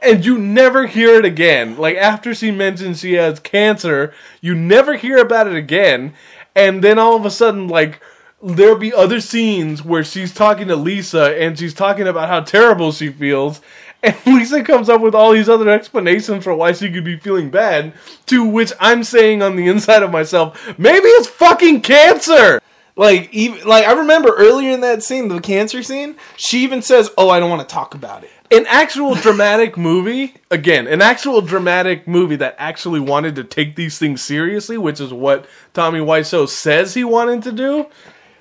and 0.08 0.26
you 0.26 0.38
never 0.38 0.88
hear 0.88 1.16
it 1.16 1.26
again. 1.26 1.78
Like, 1.78 1.98
after 1.98 2.34
she 2.34 2.52
mentions 2.52 3.02
she 3.02 3.14
has 3.14 3.40
cancer, 3.40 4.14
you 4.42 4.56
never 4.56 4.96
hear 4.96 5.18
about 5.18 5.48
it 5.48 5.56
again. 5.56 6.14
And 6.56 6.84
then 6.84 6.98
all 6.98 7.16
of 7.16 7.26
a 7.26 7.32
sudden, 7.32 7.68
like, 7.68 8.02
there'll 8.42 8.78
be 8.78 8.94
other 8.94 9.20
scenes 9.20 9.84
where 9.84 10.04
she's 10.04 10.34
talking 10.34 10.68
to 10.68 10.76
Lisa 10.76 11.38
and 11.40 11.58
she's 11.58 11.74
talking 11.74 12.08
about 12.08 12.30
how 12.30 12.42
terrible 12.42 12.92
she 12.92 13.10
feels. 13.10 13.62
And 14.04 14.16
Lisa 14.28 14.64
comes 14.64 14.90
up 14.90 15.02
with 15.02 15.16
all 15.16 15.32
these 15.32 15.50
other 15.50 15.68
explanations 15.72 16.44
for 16.44 16.54
why 16.54 16.72
she 16.74 16.92
could 16.92 17.04
be 17.04 17.18
feeling 17.18 17.50
bad, 17.50 17.94
to 18.28 18.46
which 18.46 18.72
I'm 18.80 19.04
saying 19.04 19.42
on 19.42 19.56
the 19.56 19.68
inside 19.68 20.04
of 20.04 20.12
myself, 20.12 20.78
maybe 20.78 21.08
it's 21.08 21.28
fucking 21.28 21.82
cancer! 21.82 22.62
Like 22.98 23.32
even 23.32 23.68
like 23.68 23.86
I 23.86 23.94
remember 23.94 24.34
earlier 24.36 24.72
in 24.72 24.82
that 24.82 25.04
scene, 25.04 25.28
the 25.28 25.40
cancer 25.40 25.84
scene, 25.84 26.16
she 26.36 26.64
even 26.64 26.82
says, 26.82 27.12
"Oh, 27.18 27.30
I 27.30 27.40
don't 27.40 27.50
want 27.50 27.68
to 27.68 27.74
talk 27.74 27.94
about 27.94 28.24
it." 28.24 28.32
An 28.50 28.66
actual 28.68 29.14
dramatic 29.16 29.76
movie, 29.78 30.36
again, 30.50 30.88
an 30.88 31.02
actual 31.02 31.42
dramatic 31.42 32.08
movie 32.08 32.38
that 32.38 32.56
actually 32.58 33.02
wanted 33.02 33.36
to 33.36 33.44
take 33.44 33.76
these 33.76 33.98
things 34.00 34.24
seriously, 34.24 34.78
which 34.78 35.02
is 35.02 35.12
what 35.12 35.46
Tommy 35.74 36.00
Wiseau 36.00 36.48
says 36.48 36.94
he 36.94 37.04
wanted 37.04 37.44
to 37.44 37.52
do. 37.52 37.88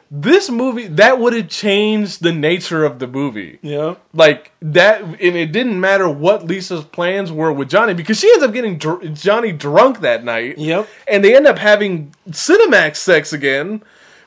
This 0.08 0.48
movie, 0.48 0.86
that 0.86 1.18
would 1.18 1.32
have 1.32 1.48
changed 1.48 2.22
the 2.22 2.30
nature 2.32 2.84
of 2.84 3.00
the 3.00 3.08
movie. 3.08 3.58
Yeah. 3.62 3.96
like 4.14 4.52
that 4.62 5.02
and 5.02 5.20
it 5.20 5.50
didn't 5.50 5.80
matter 5.80 6.08
what 6.08 6.46
lisa's 6.46 6.84
plans 6.84 7.30
were 7.32 7.52
with 7.52 7.68
johnny 7.68 7.92
because 7.92 8.18
she 8.20 8.30
ends 8.32 8.44
up 8.44 8.52
getting 8.52 8.78
dr- 8.78 9.12
johnny 9.14 9.50
drunk 9.52 10.00
that 10.00 10.24
night 10.24 10.56
Yep. 10.58 10.88
and 11.08 11.22
they 11.24 11.36
end 11.36 11.46
up 11.48 11.58
having 11.58 12.14
Skinemax 12.30 12.96
sex 12.96 13.32
again 13.32 13.82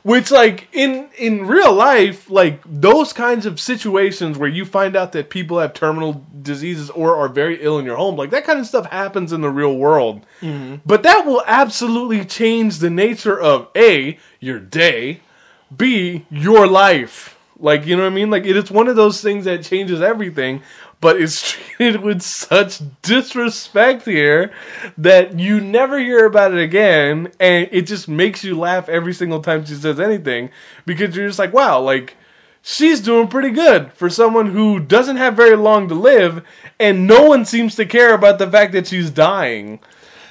which 0.09 0.31
like 0.31 0.67
in 0.73 1.07
in 1.19 1.45
real 1.45 1.71
life 1.71 2.31
like 2.31 2.59
those 2.65 3.13
kinds 3.13 3.45
of 3.45 3.59
situations 3.59 4.39
where 4.39 4.49
you 4.49 4.65
find 4.65 4.95
out 4.95 5.11
that 5.11 5.29
people 5.29 5.59
have 5.59 5.71
terminal 5.71 6.25
diseases 6.41 6.89
or 6.89 7.15
are 7.15 7.29
very 7.29 7.61
ill 7.61 7.77
in 7.77 7.85
your 7.85 7.95
home 7.95 8.15
like 8.15 8.31
that 8.31 8.43
kind 8.43 8.59
of 8.59 8.65
stuff 8.65 8.89
happens 8.89 9.31
in 9.31 9.41
the 9.41 9.49
real 9.49 9.77
world. 9.77 10.25
Mm-hmm. 10.41 10.77
But 10.83 11.03
that 11.03 11.27
will 11.27 11.43
absolutely 11.45 12.25
change 12.25 12.79
the 12.79 12.89
nature 12.89 13.39
of 13.39 13.67
a 13.75 14.17
your 14.39 14.59
day 14.59 15.21
b 15.75 16.25
your 16.31 16.65
life. 16.65 17.37
Like 17.59 17.85
you 17.85 17.95
know 17.95 18.03
what 18.03 18.11
i 18.11 18.15
mean? 18.15 18.31
Like 18.31 18.45
it 18.45 18.57
is 18.57 18.71
one 18.71 18.87
of 18.87 18.95
those 18.95 19.21
things 19.21 19.45
that 19.45 19.63
changes 19.63 20.01
everything 20.01 20.63
but 21.01 21.21
it's 21.21 21.51
treated 21.75 22.01
with 22.01 22.21
such 22.21 22.81
disrespect 23.01 24.05
here 24.05 24.51
that 24.97 25.39
you 25.39 25.59
never 25.59 25.99
hear 25.99 26.25
about 26.25 26.53
it 26.53 26.59
again 26.59 27.31
and 27.39 27.67
it 27.71 27.83
just 27.83 28.07
makes 28.07 28.43
you 28.43 28.57
laugh 28.57 28.89
every 28.89 29.13
single 29.13 29.41
time 29.41 29.65
she 29.65 29.75
says 29.75 29.99
anything 29.99 30.49
because 30.85 31.15
you're 31.15 31.27
just 31.27 31.39
like 31.39 31.53
wow 31.53 31.79
like 31.79 32.15
she's 32.61 33.01
doing 33.01 33.27
pretty 33.27 33.49
good 33.49 33.91
for 33.93 34.09
someone 34.09 34.47
who 34.47 34.79
doesn't 34.79 35.17
have 35.17 35.35
very 35.35 35.55
long 35.55 35.87
to 35.87 35.95
live 35.95 36.43
and 36.79 37.07
no 37.07 37.25
one 37.25 37.45
seems 37.45 37.75
to 37.75 37.85
care 37.85 38.13
about 38.13 38.39
the 38.39 38.49
fact 38.49 38.71
that 38.73 38.87
she's 38.87 39.09
dying. 39.09 39.79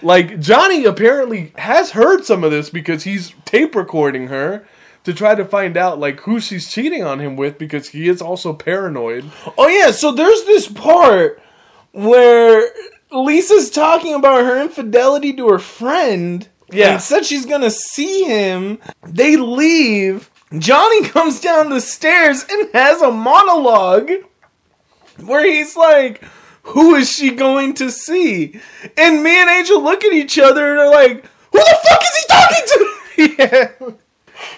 Like 0.02 0.40
Johnny 0.40 0.84
apparently 0.84 1.52
has 1.58 1.90
heard 1.90 2.24
some 2.24 2.44
of 2.44 2.50
this 2.50 2.70
because 2.70 3.04
he's 3.04 3.34
tape 3.44 3.74
recording 3.74 4.28
her 4.28 4.66
to 5.08 5.14
try 5.14 5.34
to 5.34 5.44
find 5.44 5.78
out 5.78 5.98
like 5.98 6.20
who 6.20 6.38
she's 6.38 6.70
cheating 6.70 7.02
on 7.02 7.18
him 7.18 7.34
with 7.34 7.56
because 7.56 7.88
he 7.88 8.10
is 8.10 8.20
also 8.20 8.52
paranoid. 8.52 9.24
Oh 9.56 9.66
yeah, 9.66 9.90
so 9.90 10.12
there's 10.12 10.44
this 10.44 10.68
part 10.68 11.40
where 11.92 12.70
Lisa's 13.10 13.70
talking 13.70 14.12
about 14.12 14.44
her 14.44 14.60
infidelity 14.60 15.32
to 15.32 15.48
her 15.48 15.58
friend. 15.58 16.46
Yeah. 16.70 16.92
And 16.92 17.00
said 17.00 17.24
she's 17.24 17.46
gonna 17.46 17.70
see 17.70 18.24
him. 18.24 18.78
They 19.02 19.38
leave. 19.38 20.30
Johnny 20.58 21.04
comes 21.08 21.40
down 21.40 21.70
the 21.70 21.80
stairs 21.80 22.44
and 22.50 22.68
has 22.74 23.00
a 23.00 23.10
monologue 23.10 24.10
where 25.24 25.50
he's 25.50 25.74
like, 25.74 26.22
Who 26.64 26.96
is 26.96 27.10
she 27.10 27.30
going 27.30 27.72
to 27.74 27.90
see? 27.90 28.60
And 28.98 29.22
me 29.22 29.40
and 29.40 29.48
Angel 29.48 29.82
look 29.82 30.04
at 30.04 30.12
each 30.12 30.38
other 30.38 30.70
and 30.70 30.80
are 30.80 30.90
like, 30.90 31.24
Who 31.52 31.60
the 31.60 31.78
fuck 31.88 32.02
is 32.02 32.16
he 32.16 32.24
talking 32.28 32.66
to? 32.66 33.36
yeah. 33.88 34.07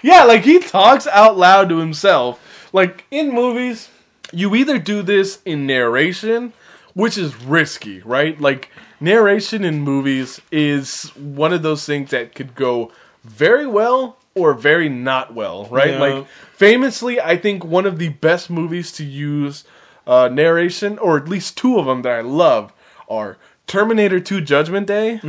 Yeah, 0.01 0.23
like 0.23 0.43
he 0.43 0.59
talks 0.59 1.07
out 1.07 1.37
loud 1.37 1.69
to 1.69 1.77
himself. 1.77 2.39
Like 2.73 3.05
in 3.11 3.31
movies, 3.31 3.89
you 4.31 4.55
either 4.55 4.77
do 4.79 5.01
this 5.01 5.39
in 5.45 5.65
narration, 5.65 6.53
which 6.93 7.17
is 7.17 7.35
risky, 7.35 8.01
right? 8.01 8.39
Like 8.39 8.69
narration 8.99 9.63
in 9.63 9.81
movies 9.81 10.39
is 10.51 11.05
one 11.15 11.53
of 11.53 11.63
those 11.63 11.85
things 11.85 12.11
that 12.11 12.35
could 12.35 12.55
go 12.55 12.91
very 13.23 13.67
well 13.67 14.17
or 14.35 14.53
very 14.53 14.89
not 14.89 15.33
well, 15.33 15.65
right? 15.65 15.91
Yeah. 15.91 15.99
Like 15.99 16.27
famously, 16.53 17.19
I 17.19 17.37
think 17.37 17.65
one 17.65 17.85
of 17.85 17.97
the 17.99 18.09
best 18.09 18.49
movies 18.49 18.91
to 18.93 19.03
use 19.03 19.63
uh, 20.07 20.29
narration, 20.31 20.97
or 20.97 21.17
at 21.17 21.27
least 21.27 21.57
two 21.57 21.77
of 21.77 21.85
them 21.85 22.01
that 22.03 22.11
I 22.11 22.21
love, 22.21 22.73
are 23.09 23.37
Terminator 23.67 24.19
2 24.19 24.41
Judgment 24.41 24.87
Day 24.87 25.19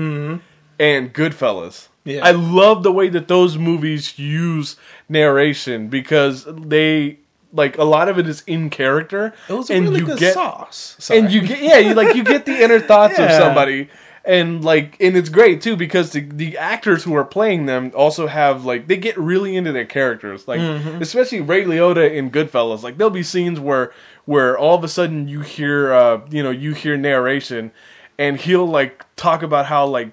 and 0.78 1.12
Goodfellas. 1.12 1.88
Yeah. 2.05 2.24
I 2.26 2.32
love 2.32 2.82
the 2.82 2.92
way 2.92 3.09
that 3.11 3.28
those 3.28 3.57
movies 3.57 4.18
use 4.18 4.76
narration 5.09 5.88
because 5.88 6.44
they 6.48 7.18
like 7.53 7.76
a 7.78 7.84
lot 7.84 8.09
of 8.09 8.18
it 8.18 8.26
is 8.26 8.42
in 8.46 8.70
character 8.70 9.34
It 9.48 9.53
was 9.53 9.70
and 9.70 9.84
really 9.84 10.00
you 10.00 10.07
good 10.07 10.18
get 10.18 10.34
sauce. 10.34 11.11
and 11.12 11.30
you 11.30 11.42
get 11.46 11.61
yeah 11.61 11.78
you 11.78 11.94
like 11.94 12.16
you 12.16 12.24
get 12.24 12.46
the 12.46 12.62
inner 12.62 12.80
thoughts 12.80 13.18
of 13.18 13.30
somebody 13.42 13.88
and 14.24 14.64
like 14.64 14.96
and 15.00 15.16
it's 15.16 15.28
great 15.28 15.61
too 15.61 15.76
because 15.76 16.12
the, 16.12 16.20
the 16.20 16.57
actors 16.57 17.05
who 17.05 17.14
are 17.14 17.24
playing 17.24 17.66
them 17.66 17.92
also 17.94 18.26
have 18.26 18.64
like 18.64 18.88
they 18.88 18.96
get 18.96 19.16
really 19.18 19.55
into 19.55 19.70
their 19.70 19.84
characters 19.84 20.48
like 20.48 20.61
Mm-hmm. 20.61 21.03
especially 21.03 21.40
Ray 21.40 21.64
Liotta 21.64 22.11
in 22.12 22.30
Goodfellas 22.30 22.82
like 22.82 22.96
there'll 22.96 23.11
be 23.11 23.22
scenes 23.22 23.61
where 23.61 23.92
where 24.24 24.57
all 24.57 24.74
of 24.76 24.82
a 24.84 24.88
sudden 24.88 25.28
you 25.28 25.40
hear 25.40 25.92
uh 25.92 26.20
you 26.30 26.42
know 26.42 26.50
you 26.50 26.72
hear 26.72 26.96
narration 26.96 27.70
and 28.18 28.38
he'll 28.40 28.66
like 28.66 29.05
talk 29.16 29.42
about 29.42 29.66
how 29.66 29.86
like 29.86 30.11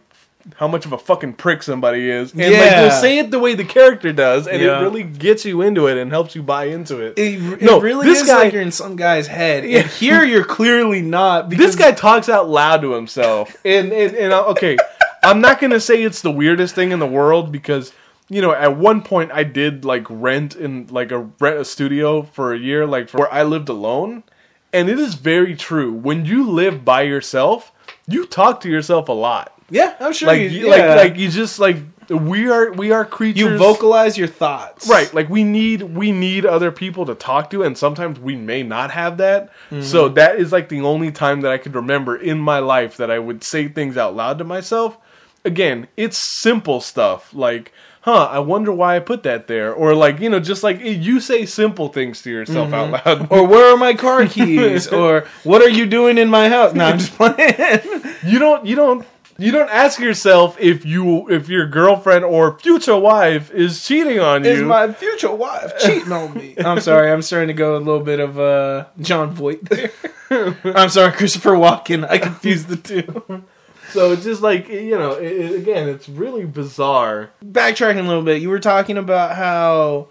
how 0.56 0.68
much 0.68 0.86
of 0.86 0.94
a 0.94 0.98
fucking 0.98 1.34
prick 1.34 1.62
somebody 1.62 2.10
is 2.10 2.32
and 2.32 2.40
like 2.42 2.52
Yeah. 2.52 2.82
he'll 2.82 2.92
say 2.92 3.20
it 3.20 3.30
the 3.30 3.40
way 3.40 3.56
the 3.56 3.66
character 3.66 4.14
does 4.14 4.48
and 4.48 4.62
Yeah. 4.62 4.80
it 4.80 4.84
really 4.84 5.04
gets 5.04 5.44
you 5.46 5.62
into 5.62 5.88
it 5.88 5.98
and 5.98 6.12
helps 6.12 6.34
you 6.34 6.42
buy 6.42 6.66
into 6.66 7.00
it, 7.02 7.20
It, 7.20 7.44
it 7.54 7.62
No, 7.62 7.80
really 7.82 8.06
this 8.08 8.22
is 8.22 8.28
guy- 8.28 8.44
like 8.44 8.54
you're 8.54 8.62
in 8.62 8.72
some 8.72 8.96
guy's 8.96 9.28
head. 9.28 9.66
Yeah. 9.66 9.80
And 9.82 9.90
here 9.90 10.24
you're 10.24 10.46
clearly 10.46 11.02
not. 11.02 11.50
this 11.64 11.76
guy 11.76 11.92
talks 11.92 12.30
out 12.30 12.50
loud 12.50 12.82
to 12.82 12.94
himself 12.94 13.56
and 13.66 13.92
and, 13.92 14.16
and 14.16 14.32
uh, 14.34 14.46
okay 14.46 14.78
i'm 15.24 15.42
not 15.42 15.60
gonna 15.60 15.80
say 15.82 16.02
it's 16.04 16.22
the 16.22 16.32
weirdest 16.32 16.74
thing 16.74 16.92
in 16.94 17.00
the 17.00 17.06
world 17.08 17.52
because 17.52 17.92
you 18.30 18.42
know 18.42 18.54
at 18.54 18.78
one 18.78 19.02
point 19.02 19.32
i 19.34 19.44
did 19.44 19.84
like 19.84 20.06
rent 20.10 20.56
in 20.56 20.88
like 20.90 21.12
a 21.12 21.20
rent 21.42 21.58
a 21.60 21.66
studio 21.66 22.22
for 22.22 22.54
a 22.54 22.58
year 22.58 22.86
like 22.88 23.10
for 23.10 23.18
where 23.20 23.34
i 23.34 23.44
lived 23.44 23.68
alone 23.68 24.24
and 24.72 24.88
it 24.90 24.98
is 24.98 25.16
very 25.16 25.56
true 25.58 25.92
when 25.92 26.24
you 26.26 26.50
live 26.50 26.86
by 26.86 27.02
yourself 27.02 27.74
you 28.08 28.26
talk 28.26 28.62
to 28.62 28.70
yourself 28.70 29.10
a 29.10 29.12
lot 29.14 29.59
Yeah, 29.70 29.96
I'm 30.00 30.14
sure 30.14 30.28
like 30.28 30.42
you, 30.42 30.50
you, 30.50 30.68
yeah. 30.70 30.94
like 30.96 31.12
like 31.12 31.18
you 31.18 31.30
just 31.30 31.60
like 31.60 31.78
we 32.10 32.50
are 32.50 32.72
we 32.72 32.92
are 32.92 33.06
creatures 33.06 33.40
you 33.40 33.58
vocalize 33.58 34.18
your 34.18 34.28
thoughts. 34.28 34.90
Right, 34.90 35.14
like 35.14 35.30
we 35.30 35.44
need 35.44 35.84
we 35.84 36.12
need 36.12 36.46
other 36.46 36.72
people 36.72 37.06
to 37.06 37.16
talk 37.16 37.50
to, 37.52 37.64
and 37.64 37.78
sometimes 37.78 38.20
we 38.20 38.36
may 38.36 38.64
not 38.64 38.92
have 38.92 39.18
that. 39.18 39.50
Mm-hmm. 39.70 39.82
So 39.82 40.10
that 40.10 40.38
is 40.38 40.52
like 40.52 40.70
the 40.70 40.82
only 40.82 41.12
time 41.12 41.42
that 41.42 41.52
I 41.52 41.58
could 41.58 41.76
remember 41.76 42.16
in 42.16 42.40
my 42.40 42.60
life 42.60 42.98
that 42.98 43.12
I 43.12 43.20
would 43.20 43.44
say 43.44 43.68
things 43.68 43.98
out 43.98 44.16
loud 44.16 44.38
to 44.40 44.44
myself. 44.44 44.98
Again, 45.46 45.88
it's 45.96 46.42
simple 46.42 46.82
stuff 46.82 47.34
like, 47.34 47.72
"Huh, 48.02 48.28
I 48.30 48.40
wonder 48.40 48.74
why 48.74 48.96
I 48.96 49.00
put 49.00 49.24
that 49.24 49.48
there," 49.48 49.74
or 49.74 49.96
like 49.96 50.20
you 50.20 50.30
know, 50.30 50.40
just 50.40 50.64
like 50.64 50.82
you 50.82 51.20
say 51.20 51.46
simple 51.46 51.90
things 51.90 52.22
to 52.24 52.32
yourself 52.32 52.74
out 52.74 52.92
loud. 52.92 53.20
Mm-hmm. 53.20 53.34
Or 53.34 53.46
where 53.46 53.74
are 53.74 53.78
my 53.78 53.94
car 53.94 54.26
keys? 54.28 54.88
or 54.88 55.26
what 55.44 55.62
are 55.62 55.70
you 55.70 55.86
doing 55.86 56.18
in 56.18 56.30
my 56.30 56.50
house? 56.50 56.74
No, 56.74 56.86
I'm 56.86 56.98
just 56.98 57.14
playing. 57.14 58.02
you 58.26 58.40
don't 58.40 58.66
you 58.66 58.76
don't 58.76 59.06
You 59.40 59.52
don't 59.52 59.70
ask 59.70 60.00
yourself 60.00 60.60
if 60.60 60.86
you 60.86 61.30
if 61.30 61.48
your 61.50 61.66
girlfriend 61.68 62.26
or 62.26 62.60
future 62.60 62.98
wife 62.98 63.52
is 63.52 63.84
cheating 63.86 64.20
on 64.20 64.44
you. 64.44 64.50
Is 64.52 64.62
my 64.62 64.92
future 64.92 65.34
wife 65.34 65.72
cheating 65.80 66.12
on 66.12 66.34
me? 66.34 66.56
I'm 66.64 66.82
sorry, 66.82 67.10
I'm 67.12 67.22
starting 67.22 67.48
to 67.48 67.54
go 67.54 67.78
a 67.78 67.80
little 67.80 68.02
bit 68.04 68.20
of 68.20 68.38
uh, 68.40 68.86
Jon 69.00 69.34
Voight 69.34 69.64
there. 69.66 69.92
I'm 70.76 70.90
sorry, 70.90 71.12
Christopher 71.14 71.52
Walken. 71.52 72.08
I 72.10 72.18
confused 72.18 72.68
the 72.68 72.76
two. 72.76 73.44
so 73.92 74.12
it's 74.12 74.24
just 74.24 74.42
like 74.42 74.68
you 74.68 74.98
know, 74.98 75.14
it, 75.14 75.32
it- 75.32 75.56
again, 75.56 75.88
it's 75.88 76.10
really 76.10 76.46
bizarre. 76.46 77.32
Backtracking 77.44 78.00
a 78.00 78.08
little 78.08 78.24
bit, 78.24 78.42
you 78.42 78.50
were 78.50 78.60
talking 78.60 78.98
about 78.98 79.36
how 79.38 80.08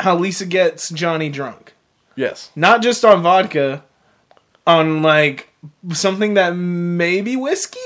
how 0.00 0.16
Lisa 0.16 0.46
gets 0.46 0.90
Johnny 0.90 1.28
drunk, 1.30 1.74
Yes. 2.16 2.50
not 2.56 2.82
just 2.82 3.04
on 3.04 3.22
vodka, 3.22 3.84
on 4.66 5.02
like 5.02 5.50
something 5.92 6.34
that 6.34 6.56
may 6.56 7.20
be 7.20 7.36
whiskey. 7.36 7.78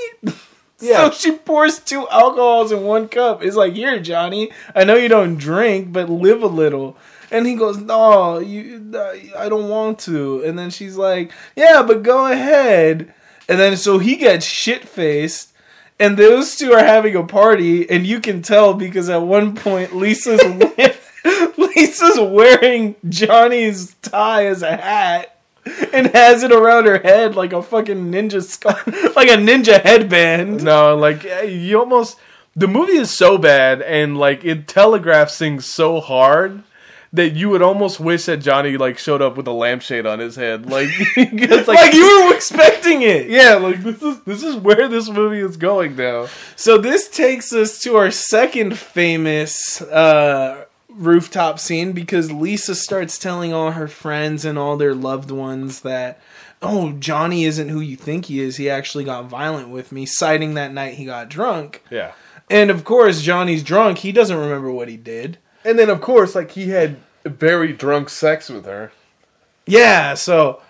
Yeah. 0.79 1.09
So 1.09 1.11
she 1.11 1.37
pours 1.37 1.79
two 1.79 2.07
alcohols 2.09 2.71
in 2.71 2.83
one 2.83 3.07
cup. 3.07 3.43
It's 3.43 3.55
like, 3.55 3.73
here, 3.73 3.99
Johnny. 3.99 4.51
I 4.75 4.83
know 4.83 4.95
you 4.95 5.09
don't 5.09 5.37
drink, 5.37 5.91
but 5.91 6.09
live 6.09 6.41
a 6.41 6.47
little. 6.47 6.97
And 7.31 7.45
he 7.45 7.55
goes, 7.55 7.77
no, 7.77 8.39
you, 8.39 8.91
I 9.37 9.49
don't 9.49 9.69
want 9.69 9.99
to. 9.99 10.43
And 10.43 10.57
then 10.57 10.69
she's 10.69 10.97
like, 10.97 11.31
yeah, 11.55 11.83
but 11.85 12.03
go 12.03 12.31
ahead. 12.31 13.13
And 13.47 13.59
then 13.59 13.77
so 13.77 13.99
he 13.99 14.15
gets 14.15 14.45
shit 14.45 14.87
faced. 14.87 15.53
And 15.99 16.15
those 16.15 16.55
two 16.55 16.71
are 16.71 16.83
having 16.83 17.15
a 17.15 17.23
party, 17.23 17.89
and 17.89 18.07
you 18.07 18.21
can 18.21 18.41
tell 18.41 18.73
because 18.73 19.09
at 19.09 19.21
one 19.21 19.53
point 19.53 19.93
Lisa's 19.93 20.41
Lisa's 21.57 22.19
wearing 22.19 22.95
Johnny's 23.09 23.95
tie 23.95 24.45
as 24.45 24.61
a 24.61 24.77
hat 24.77 25.38
and 25.93 26.07
has 26.07 26.43
it 26.43 26.51
around 26.51 26.85
her 26.85 26.99
head 26.99 27.35
like 27.35 27.53
a 27.53 27.61
fucking 27.61 28.11
ninja 28.11 28.43
scarf, 28.43 28.85
like 29.15 29.29
a 29.29 29.37
ninja 29.37 29.81
headband. 29.81 30.63
No, 30.63 30.95
like 30.95 31.25
eh, 31.25 31.43
you 31.43 31.79
almost 31.79 32.17
the 32.55 32.67
movie 32.67 32.97
is 32.97 33.11
so 33.11 33.37
bad 33.37 33.81
and 33.81 34.17
like 34.17 34.43
it 34.43 34.67
telegraphs 34.67 35.37
things 35.37 35.65
so 35.65 35.99
hard 35.99 36.63
that 37.11 37.31
you 37.31 37.49
would 37.49 37.61
almost 37.61 37.99
wish 37.99 38.25
that 38.25 38.37
Johnny 38.37 38.77
like 38.77 38.97
showed 38.99 39.21
up 39.21 39.35
with 39.35 39.47
a 39.47 39.51
lampshade 39.51 40.05
on 40.05 40.19
his 40.19 40.35
head, 40.35 40.69
like 40.69 40.89
like, 41.17 41.67
Like 41.67 41.93
you 41.93 42.27
were 42.27 42.35
expecting 42.35 43.01
it. 43.01 43.29
yeah, 43.29 43.55
like 43.55 43.81
this 43.81 44.01
is 44.01 44.19
this 44.23 44.43
is 44.43 44.55
where 44.55 44.87
this 44.87 45.09
movie 45.09 45.39
is 45.39 45.57
going 45.57 45.95
now. 45.95 46.27
So 46.55 46.77
this 46.77 47.09
takes 47.09 47.51
us 47.51 47.79
to 47.79 47.95
our 47.95 48.11
second 48.11 48.77
famous 48.77 49.81
uh, 49.81 50.65
rooftop 50.89 51.59
scene 51.59 51.91
because 51.93 52.31
Lisa 52.31 52.75
starts 52.75 53.17
telling 53.17 53.53
all 53.53 53.71
her 53.71 53.87
friends 53.87 54.43
and 54.45 54.57
all 54.57 54.75
their 54.77 54.95
loved 54.95 55.31
ones 55.31 55.81
that, 55.81 56.19
oh, 56.61 56.93
Johnny 56.93 57.45
isn't 57.45 57.69
who 57.69 57.79
you 57.79 57.95
think 57.95 58.25
he 58.25 58.39
is. 58.41 58.57
He 58.57 58.69
actually 58.69 59.03
got 59.03 59.25
violent 59.25 59.69
with 59.69 59.91
me, 59.91 60.05
citing 60.05 60.55
that 60.55 60.73
night 60.73 60.95
he 60.95 61.05
got 61.05 61.29
drunk. 61.29 61.83
Yeah, 61.89 62.13
And 62.49 62.69
of 62.71 62.83
course, 62.83 63.21
Johnny's 63.21 63.63
drunk. 63.63 63.99
He 63.99 64.11
doesn't 64.11 64.35
remember 64.37 64.71
what 64.71 64.87
he 64.89 64.97
did. 64.97 65.37
and 65.63 65.77
then 65.77 65.89
of 65.89 66.01
course 66.01 66.35
like 66.35 66.51
he 66.51 66.69
had 66.69 66.97
very 67.25 67.73
drunk 67.73 68.09
sex 68.09 68.49
with 68.49 68.65
her. 68.65 68.91
Yeah, 69.67 70.15
so 70.15 70.61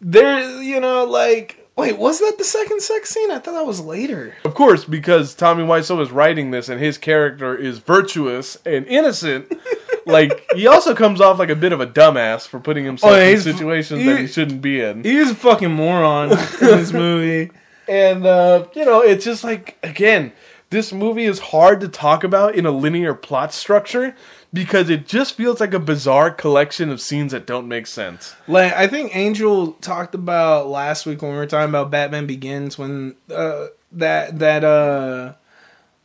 there, 0.00 0.60
you 0.62 0.80
know, 0.80 1.04
like, 1.04 1.63
wait, 1.76 1.98
was 1.98 2.20
that 2.20 2.34
the 2.38 2.44
second 2.44 2.80
sex 2.82 3.10
scene? 3.10 3.30
I 3.30 3.38
thought 3.38 3.52
that 3.54 3.66
was 3.66 3.80
later. 3.80 4.34
Of 4.44 4.54
course, 4.54 4.84
because 4.84 5.34
Tommy 5.34 5.64
Wiseau 5.64 6.00
is 6.00 6.10
writing 6.10 6.50
this 6.50 6.68
and 6.68 6.80
his 6.80 6.98
character 6.98 7.54
is 7.56 7.78
virtuous 7.78 8.56
and 8.66 8.86
innocent. 8.86 9.52
like 10.06 10.44
he 10.54 10.66
also 10.66 10.94
comes 10.94 11.20
off 11.20 11.38
like 11.38 11.48
a 11.50 11.56
bit 11.56 11.72
of 11.72 11.80
a 11.80 11.86
dumbass 11.86 12.46
for 12.46 12.60
putting 12.60 12.84
himself 12.84 13.12
Oh, 13.14 13.18
in 13.20 13.40
situations 13.40 14.04
that 14.04 14.16
he- 14.16 14.22
he 14.22 14.26
shouldn't 14.26 14.60
be 14.62 14.80
in. 14.80 15.02
He's 15.02 15.30
a 15.30 15.34
fucking 15.34 15.72
moron 15.72 16.30
in 16.32 16.36
this 16.60 16.92
movie. 17.04 17.50
And 17.88 18.24
uh, 18.26 18.66
you 18.74 18.84
know, 18.84 19.00
it's 19.00 19.24
just 19.24 19.44
like 19.44 19.76
again, 19.82 20.32
this 20.70 20.92
movie 20.92 21.24
is 21.24 21.38
hard 21.38 21.80
to 21.82 21.88
talk 21.88 22.24
about 22.24 22.54
in 22.54 22.66
a 22.66 22.70
linear 22.70 23.14
plot 23.14 23.52
structure 23.52 24.14
because 24.54 24.88
it 24.88 25.06
just 25.06 25.34
feels 25.34 25.60
like 25.60 25.74
a 25.74 25.80
bizarre 25.80 26.30
collection 26.30 26.88
of 26.88 27.00
scenes 27.00 27.32
that 27.32 27.44
don't 27.44 27.68
make 27.68 27.86
sense. 27.86 28.34
Like 28.48 28.72
I 28.72 28.86
think 28.86 29.14
Angel 29.14 29.72
talked 29.72 30.14
about 30.14 30.68
last 30.68 31.04
week 31.04 31.20
when 31.20 31.32
we 31.32 31.36
were 31.36 31.46
talking 31.46 31.68
about 31.68 31.90
Batman 31.90 32.26
Begins 32.26 32.78
when 32.78 33.16
uh, 33.34 33.66
that 33.92 34.38
that 34.38 34.64
uh 34.64 35.34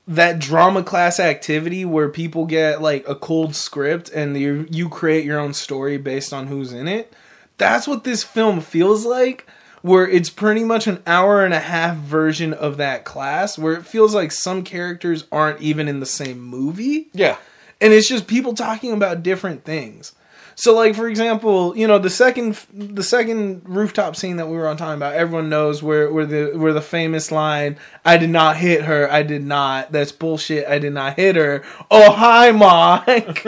that 0.07 0.39
drama 0.39 0.81
class 0.83 1.19
activity 1.19 1.85
where 1.85 2.09
people 2.09 2.45
get 2.47 2.81
like 2.81 3.07
a 3.07 3.15
cold 3.15 3.55
script 3.55 4.09
and 4.09 4.35
you 4.35 4.67
you 4.71 4.89
create 4.89 5.23
your 5.23 5.39
own 5.39 5.53
story 5.53 5.97
based 5.97 6.33
on 6.33 6.47
who's 6.47 6.73
in 6.73 6.87
it. 6.87 7.13
That's 7.59 7.87
what 7.87 8.03
this 8.03 8.23
film 8.23 8.59
feels 8.59 9.05
like. 9.05 9.47
Where 9.81 10.05
it's 10.09 10.29
pretty 10.29 10.65
much 10.65 10.87
an 10.87 11.01
hour 11.07 11.45
and 11.45 11.53
a 11.53 11.59
half 11.59 11.95
version 11.95 12.53
of 12.53 12.75
that 12.77 13.05
class, 13.05 13.57
where 13.57 13.75
it 13.75 13.85
feels 13.85 14.13
like 14.13 14.33
some 14.33 14.63
characters 14.63 15.23
aren't 15.31 15.61
even 15.61 15.87
in 15.87 16.01
the 16.01 16.05
same 16.05 16.41
movie 16.41 17.07
Yeah. 17.13 17.37
And 17.81 17.93
it's 17.93 18.07
just 18.07 18.27
people 18.27 18.53
talking 18.53 18.91
about 18.91 19.23
different 19.23 19.63
things. 19.63 20.13
So, 20.59 20.75
like 20.75 20.93
for 20.93 21.07
example, 21.07 21.75
you 21.77 21.87
know 21.87 21.99
the 21.99 22.09
second 22.09 22.59
the 22.73 23.01
second 23.01 23.61
rooftop 23.63 24.17
scene 24.17 24.35
that 24.35 24.47
we 24.47 24.57
were 24.57 24.67
on 24.67 24.75
talking 24.75 24.95
about, 24.95 25.13
everyone 25.13 25.47
knows 25.47 25.81
where 25.81 26.11
where 26.11 26.25
the 26.25 26.51
where 26.57 26.73
the 26.73 26.81
famous 26.81 27.31
line, 27.31 27.77
"I 28.03 28.17
did 28.17 28.29
not 28.29 28.57
hit 28.57 28.83
her. 28.83 29.09
I 29.09 29.23
did 29.23 29.45
not. 29.45 29.93
That's 29.93 30.11
bullshit. 30.11 30.67
I 30.67 30.79
did 30.79 30.91
not 30.91 31.15
hit 31.15 31.37
her." 31.37 31.63
Oh 31.89 32.11
hi, 32.11 32.51
Mike. 32.51 33.45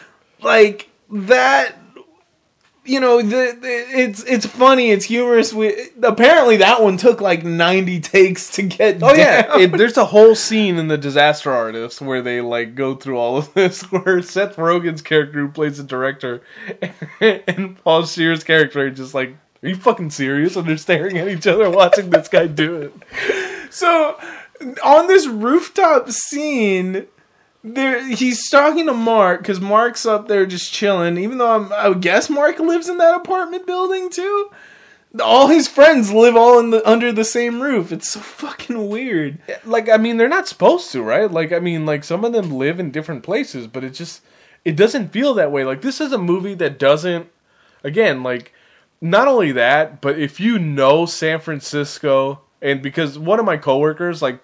like 0.42 0.88
that. 1.10 1.74
You 2.86 3.00
know, 3.00 3.22
the, 3.22 3.56
the, 3.58 3.84
it's 3.98 4.22
it's 4.24 4.44
funny, 4.44 4.90
it's 4.90 5.06
humorous. 5.06 5.54
We, 5.54 5.88
apparently, 6.02 6.58
that 6.58 6.82
one 6.82 6.98
took 6.98 7.22
like 7.22 7.42
ninety 7.42 7.98
takes 7.98 8.50
to 8.52 8.62
get. 8.62 9.02
Oh 9.02 9.14
yeah, 9.14 9.58
it, 9.58 9.72
there's 9.72 9.96
a 9.96 10.04
whole 10.04 10.34
scene 10.34 10.76
in 10.76 10.88
the 10.88 10.98
Disaster 10.98 11.50
Artist 11.50 12.02
where 12.02 12.20
they 12.20 12.42
like 12.42 12.74
go 12.74 12.94
through 12.94 13.16
all 13.18 13.38
of 13.38 13.54
this. 13.54 13.82
Where 13.90 14.20
Seth 14.20 14.56
Rogen's 14.56 15.00
character, 15.00 15.40
who 15.40 15.48
plays 15.48 15.78
the 15.78 15.82
director, 15.84 16.42
and 17.20 17.82
Paul 17.82 18.04
Scheer's 18.04 18.44
character 18.44 18.80
are 18.80 18.90
just 18.90 19.14
like, 19.14 19.30
"Are 19.62 19.68
you 19.68 19.76
fucking 19.76 20.10
serious?" 20.10 20.54
And 20.56 20.68
they're 20.68 20.76
staring 20.76 21.16
at 21.16 21.28
each 21.28 21.46
other 21.46 21.70
watching 21.70 22.10
this 22.10 22.28
guy 22.28 22.46
do 22.46 22.76
it. 22.82 22.92
So 23.70 24.16
on 24.84 25.08
this 25.08 25.26
rooftop 25.26 26.08
scene, 26.08 27.08
there 27.64 28.06
he's 28.06 28.48
talking 28.50 28.86
to 28.86 28.92
Mark 28.92 29.40
because 29.40 29.60
Mark's 29.60 30.04
up 30.04 30.28
there 30.28 30.44
just 30.44 30.72
chilling. 30.72 31.16
Even 31.16 31.38
though 31.38 31.50
I'm, 31.50 31.72
I 31.72 31.98
guess 31.98 32.28
Mark 32.28 32.58
lives 32.58 32.88
in 32.88 32.98
that 32.98 33.16
apartment 33.16 33.66
building 33.66 34.10
too. 34.10 34.50
All 35.22 35.46
his 35.46 35.68
friends 35.68 36.12
live 36.12 36.36
all 36.36 36.58
in 36.58 36.70
the 36.70 36.86
under 36.88 37.10
the 37.10 37.24
same 37.24 37.62
roof. 37.62 37.90
It's 37.90 38.10
so 38.10 38.20
fucking 38.20 38.88
weird. 38.88 39.38
Like, 39.64 39.88
I 39.88 39.96
mean, 39.96 40.16
they're 40.16 40.28
not 40.28 40.48
supposed 40.48 40.90
to, 40.92 41.02
right? 41.02 41.30
Like, 41.30 41.52
I 41.52 41.60
mean, 41.60 41.86
like 41.86 42.04
some 42.04 42.24
of 42.24 42.32
them 42.32 42.50
live 42.50 42.78
in 42.78 42.90
different 42.90 43.22
places, 43.22 43.66
but 43.66 43.84
it 43.84 43.90
just 43.90 44.22
it 44.64 44.76
doesn't 44.76 45.12
feel 45.12 45.32
that 45.34 45.52
way. 45.52 45.64
Like, 45.64 45.82
this 45.82 46.00
is 46.00 46.12
a 46.12 46.18
movie 46.18 46.54
that 46.54 46.78
doesn't. 46.78 47.28
Again, 47.82 48.22
like, 48.22 48.52
not 49.00 49.28
only 49.28 49.52
that, 49.52 50.00
but 50.00 50.18
if 50.18 50.40
you 50.40 50.58
know 50.58 51.06
San 51.06 51.38
Francisco, 51.38 52.40
and 52.60 52.82
because 52.82 53.18
one 53.18 53.38
of 53.38 53.44
my 53.44 53.56
coworkers, 53.56 54.22
like, 54.22 54.40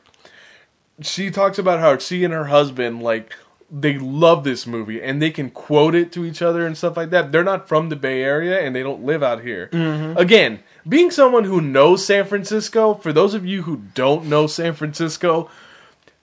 she 1.00 1.30
talks 1.30 1.58
about 1.58 1.80
how 1.80 1.98
she 1.98 2.24
and 2.24 2.32
her 2.32 2.46
husband 2.46 3.02
like 3.02 3.32
they 3.70 3.98
love 3.98 4.42
this 4.42 4.66
movie 4.66 5.00
and 5.00 5.22
they 5.22 5.30
can 5.30 5.48
quote 5.48 5.94
it 5.94 6.10
to 6.12 6.24
each 6.24 6.42
other 6.42 6.66
and 6.66 6.76
stuff 6.76 6.96
like 6.96 7.10
that. 7.10 7.30
They're 7.30 7.44
not 7.44 7.68
from 7.68 7.88
the 7.88 7.96
Bay 7.96 8.22
Area 8.22 8.60
and 8.60 8.74
they 8.74 8.82
don't 8.82 9.04
live 9.04 9.22
out 9.22 9.42
here. 9.42 9.68
Mm-hmm. 9.72 10.18
Again, 10.18 10.60
being 10.88 11.10
someone 11.10 11.44
who 11.44 11.60
knows 11.60 12.04
San 12.04 12.24
Francisco, 12.24 12.94
for 12.94 13.12
those 13.12 13.32
of 13.32 13.46
you 13.46 13.62
who 13.62 13.82
don't 13.94 14.26
know 14.26 14.48
San 14.48 14.74
Francisco, 14.74 15.48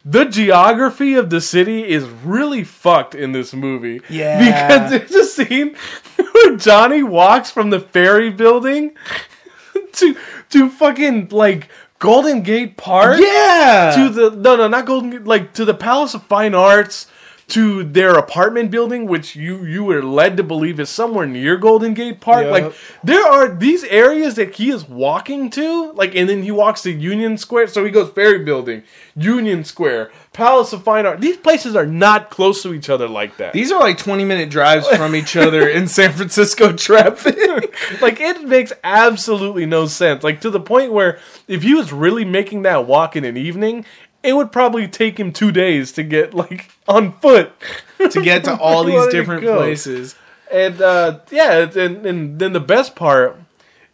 the 0.04 0.26
geography 0.26 1.16
of 1.16 1.30
the 1.30 1.42
city 1.42 1.88
is 1.88 2.06
really 2.06 2.64
fucked 2.64 3.16
in 3.16 3.32
this 3.32 3.54
movie. 3.54 4.02
Yeah. 4.10 4.40
Because 4.40 4.90
there's 5.10 5.16
a 5.16 5.26
scene 5.26 5.76
where 6.18 6.56
Johnny 6.58 7.04
walks 7.04 7.50
from 7.50 7.70
the 7.70 7.80
ferry 7.80 8.30
building 8.30 8.96
to 9.94 10.16
to 10.50 10.70
fucking 10.70 11.30
like 11.30 11.70
Golden 12.00 12.42
Gate 12.42 12.78
Park 12.78 13.20
Yeah. 13.20 13.92
to 13.96 14.10
the 14.10 14.30
no 14.32 14.56
no 14.56 14.68
not 14.68 14.86
Golden 14.86 15.10
Gate, 15.10 15.26
like 15.26 15.54
to 15.54 15.66
the 15.66 15.74
Palace 15.74 16.14
of 16.14 16.24
Fine 16.24 16.54
Arts 16.56 17.08
to 17.50 17.82
their 17.86 18.16
apartment 18.16 18.70
building, 18.70 19.08
which 19.08 19.36
you 19.36 19.64
you 19.64 19.84
were 19.86 20.04
led 20.04 20.36
to 20.38 20.44
believe 20.44 20.80
is 20.82 20.90
somewhere 20.90 21.26
near 21.26 21.56
Golden 21.58 21.94
Gate 21.94 22.20
Park. 22.20 22.44
Yep. 22.44 22.52
Like 22.52 22.74
there 23.04 23.26
are 23.26 23.48
these 23.48 23.84
areas 23.86 24.36
that 24.36 24.56
he 24.56 24.70
is 24.70 24.88
walking 24.88 25.50
to, 25.52 25.92
like 25.94 26.14
and 26.14 26.28
then 26.30 26.44
he 26.44 26.52
walks 26.52 26.82
to 26.84 26.92
Union 26.92 27.38
Square. 27.38 27.68
So 27.68 27.86
he 27.86 27.90
goes 27.92 28.12
Ferry 28.12 28.40
Building, 28.44 28.84
Union 29.16 29.64
Square, 29.64 30.12
Palace 30.38 30.72
of 30.72 30.84
Fine 30.84 31.08
Art. 31.08 31.20
These 31.20 31.38
places 31.38 31.76
are 31.76 31.88
not 31.88 32.30
close 32.30 32.62
to 32.62 32.72
each 32.72 32.92
other 32.92 33.08
like 33.08 33.38
that. 33.38 33.54
These 33.54 33.72
are 33.72 33.80
like 33.80 33.98
20 33.98 34.24
minute 34.24 34.52
drives 34.52 34.88
from 34.88 35.16
each 35.16 35.36
other 35.36 35.68
in 35.68 35.88
San 35.88 36.14
Francisco 36.14 36.72
traffic. 36.78 37.36
like 38.02 38.22
it 38.22 38.44
makes 38.44 38.72
absolutely 38.84 39.66
no 39.66 39.88
sense. 39.88 40.24
Like 40.24 40.42
to 40.42 40.52
the 40.52 40.60
point 40.60 40.94
where 40.94 41.18
if 41.48 41.64
he 41.64 41.74
was 41.74 41.92
really 41.92 42.24
making 42.24 42.62
that 42.62 42.86
walk 42.86 43.16
in 43.16 43.26
an 43.26 43.36
evening, 43.36 43.84
it 44.22 44.34
would 44.34 44.52
probably 44.52 44.88
take 44.88 45.20
him 45.20 45.34
two 45.34 45.52
days 45.52 45.92
to 45.94 46.04
get 46.04 46.36
like 46.36 46.70
on 46.88 47.14
foot 47.14 47.52
to 48.12 48.22
get 48.22 48.44
to 48.44 48.56
all 48.60 48.84
these 48.84 49.08
different 49.08 49.42
places. 49.44 50.14
And 50.52 50.80
uh, 50.80 51.22
yeah, 51.32 51.64
and, 51.64 52.06
and 52.06 52.38
then 52.38 52.54
the 52.54 52.60
best 52.60 52.96
part 52.96 53.40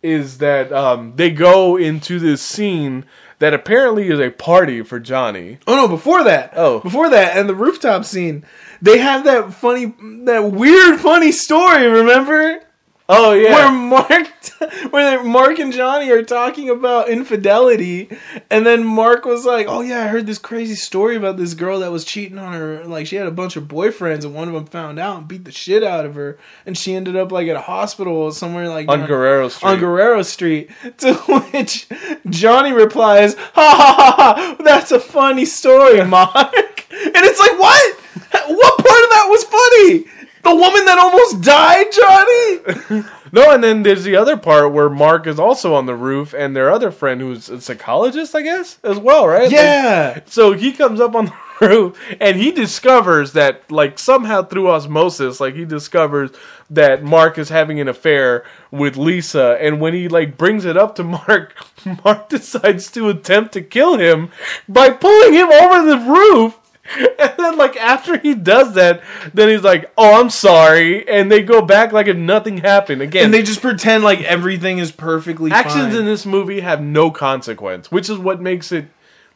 is 0.02 0.40
that 0.40 0.74
um, 0.74 1.14
they 1.16 1.32
go 1.32 1.78
into 1.78 2.20
this 2.20 2.42
scene 2.42 3.06
that 3.40 3.54
apparently 3.54 4.08
is 4.10 4.20
a 4.20 4.30
party 4.30 4.82
for 4.84 5.00
Johnny. 5.00 5.58
Oh 5.68 5.76
no! 5.76 5.88
Before 5.88 6.24
that, 6.24 6.54
Oh. 6.56 6.80
before 6.80 7.10
that, 7.10 7.38
and 7.38 7.48
the 7.50 7.56
rooftop 7.56 8.06
scene, 8.06 8.46
they 8.82 8.98
have 9.00 9.24
that 9.26 9.54
funny, 9.54 9.94
that 10.26 10.52
weird, 10.52 11.00
funny 11.00 11.32
story. 11.32 11.88
Remember? 11.88 12.62
Oh 13.10 13.34
yeah, 13.34 13.54
where 13.54 13.72
Mark, 13.72 14.28
where 14.92 15.22
Mark 15.24 15.60
and 15.60 15.74
Johnny 15.74 16.10
are 16.10 16.24
talking 16.24 16.70
about 16.70 17.10
infidelity, 17.10 18.10
and 18.50 18.66
then 18.66 18.86
Mark 18.86 19.26
was 19.26 19.46
like, 19.46 19.68
"Oh 19.68 19.82
yeah, 19.82 20.06
I 20.06 20.08
heard 20.08 20.26
this 20.26 20.38
crazy 20.38 20.76
story 20.76 21.18
about 21.18 21.36
this 21.36 21.54
girl 21.54 21.82
that 21.82 21.92
was 21.92 22.06
cheating 22.06 22.38
on 22.38 22.54
her. 22.54 22.86
Like 22.86 23.06
she 23.08 23.18
had 23.18 23.28
a 23.28 23.32
bunch 23.32 23.58
of 23.58 23.66
boyfriends, 23.66 24.24
and 24.24 24.34
one 24.34 24.48
of 24.48 24.54
them 24.54 24.66
found 24.66 25.00
out 25.00 25.18
and 25.18 25.28
beat 25.28 25.44
the 25.44 25.52
shit 25.52 25.84
out 25.84 26.06
of 26.06 26.16
her, 26.16 26.38
and 26.66 26.78
she 26.78 26.96
ended 26.96 27.18
up 27.18 27.30
like 27.30 27.50
at 27.50 27.58
a 27.58 27.62
hospital 27.62 28.32
somewhere 28.32 28.70
like 28.70 28.88
on 28.88 29.06
Guerrero 29.06 29.50
Street. 29.50 29.70
on 29.70 29.80
Guerrero 29.80 30.22
Street. 30.24 30.70
To 31.00 31.14
which 31.16 31.88
Johnny 32.30 32.72
replies, 32.72 33.36
"Ha 33.36 33.50
ha 33.56 33.94
ha 33.98 34.16
ha! 34.38 34.56
That's 34.64 34.92
a 34.94 35.00
funny 35.00 35.46
story, 35.46 36.06
Mark." 36.06 36.36
and 36.92 37.26
it's 37.26 37.40
like, 37.40 37.60
what? 37.60 37.98
What 38.48 38.78
part 38.78 39.04
of 39.04 39.10
that 39.10 39.28
was 39.30 39.44
funny? 39.44 40.06
The 40.44 40.54
woman 40.56 40.86
that 40.86 40.98
almost 41.00 41.42
died, 41.42 41.92
Johnny. 41.92 43.04
No, 43.34 43.50
and 43.50 43.64
then 43.64 43.82
there's 43.82 44.04
the 44.04 44.16
other 44.16 44.38
part 44.38 44.72
where 44.74 44.92
Mark 44.92 45.26
is 45.26 45.40
also 45.40 45.74
on 45.74 45.88
the 45.88 45.96
roof, 45.96 46.36
and 46.38 46.56
their 46.56 46.70
other 46.70 46.92
friend, 46.92 47.20
who's 47.20 47.50
a 47.50 47.60
psychologist, 47.60 48.36
I 48.36 48.44
guess, 48.44 48.78
as 48.84 49.00
well, 49.00 49.28
right? 49.28 49.46
Like, 49.46 49.52
Yeah. 49.52 50.20
so 50.28 50.52
he 50.54 50.72
comes 50.72 51.00
up 51.00 51.16
on 51.16 51.26
the 51.26 51.34
roof, 51.68 52.00
and 52.22 52.38
he 52.38 52.52
discovers 52.52 53.34
that, 53.34 53.72
like, 53.72 53.98
somehow 53.98 54.44
through 54.44 54.70
osmosis, 54.70 55.40
like, 55.40 55.56
he 55.56 55.66
discovers 55.66 56.30
that 56.70 57.04
Mark 57.04 57.40
is 57.40 57.50
having 57.50 57.80
an 57.80 57.88
affair 57.88 58.46
with 58.70 58.98
Lisa, 58.98 59.58
and 59.60 59.82
when 59.82 59.96
he, 59.96 60.08
like, 60.08 60.38
brings 60.38 60.64
it 60.64 60.78
up 60.78 60.94
to 60.98 61.04
Mark, 61.28 61.56
Mark 62.06 62.30
decides 62.30 62.92
to 62.92 63.10
attempt 63.10 63.54
to 63.54 63.64
kill 63.64 63.98
him 63.98 64.30
by 64.70 64.92
pulling 64.92 65.34
him 65.34 65.52
over 65.52 65.84
the 65.90 65.98
roof. 65.98 66.60
And 67.20 67.32
then, 67.38 67.58
like, 67.58 67.78
after 67.78 68.18
he 68.18 68.36
does 68.36 68.74
that, 68.76 69.02
then 69.34 69.50
he's 69.50 69.64
like, 69.64 69.92
oh, 69.98 70.20
I'm 70.20 70.30
sorry. 70.30 71.08
And 71.08 71.32
they 71.32 71.42
go 71.42 71.62
back 71.62 71.92
like 71.92 72.08
if 72.08 72.18
nothing 72.18 72.58
happened. 72.58 73.02
Again, 73.02 73.26
and 73.26 73.34
they 73.34 73.42
just 73.42 73.62
pretend 73.62 74.04
like 74.04 74.22
everything 74.22 74.78
is 74.78 74.92
perfectly 74.92 75.52
actions 75.52 75.94
fine. 75.94 75.96
in 75.96 76.06
this 76.06 76.26
movie 76.26 76.60
have 76.62 76.82
no 76.82 77.12
consequence, 77.12 77.92
which 77.92 78.10
is 78.10 78.18
what 78.18 78.42
makes 78.42 78.72
it, 78.72 78.88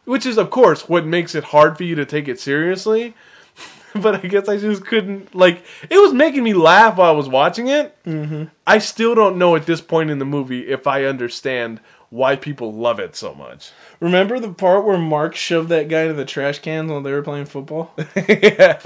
which 0.06 0.26
is, 0.26 0.38
of 0.38 0.50
course, 0.50 0.88
what 0.88 1.06
makes 1.06 1.36
it 1.36 1.45
hard 1.45 1.78
for 1.78 1.84
you 1.84 1.95
to 1.95 2.06
take 2.06 2.28
it 2.28 2.39
seriously. 2.39 3.14
but 3.95 4.24
I 4.24 4.28
guess 4.28 4.48
I 4.48 4.58
just 4.58 4.86
couldn't, 4.86 5.34
like, 5.34 5.64
it 5.89 5.98
was 5.98 6.14
making 6.14 6.43
me 6.43 6.54
laugh 6.54 6.98
while 6.98 7.10
I 7.10 7.16
was 7.16 7.30
watching 7.30 7.68
it. 7.68 7.95
Mm-hmm. 8.04 8.45
I 8.66 8.78
still 8.80 9.16
don't 9.16 9.38
know 9.38 9.56
at 9.56 9.66
this 9.66 9.82
point 9.82 10.10
in 10.10 10.20
the 10.20 10.26
movie 10.26 10.68
if 10.68 10.88
I 10.88 11.06
understand 11.06 11.80
why 12.10 12.36
people 12.38 12.72
love 12.74 12.99
it 12.99 13.16
so 13.16 13.34
much. 13.34 13.72
Remember 13.99 14.39
the 14.39 14.53
part 14.53 14.86
where 14.86 14.97
Mark 14.97 15.36
shoved 15.36 15.70
that 15.70 15.89
guy 15.89 16.03
into 16.03 16.14
the 16.14 16.24
trash 16.26 16.60
cans 16.60 16.89
while 16.89 17.01
they 17.01 17.12
were 17.12 17.22
playing 17.22 17.45
football? 17.45 17.91
yeah. 18.16 18.80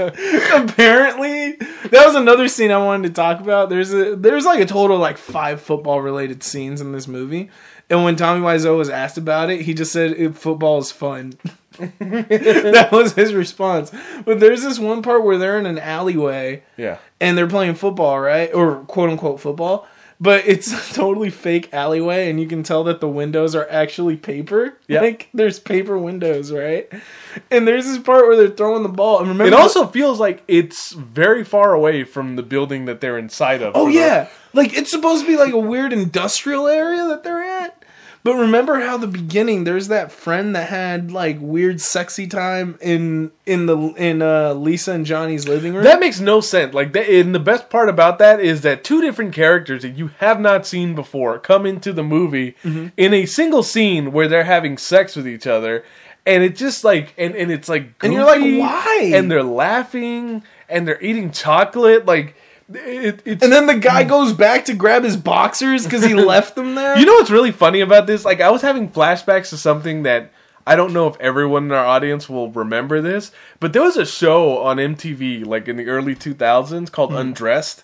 Apparently, 0.55 1.51
that 1.53 2.03
was 2.05 2.15
another 2.15 2.47
scene 2.47 2.71
I 2.71 2.77
wanted 2.83 3.09
to 3.09 3.13
talk 3.13 3.39
about. 3.39 3.69
There's 3.69 3.93
a 3.93 4.15
there's 4.15 4.45
like 4.45 4.59
a 4.59 4.65
total 4.65 4.97
of 4.97 5.01
like 5.01 5.17
five 5.17 5.61
football 5.61 6.01
related 6.01 6.43
scenes 6.43 6.81
in 6.81 6.91
this 6.91 7.07
movie, 7.07 7.49
and 7.89 8.03
when 8.03 8.15
Tommy 8.15 8.41
Wiseau 8.41 8.77
was 8.77 8.89
asked 8.89 9.17
about 9.17 9.49
it, 9.49 9.61
he 9.61 9.73
just 9.73 9.91
said 9.91 10.11
"It- 10.11 10.35
football 10.35 10.79
is 10.79 10.91
fun. 10.91 11.33
that 11.99 12.89
was 12.91 13.13
his 13.13 13.33
response. 13.33 13.91
But 14.25 14.39
there's 14.39 14.61
this 14.61 14.77
one 14.79 15.01
part 15.01 15.23
where 15.23 15.37
they're 15.37 15.57
in 15.59 15.65
an 15.65 15.79
alleyway 15.79 16.63
Yeah. 16.77 16.97
and 17.19 17.37
they're 17.37 17.47
playing 17.47 17.75
football, 17.75 18.19
right? 18.19 18.53
Or 18.53 18.77
quote 18.85 19.09
unquote 19.09 19.39
football. 19.39 19.87
But 20.23 20.43
it's 20.47 20.71
a 20.71 20.93
totally 20.93 21.31
fake 21.31 21.73
alleyway, 21.73 22.29
and 22.29 22.39
you 22.39 22.45
can 22.47 22.61
tell 22.61 22.83
that 22.83 22.99
the 23.01 23.07
windows 23.07 23.55
are 23.55 23.67
actually 23.71 24.17
paper. 24.17 24.77
Yeah. 24.87 25.01
Like 25.01 25.29
there's 25.33 25.59
paper 25.59 25.97
windows, 25.97 26.51
right? 26.51 26.87
And 27.49 27.67
there's 27.67 27.85
this 27.85 27.97
part 27.97 28.27
where 28.27 28.35
they're 28.37 28.55
throwing 28.55 28.83
the 28.83 28.89
ball. 28.89 29.17
And 29.19 29.29
remember, 29.29 29.47
It 29.47 29.59
also 29.59 29.87
feels 29.87 30.19
like 30.19 30.43
it's 30.47 30.91
very 30.91 31.43
far 31.43 31.73
away 31.73 32.03
from 32.03 32.35
the 32.35 32.43
building 32.43 32.85
that 32.85 33.01
they're 33.01 33.17
inside 33.17 33.63
of. 33.63 33.75
Oh 33.75 33.85
For 33.87 33.91
the- 33.91 33.97
yeah, 33.97 34.27
like 34.53 34.77
it's 34.77 34.91
supposed 34.91 35.25
to 35.25 35.27
be 35.27 35.37
like 35.37 35.53
a 35.53 35.57
weird 35.59 35.91
industrial 35.91 36.67
area 36.67 37.07
that 37.07 37.23
they're 37.23 37.41
at. 37.41 37.80
But 38.23 38.35
remember 38.35 38.79
how 38.79 38.97
the 38.97 39.07
beginning 39.07 39.63
there's 39.63 39.87
that 39.87 40.11
friend 40.11 40.55
that 40.55 40.69
had 40.69 41.11
like 41.11 41.37
weird 41.39 41.81
sexy 41.81 42.27
time 42.27 42.77
in 42.79 43.31
in 43.47 43.65
the 43.65 43.77
in 43.97 44.21
uh 44.21 44.53
Lisa 44.53 44.91
and 44.93 45.05
Johnny's 45.05 45.47
living 45.47 45.73
room. 45.73 45.83
That 45.83 45.99
makes 45.99 46.19
no 46.19 46.39
sense. 46.39 46.73
Like, 46.73 46.93
that, 46.93 47.09
and 47.09 47.33
the 47.33 47.39
best 47.39 47.69
part 47.71 47.89
about 47.89 48.19
that 48.19 48.39
is 48.39 48.61
that 48.61 48.83
two 48.83 49.01
different 49.01 49.33
characters 49.33 49.81
that 49.81 49.97
you 49.97 50.11
have 50.19 50.39
not 50.39 50.67
seen 50.67 50.93
before 50.93 51.39
come 51.39 51.65
into 51.65 51.91
the 51.91 52.03
movie 52.03 52.55
Mm-hmm. 52.63 52.87
in 52.97 53.13
a 53.13 53.25
single 53.25 53.63
scene 53.63 54.11
where 54.11 54.27
they're 54.27 54.43
having 54.43 54.77
sex 54.77 55.15
with 55.15 55.27
each 55.27 55.47
other, 55.47 55.83
and 56.25 56.43
it's 56.43 56.59
just 56.59 56.83
like, 56.83 57.13
and, 57.17 57.35
and 57.35 57.51
it's 57.51 57.67
like, 57.67 57.93
And 58.03 58.13
you're 58.13 58.25
like, 58.25 58.41
why? 58.41 59.11
And 59.15 59.31
they're 59.31 59.41
laughing, 59.43 60.43
and 60.69 60.87
they're 60.87 61.01
eating 61.01 61.31
chocolate, 61.31 62.05
like. 62.05 62.35
It, 62.75 63.21
and 63.25 63.51
then 63.51 63.67
the 63.67 63.75
guy 63.75 64.03
goes 64.03 64.33
back 64.33 64.65
to 64.65 64.73
grab 64.73 65.03
his 65.03 65.17
boxers 65.17 65.83
because 65.83 66.03
he 66.05 66.13
left 66.33 66.55
them 66.55 66.75
there. 66.75 66.97
You 66.97 67.05
know 67.05 67.13
what's 67.13 67.31
really 67.31 67.51
funny 67.51 67.81
about 67.81 68.07
this? 68.07 68.25
Like, 68.25 68.41
I 68.41 68.49
was 68.51 68.61
having 68.61 68.89
flashbacks 68.89 69.49
to 69.49 69.57
something 69.57 70.03
that 70.03 70.31
I 70.65 70.75
don't 70.75 70.93
know 70.93 71.07
if 71.07 71.19
everyone 71.19 71.65
in 71.65 71.71
our 71.71 71.85
audience 71.85 72.29
will 72.29 72.51
remember 72.51 73.01
this, 73.01 73.31
but 73.59 73.73
there 73.73 73.81
was 73.81 73.97
a 73.97 74.05
show 74.05 74.59
on 74.59 74.77
MTV, 74.77 75.45
like 75.45 75.67
in 75.67 75.75
the 75.77 75.87
early 75.87 76.15
2000s, 76.15 76.91
called 76.91 77.13
Undressed. 77.13 77.83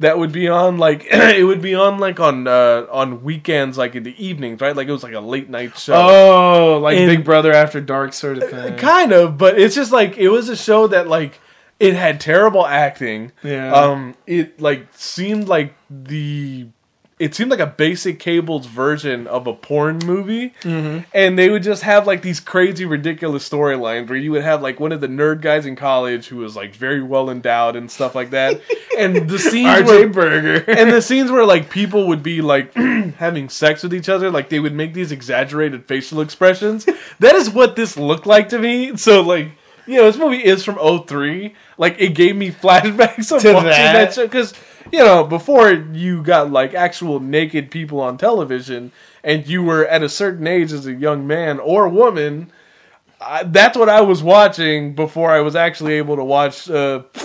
That 0.00 0.16
would 0.18 0.30
be 0.30 0.46
on 0.46 0.78
like 0.78 1.06
it 1.10 1.42
would 1.44 1.60
be 1.60 1.74
on 1.74 1.98
like 1.98 2.20
on 2.20 2.46
uh, 2.46 2.86
on 2.92 3.24
weekends, 3.24 3.76
like 3.76 3.96
in 3.96 4.04
the 4.04 4.14
evenings, 4.24 4.60
right? 4.60 4.76
Like 4.76 4.86
it 4.86 4.92
was 4.92 5.02
like 5.02 5.14
a 5.14 5.18
late 5.20 5.50
night 5.50 5.76
show. 5.76 5.94
oh, 5.94 6.78
like 6.78 6.96
And- 6.98 7.08
Big 7.08 7.24
Brother 7.24 7.52
After 7.52 7.80
Dark 7.80 8.12
sort 8.12 8.38
of 8.38 8.48
thing. 8.48 8.76
kind 8.76 9.10
of 9.10 9.36
but 9.36 9.58
it's 9.58 9.74
just 9.74 9.90
like 9.90 10.16
it 10.16 10.28
was 10.28 10.48
a 10.50 10.56
show 10.56 10.86
that 10.86 11.08
like 11.08 11.40
it 11.80 11.94
had 11.94 12.20
terrible 12.20 12.66
acting 12.66 13.32
Yeah. 13.42 13.72
um 13.72 14.14
it 14.26 14.60
like 14.60 14.86
seemed 14.94 15.48
like 15.48 15.74
the 15.90 16.66
it 17.18 17.34
seemed 17.34 17.50
like 17.50 17.58
a 17.58 17.66
basic 17.66 18.20
cables 18.20 18.66
version 18.66 19.26
of 19.26 19.48
a 19.48 19.52
porn 19.52 19.98
movie 20.04 20.54
Mm-hmm. 20.62 21.00
and 21.12 21.36
they 21.38 21.50
would 21.50 21.64
just 21.64 21.82
have 21.82 22.06
like 22.06 22.22
these 22.22 22.38
crazy 22.40 22.84
ridiculous 22.84 23.48
storylines 23.48 24.08
where 24.08 24.18
you 24.18 24.30
would 24.32 24.42
have 24.44 24.62
like 24.62 24.78
one 24.78 24.92
of 24.92 25.00
the 25.00 25.08
nerd 25.08 25.40
guys 25.40 25.66
in 25.66 25.74
college 25.74 26.28
who 26.28 26.36
was 26.36 26.54
like 26.54 26.74
very 26.76 27.02
well 27.02 27.28
endowed 27.28 27.74
and 27.74 27.90
stuff 27.90 28.14
like 28.14 28.30
that 28.30 28.60
and 28.98 29.28
the 29.28 29.38
scenes 29.38 29.68
RJ 29.82 29.86
were 29.86 30.08
Berger. 30.08 30.64
and 30.70 30.92
the 30.92 31.02
scenes 31.02 31.30
where 31.30 31.44
like 31.44 31.70
people 31.70 32.06
would 32.08 32.22
be 32.22 32.40
like 32.40 32.72
having 33.18 33.48
sex 33.48 33.82
with 33.84 33.94
each 33.94 34.08
other, 34.08 34.28
like 34.30 34.48
they 34.48 34.58
would 34.58 34.74
make 34.74 34.92
these 34.94 35.12
exaggerated 35.12 35.86
facial 35.86 36.20
expressions. 36.20 36.84
that 37.20 37.34
is 37.36 37.48
what 37.50 37.76
this 37.76 37.96
looked 37.96 38.26
like 38.26 38.48
to 38.48 38.58
me. 38.58 38.96
So 38.96 39.20
like, 39.22 39.52
you 39.88 39.96
know, 39.96 40.04
this 40.04 40.16
movie 40.18 40.44
is 40.44 40.64
from 40.64 40.76
03. 41.06 41.54
Like 41.78 41.96
it 41.98 42.10
gave 42.14 42.36
me 42.36 42.50
flashbacks 42.62 43.34
of 43.34 43.42
To 43.42 43.52
watching 43.54 43.70
that? 43.70 43.92
that, 43.92 44.14
show 44.14 44.26
because 44.26 44.52
you 44.92 44.98
know 45.00 45.24
before 45.24 45.70
you 45.72 46.22
got 46.22 46.50
like 46.52 46.74
actual 46.74 47.20
naked 47.20 47.70
people 47.70 48.00
on 48.00 48.18
television, 48.18 48.92
and 49.24 49.46
you 49.46 49.62
were 49.62 49.86
at 49.86 50.02
a 50.02 50.08
certain 50.08 50.46
age 50.46 50.72
as 50.72 50.86
a 50.86 50.92
young 50.92 51.26
man 51.26 51.58
or 51.58 51.88
woman. 51.88 52.52
I, 53.20 53.42
that's 53.42 53.76
what 53.76 53.88
I 53.88 54.00
was 54.02 54.22
watching 54.22 54.94
before 54.94 55.32
I 55.32 55.40
was 55.40 55.56
actually 55.56 55.94
able 55.94 56.14
to 56.16 56.24
watch. 56.24 56.70
Uh, 56.70 57.02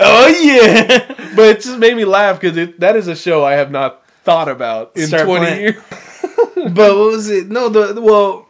oh 0.00 0.26
yeah. 0.40 1.14
But 1.34 1.44
it 1.46 1.60
just 1.62 1.78
made 1.78 1.96
me 1.96 2.04
laugh 2.04 2.40
because 2.40 2.74
that 2.78 2.96
is 2.96 3.08
a 3.08 3.16
show 3.16 3.44
I 3.44 3.52
have 3.52 3.70
not 3.70 4.04
thought 4.24 4.48
about 4.48 4.92
in 4.96 5.06
Start 5.06 5.24
20 5.24 5.46
playing. 5.46 5.60
years. 5.60 5.82
But 6.58 6.96
what 6.96 7.12
was 7.12 7.30
it? 7.30 7.48
No, 7.48 7.68
the 7.68 8.00
well, 8.00 8.47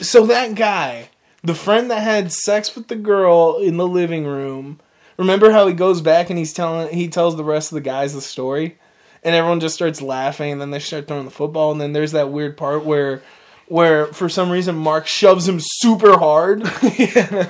so 0.00 0.26
that 0.26 0.54
guy, 0.54 1.10
the 1.42 1.54
friend 1.54 1.90
that 1.90 2.02
had 2.02 2.32
sex 2.32 2.74
with 2.74 2.88
the 2.88 2.96
girl 2.96 3.58
in 3.58 3.76
the 3.76 3.86
living 3.86 4.26
room. 4.26 4.80
Remember 5.16 5.50
how 5.50 5.66
he 5.66 5.72
goes 5.72 6.00
back 6.02 6.28
and 6.28 6.38
he's 6.38 6.52
telling 6.52 6.92
he 6.92 7.08
tells 7.08 7.36
the 7.36 7.44
rest 7.44 7.72
of 7.72 7.76
the 7.76 7.80
guys 7.80 8.12
the 8.12 8.20
story, 8.20 8.76
and 9.22 9.34
everyone 9.34 9.60
just 9.60 9.74
starts 9.74 10.02
laughing, 10.02 10.52
and 10.52 10.60
then 10.60 10.70
they 10.70 10.78
start 10.78 11.08
throwing 11.08 11.24
the 11.24 11.30
football, 11.30 11.72
and 11.72 11.80
then 11.80 11.92
there's 11.92 12.12
that 12.12 12.30
weird 12.30 12.56
part 12.56 12.84
where. 12.84 13.22
Where 13.68 14.06
for 14.06 14.28
some 14.28 14.50
reason 14.50 14.76
Mark 14.76 15.06
shoves 15.06 15.48
him 15.48 15.58
super 15.60 16.18
hard 16.18 16.62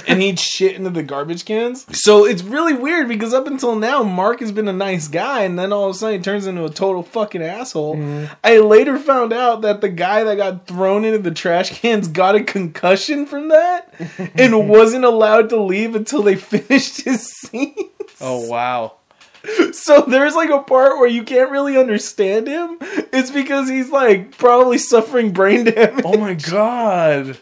and 0.08 0.22
eats 0.22 0.42
shit 0.42 0.74
into 0.74 0.90
the 0.90 1.02
garbage 1.02 1.44
cans. 1.44 1.86
So 1.92 2.24
it's 2.24 2.42
really 2.42 2.72
weird 2.72 3.08
because 3.08 3.34
up 3.34 3.46
until 3.46 3.76
now 3.76 4.02
Mark 4.02 4.40
has 4.40 4.50
been 4.50 4.68
a 4.68 4.72
nice 4.72 5.08
guy 5.08 5.42
and 5.42 5.58
then 5.58 5.72
all 5.72 5.90
of 5.90 5.94
a 5.94 5.98
sudden 5.98 6.18
he 6.18 6.22
turns 6.22 6.46
into 6.46 6.64
a 6.64 6.70
total 6.70 7.02
fucking 7.02 7.42
asshole. 7.42 7.96
Mm-hmm. 7.96 8.32
I 8.42 8.58
later 8.58 8.98
found 8.98 9.32
out 9.32 9.60
that 9.62 9.82
the 9.82 9.90
guy 9.90 10.24
that 10.24 10.36
got 10.36 10.66
thrown 10.66 11.04
into 11.04 11.18
the 11.18 11.30
trash 11.30 11.78
cans 11.80 12.08
got 12.08 12.34
a 12.34 12.42
concussion 12.42 13.26
from 13.26 13.48
that 13.48 13.92
and 14.34 14.68
wasn't 14.68 15.04
allowed 15.04 15.50
to 15.50 15.60
leave 15.60 15.94
until 15.94 16.22
they 16.22 16.36
finished 16.36 17.02
his 17.02 17.26
scene. 17.30 17.74
Oh, 18.20 18.48
wow. 18.48 18.94
So 19.72 20.02
there's 20.02 20.34
like 20.34 20.50
a 20.50 20.60
part 20.60 20.98
where 20.98 21.06
you 21.06 21.22
can't 21.22 21.50
really 21.50 21.76
understand 21.76 22.46
him. 22.48 22.78
It's 23.12 23.30
because 23.30 23.68
he's 23.68 23.90
like 23.90 24.36
probably 24.36 24.78
suffering 24.78 25.32
brain 25.32 25.64
damage. 25.64 26.04
Oh 26.04 26.18
my 26.18 26.34
god. 26.34 27.38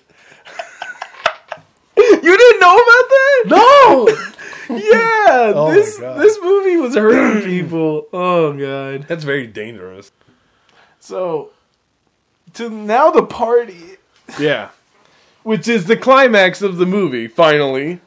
You 1.97 2.37
didn't 2.37 2.61
know 2.61 2.75
about 2.75 3.09
that? 3.09 3.43
No! 3.47 4.09
yeah, 4.77 5.53
Oh 5.55 5.73
this 5.73 5.97
this 5.97 6.39
movie 6.43 6.77
was 6.77 6.95
hurting 6.95 7.43
people. 7.49 8.09
Oh 8.13 8.53
god. 8.53 9.07
That's 9.09 9.25
very 9.25 9.47
dangerous. 9.47 10.11
So 11.01 11.51
to 12.55 12.69
now 12.69 13.11
the 13.11 13.25
party. 13.25 13.97
Yeah. 14.39 14.71
Which 15.43 15.69
is 15.69 15.85
the 15.85 15.97
climax 15.97 16.63
of 16.63 16.79
the 16.79 16.87
movie, 16.87 17.29
finally. 17.29 18.01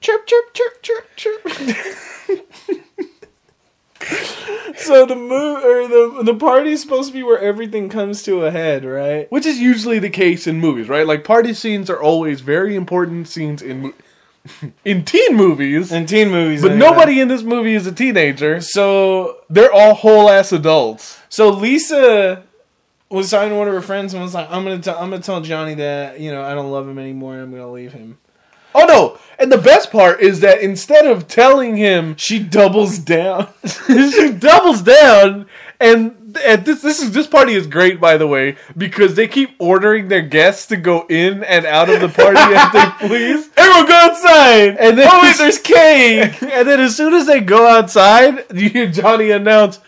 Chirp 0.00 0.26
chirp 0.26 0.54
chirp 0.54 0.82
chirp 0.82 1.16
chirp. 1.16 1.96
so 4.76 5.06
the 5.06 5.16
move 5.16 5.64
or 5.64 5.88
the 5.88 6.22
the 6.24 6.34
party 6.34 6.72
is 6.72 6.80
supposed 6.82 7.08
to 7.08 7.12
be 7.14 7.22
where 7.22 7.38
everything 7.38 7.88
comes 7.88 8.22
to 8.24 8.44
a 8.44 8.50
head, 8.50 8.84
right? 8.84 9.30
Which 9.30 9.46
is 9.46 9.58
usually 9.58 9.98
the 9.98 10.10
case 10.10 10.46
in 10.46 10.58
movies, 10.60 10.88
right? 10.88 11.06
Like 11.06 11.24
party 11.24 11.54
scenes 11.54 11.90
are 11.90 12.00
always 12.00 12.40
very 12.40 12.74
important 12.76 13.28
scenes 13.28 13.62
in 13.62 13.80
mo- 13.82 13.94
in 14.84 15.04
teen 15.04 15.36
movies. 15.36 15.92
In 15.92 16.06
teen 16.06 16.30
movies, 16.30 16.62
but 16.62 16.72
anyway. 16.72 16.88
nobody 16.88 17.20
in 17.20 17.28
this 17.28 17.42
movie 17.42 17.74
is 17.74 17.86
a 17.86 17.92
teenager. 17.92 18.60
So 18.60 19.38
They're 19.50 19.72
all 19.72 19.94
whole 19.94 20.28
ass 20.30 20.52
adults. 20.52 21.18
so 21.28 21.50
Lisa 21.50 22.44
was 23.10 23.30
talking 23.30 23.50
to 23.50 23.56
one 23.56 23.66
of 23.68 23.74
her 23.74 23.82
friends 23.82 24.14
and 24.14 24.22
was 24.22 24.34
like, 24.34 24.48
"I'm 24.50 24.62
gonna 24.64 24.78
tell 24.78 24.96
I'm 24.96 25.10
gonna 25.10 25.22
tell 25.22 25.40
Johnny 25.40 25.74
that 25.74 26.20
you 26.20 26.30
know 26.30 26.42
I 26.42 26.54
don't 26.54 26.70
love 26.70 26.88
him 26.88 26.98
anymore. 26.98 27.34
And 27.34 27.42
I'm 27.42 27.50
gonna 27.50 27.70
leave 27.70 27.92
him." 27.92 28.18
Oh 28.74 28.84
no! 28.86 29.18
And 29.38 29.50
the 29.50 29.58
best 29.58 29.90
part 29.90 30.20
is 30.20 30.40
that 30.40 30.60
instead 30.60 31.06
of 31.06 31.26
telling 31.26 31.76
him, 31.76 32.14
She 32.16 32.38
doubles 32.38 32.98
down. 32.98 33.48
she 33.86 34.32
doubles 34.32 34.82
down. 34.82 35.46
And 35.80 36.36
at 36.44 36.66
this, 36.66 36.82
this 36.82 37.00
is 37.00 37.12
this 37.12 37.26
party 37.26 37.54
is 37.54 37.66
great, 37.66 37.98
by 37.98 38.18
the 38.18 38.26
way, 38.26 38.56
because 38.76 39.14
they 39.14 39.26
keep 39.26 39.56
ordering 39.58 40.08
their 40.08 40.20
guests 40.20 40.66
to 40.66 40.76
go 40.76 41.06
in 41.08 41.42
and 41.42 41.64
out 41.64 41.88
of 41.88 42.02
the 42.02 42.08
party 42.10 42.38
as 42.38 42.72
they 42.72 42.90
please. 43.08 43.48
Everyone 43.56 43.86
go 43.86 43.94
outside. 43.94 44.76
And 44.76 44.98
then, 44.98 45.08
oh 45.10 45.22
wait, 45.22 45.38
there's 45.38 45.58
cake. 45.58 46.42
and 46.42 46.68
then 46.68 46.80
as 46.80 46.94
soon 46.94 47.14
as 47.14 47.26
they 47.26 47.40
go 47.40 47.66
outside, 47.66 48.44
you 48.54 48.68
hear 48.68 48.90
Johnny 48.90 49.30
announce, 49.30 49.80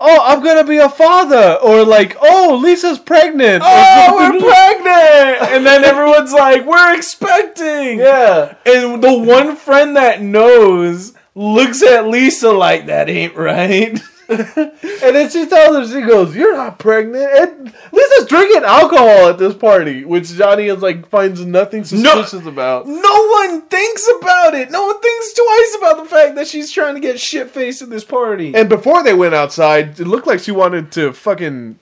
"Oh, 0.00 0.20
I'm 0.24 0.42
gonna 0.42 0.64
be 0.64 0.78
a 0.78 0.88
father," 0.88 1.58
or 1.62 1.84
like, 1.84 2.16
"Oh, 2.20 2.58
Lisa's 2.60 2.98
pregnant." 2.98 3.62
oh, 3.64 4.16
we're 4.16 4.40
pregnant. 4.40 5.52
And 5.52 5.66
then 5.66 5.84
everyone's 5.84 6.32
like, 6.32 6.64
"We're 6.64 6.94
expecting." 6.96 7.98
yeah. 7.98 8.54
And 8.66 9.02
the 9.02 9.12
one 9.18 9.56
friend 9.56 9.96
that 9.96 10.22
knows 10.22 11.12
looks 11.34 11.82
at 11.82 12.08
Lisa 12.08 12.50
like 12.50 12.86
that 12.86 13.08
ain't 13.08 13.36
right. 13.36 14.00
And 15.02 15.16
then 15.16 15.30
she 15.30 15.46
tells 15.46 15.90
him, 15.90 16.00
she 16.00 16.06
goes, 16.06 16.36
"You're 16.36 16.56
not 16.56 16.78
pregnant." 16.78 17.24
And 17.24 17.74
Lisa's 17.90 18.28
drinking 18.28 18.64
alcohol 18.64 19.28
at 19.28 19.38
this 19.38 19.54
party, 19.54 20.04
which 20.04 20.28
Johnny 20.34 20.66
is 20.66 20.82
like 20.82 21.08
finds 21.08 21.44
nothing 21.44 21.84
suspicious 21.84 22.46
about. 22.46 22.86
No 22.86 23.26
one 23.28 23.62
thinks 23.62 24.08
about 24.20 24.54
it. 24.54 24.70
No 24.70 24.86
one 24.86 25.00
thinks 25.00 25.32
twice 25.32 25.76
about 25.78 26.02
the 26.04 26.08
fact 26.08 26.34
that 26.36 26.46
she's 26.46 26.70
trying 26.70 26.94
to 26.94 27.00
get 27.00 27.18
shit 27.18 27.50
faced 27.50 27.82
at 27.82 27.90
this 27.90 28.04
party. 28.04 28.54
And 28.54 28.68
before 28.68 29.02
they 29.02 29.14
went 29.14 29.34
outside, 29.34 29.98
it 29.98 30.06
looked 30.06 30.26
like 30.26 30.40
she 30.40 30.52
wanted 30.52 30.92
to 30.92 31.12
fucking 31.12 31.78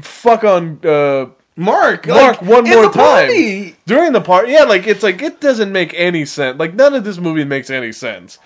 fuck 0.00 0.44
on 0.44 0.80
uh, 0.84 1.26
Mark, 1.56 2.06
Mark 2.06 2.06
like, 2.06 2.42
one 2.42 2.64
more 2.64 2.84
time 2.84 2.92
party. 2.92 3.76
during 3.86 4.12
the 4.12 4.20
party. 4.20 4.52
Yeah, 4.52 4.64
like 4.64 4.86
it's 4.86 5.02
like 5.02 5.20
it 5.20 5.40
doesn't 5.40 5.72
make 5.72 5.92
any 5.94 6.24
sense. 6.24 6.58
Like 6.58 6.74
none 6.74 6.94
of 6.94 7.04
this 7.04 7.18
movie 7.18 7.44
makes 7.44 7.70
any 7.70 7.92
sense. 7.92 8.38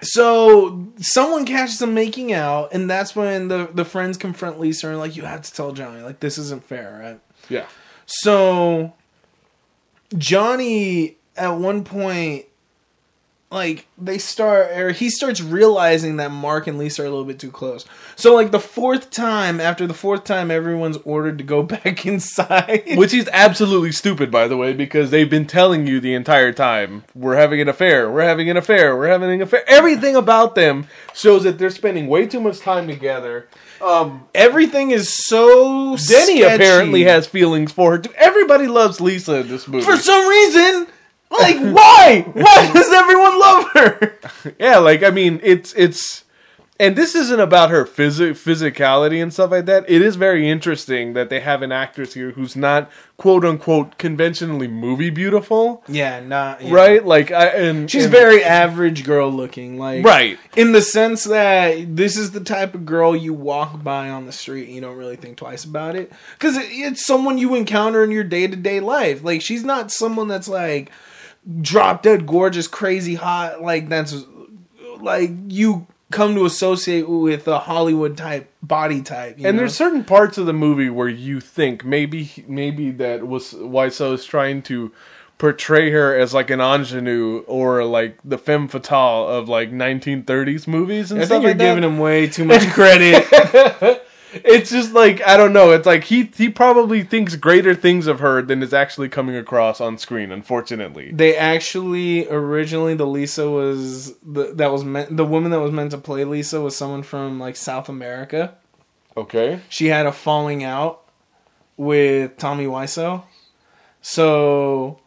So 0.00 0.86
someone 0.98 1.44
catches 1.44 1.78
them 1.78 1.94
making 1.94 2.32
out, 2.32 2.72
and 2.72 2.88
that's 2.88 3.16
when 3.16 3.48
the 3.48 3.68
the 3.72 3.84
friends 3.84 4.16
confront 4.16 4.60
Lisa 4.60 4.88
and 4.88 4.98
like, 4.98 5.16
you 5.16 5.24
have 5.24 5.42
to 5.42 5.52
tell 5.52 5.72
Johnny, 5.72 6.02
like 6.02 6.20
this 6.20 6.38
isn't 6.38 6.64
fair, 6.64 7.00
right? 7.02 7.20
Yeah. 7.48 7.66
So 8.06 8.94
Johnny 10.16 11.16
at 11.36 11.50
one 11.50 11.84
point 11.84 12.46
like 13.50 13.86
they 13.96 14.18
start 14.18 14.70
or 14.72 14.90
he 14.90 15.08
starts 15.08 15.40
realizing 15.40 16.16
that 16.18 16.30
Mark 16.30 16.66
and 16.66 16.76
Lisa 16.76 17.02
are 17.02 17.06
a 17.06 17.08
little 17.08 17.24
bit 17.24 17.38
too 17.38 17.50
close. 17.50 17.86
So 18.14 18.34
like 18.34 18.50
the 18.50 18.60
fourth 18.60 19.10
time 19.10 19.58
after 19.58 19.86
the 19.86 19.94
fourth 19.94 20.24
time 20.24 20.50
everyone's 20.50 20.98
ordered 20.98 21.38
to 21.38 21.44
go 21.44 21.62
back 21.74 22.04
inside. 22.04 22.82
Which 22.96 23.14
is 23.14 23.28
absolutely 23.32 23.92
stupid, 23.92 24.30
by 24.30 24.48
the 24.48 24.56
way, 24.58 24.74
because 24.74 25.10
they've 25.10 25.30
been 25.30 25.46
telling 25.46 25.86
you 25.86 25.98
the 25.98 26.12
entire 26.12 26.52
time 26.52 27.04
we're 27.14 27.36
having 27.36 27.60
an 27.60 27.68
affair, 27.68 28.10
we're 28.10 28.20
having 28.22 28.50
an 28.50 28.58
affair, 28.58 28.94
we're 28.96 29.08
having 29.08 29.30
an 29.30 29.40
affair. 29.42 29.64
Everything 29.66 30.14
about 30.14 30.54
them 30.54 30.86
shows 31.14 31.44
that 31.44 31.58
they're 31.58 31.70
spending 31.70 32.06
way 32.06 32.26
too 32.26 32.40
much 32.40 32.58
time 32.60 32.86
together. 32.86 33.48
Um, 33.80 34.28
Everything 34.34 34.90
is 34.90 35.14
so 35.26 35.96
Denny 35.96 35.96
sketchy. 35.96 36.42
apparently 36.42 37.04
has 37.04 37.26
feelings 37.26 37.72
for 37.72 37.92
her 37.92 37.98
too. 37.98 38.12
Everybody 38.16 38.66
loves 38.66 39.00
Lisa 39.00 39.36
in 39.36 39.48
this 39.48 39.66
movie. 39.66 39.84
for 39.84 39.96
some 39.96 40.28
reason 40.28 40.86
like 41.30 41.58
why? 41.58 42.24
Why 42.32 42.70
does 42.74 42.90
everyone 42.92 43.38
love 43.38 43.64
her? 43.72 44.18
yeah, 44.58 44.78
like 44.78 45.02
I 45.02 45.10
mean, 45.10 45.40
it's 45.42 45.72
it's, 45.74 46.24
and 46.80 46.94
this 46.94 47.14
isn't 47.16 47.40
about 47.40 47.70
her 47.70 47.84
physi- 47.84 48.30
physicality 48.32 49.20
and 49.20 49.32
stuff 49.32 49.50
like 49.50 49.66
that. 49.66 49.84
It 49.90 50.00
is 50.00 50.14
very 50.16 50.48
interesting 50.48 51.12
that 51.14 51.28
they 51.28 51.40
have 51.40 51.60
an 51.62 51.72
actress 51.72 52.14
here 52.14 52.30
who's 52.30 52.54
not 52.54 52.88
quote 53.16 53.44
unquote 53.44 53.98
conventionally 53.98 54.68
movie 54.68 55.10
beautiful, 55.10 55.82
Yeah, 55.88 56.20
not 56.20 56.62
yeah. 56.62 56.72
right? 56.72 57.04
Like 57.04 57.32
I 57.32 57.46
and 57.48 57.90
She's 57.90 58.04
and- 58.04 58.12
very 58.12 58.44
average 58.44 59.04
girl 59.04 59.28
looking, 59.30 59.76
like 59.76 60.04
Right. 60.04 60.38
in 60.56 60.70
the 60.72 60.80
sense 60.82 61.24
that 61.24 61.96
this 61.96 62.16
is 62.16 62.30
the 62.30 62.40
type 62.40 62.74
of 62.76 62.86
girl 62.86 63.16
you 63.16 63.34
walk 63.34 63.82
by 63.82 64.08
on 64.08 64.26
the 64.26 64.32
street 64.32 64.66
and 64.66 64.74
you 64.76 64.80
don't 64.80 64.96
really 64.96 65.16
think 65.16 65.36
twice 65.36 65.64
about 65.64 65.96
it 65.96 66.12
because 66.38 66.56
it's 66.58 67.04
someone 67.04 67.38
you 67.38 67.54
encounter 67.56 68.04
in 68.04 68.12
your 68.12 68.24
day 68.24 68.46
to 68.46 68.56
day 68.56 68.78
life. 68.80 69.22
Like 69.24 69.42
she's 69.42 69.64
not 69.64 69.90
someone 69.90 70.28
that's 70.28 70.48
like 70.48 70.92
drop 71.60 72.02
dead 72.02 72.26
gorgeous, 72.26 72.66
crazy 72.68 73.14
hot. 73.14 73.62
Like 73.62 73.88
that's 73.88 74.24
like 75.00 75.30
you 75.48 75.86
come 76.10 76.34
to 76.34 76.44
associate 76.46 77.08
with 77.08 77.46
a 77.46 77.58
Hollywood 77.58 78.16
type 78.16 78.50
body 78.62 79.02
type. 79.02 79.38
you 79.38 79.46
And 79.46 79.56
know? 79.56 79.60
there's 79.60 79.74
certain 79.74 80.04
parts 80.04 80.38
of 80.38 80.46
the 80.46 80.52
movie 80.54 80.88
where 80.90 81.08
you 81.08 81.40
think 81.40 81.84
maybe 81.84 82.44
maybe 82.48 82.90
that 82.92 83.26
was 83.26 83.52
why 83.54 83.88
so 83.90 84.12
is 84.14 84.24
trying 84.24 84.62
to 84.62 84.90
portray 85.36 85.90
her 85.92 86.18
as 86.18 86.34
like 86.34 86.50
an 86.50 86.60
ingenue 86.60 87.44
or 87.46 87.84
like 87.84 88.18
the 88.24 88.38
femme 88.38 88.66
fatale 88.66 89.28
of 89.28 89.48
like 89.48 89.70
1930s 89.70 90.66
movies 90.66 91.12
and 91.12 91.20
I 91.20 91.24
stuff 91.26 91.36
think 91.36 91.42
you're 91.42 91.50
like 91.52 91.58
that. 91.58 91.64
giving 91.76 91.84
him 91.84 91.98
way 91.98 92.26
too 92.26 92.44
much 92.52 92.66
credit. 92.70 93.24
it's 94.32 94.70
just 94.70 94.92
like 94.92 95.20
I 95.26 95.36
don't 95.36 95.52
know. 95.52 95.70
It's 95.72 95.86
like 95.86 96.04
he 96.04 96.24
he 96.36 96.48
probably 96.48 97.02
thinks 97.02 97.36
greater 97.36 97.74
things 97.74 98.06
of 98.06 98.20
her 98.20 98.42
than 98.42 98.62
is 98.62 98.72
actually 98.74 99.08
coming 99.08 99.36
across 99.36 99.80
on 99.80 99.98
screen. 99.98 100.30
Unfortunately, 100.32 101.10
They 101.12 101.36
actually 101.36 102.28
originally 102.28 102.94
the 102.94 103.06
Lisa 103.06 103.50
was 103.50 104.14
the 104.18 104.52
that 104.54 104.70
was 104.72 104.84
meant 104.84 105.16
the 105.16 105.24
woman 105.24 105.50
that 105.52 105.60
was 105.60 105.72
meant 105.72 105.90
to 105.92 105.98
play 105.98 106.24
Lisa 106.24 106.60
was 106.60 106.76
someone 106.76 107.02
from 107.02 107.38
like 107.40 107.56
South 107.56 107.88
America. 107.88 108.54
okay. 109.16 109.60
She 109.68 109.86
had 109.86 110.06
a 110.06 110.12
falling 110.12 110.62
out 110.64 111.02
with 111.76 112.36
Tommy 112.38 112.66
Wiseau, 112.66 113.22
so 114.02 115.00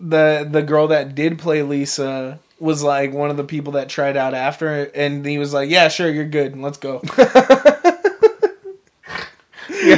the 0.00 0.46
the 0.48 0.62
girl 0.62 0.86
that 0.88 1.14
did 1.14 1.38
play 1.38 1.62
Lisa 1.62 2.38
was 2.60 2.82
like 2.82 3.12
one 3.12 3.30
of 3.30 3.36
the 3.36 3.44
people 3.44 3.72
that 3.74 3.88
tried 3.88 4.16
out 4.16 4.34
after 4.34 4.84
and 4.94 5.24
he 5.24 5.38
was 5.38 5.52
like, 5.54 5.70
"Yeah, 5.70 5.88
sure, 5.88 6.08
you're 6.10 6.24
good. 6.24 6.56
Let's 6.58 6.78
go." 6.78 7.00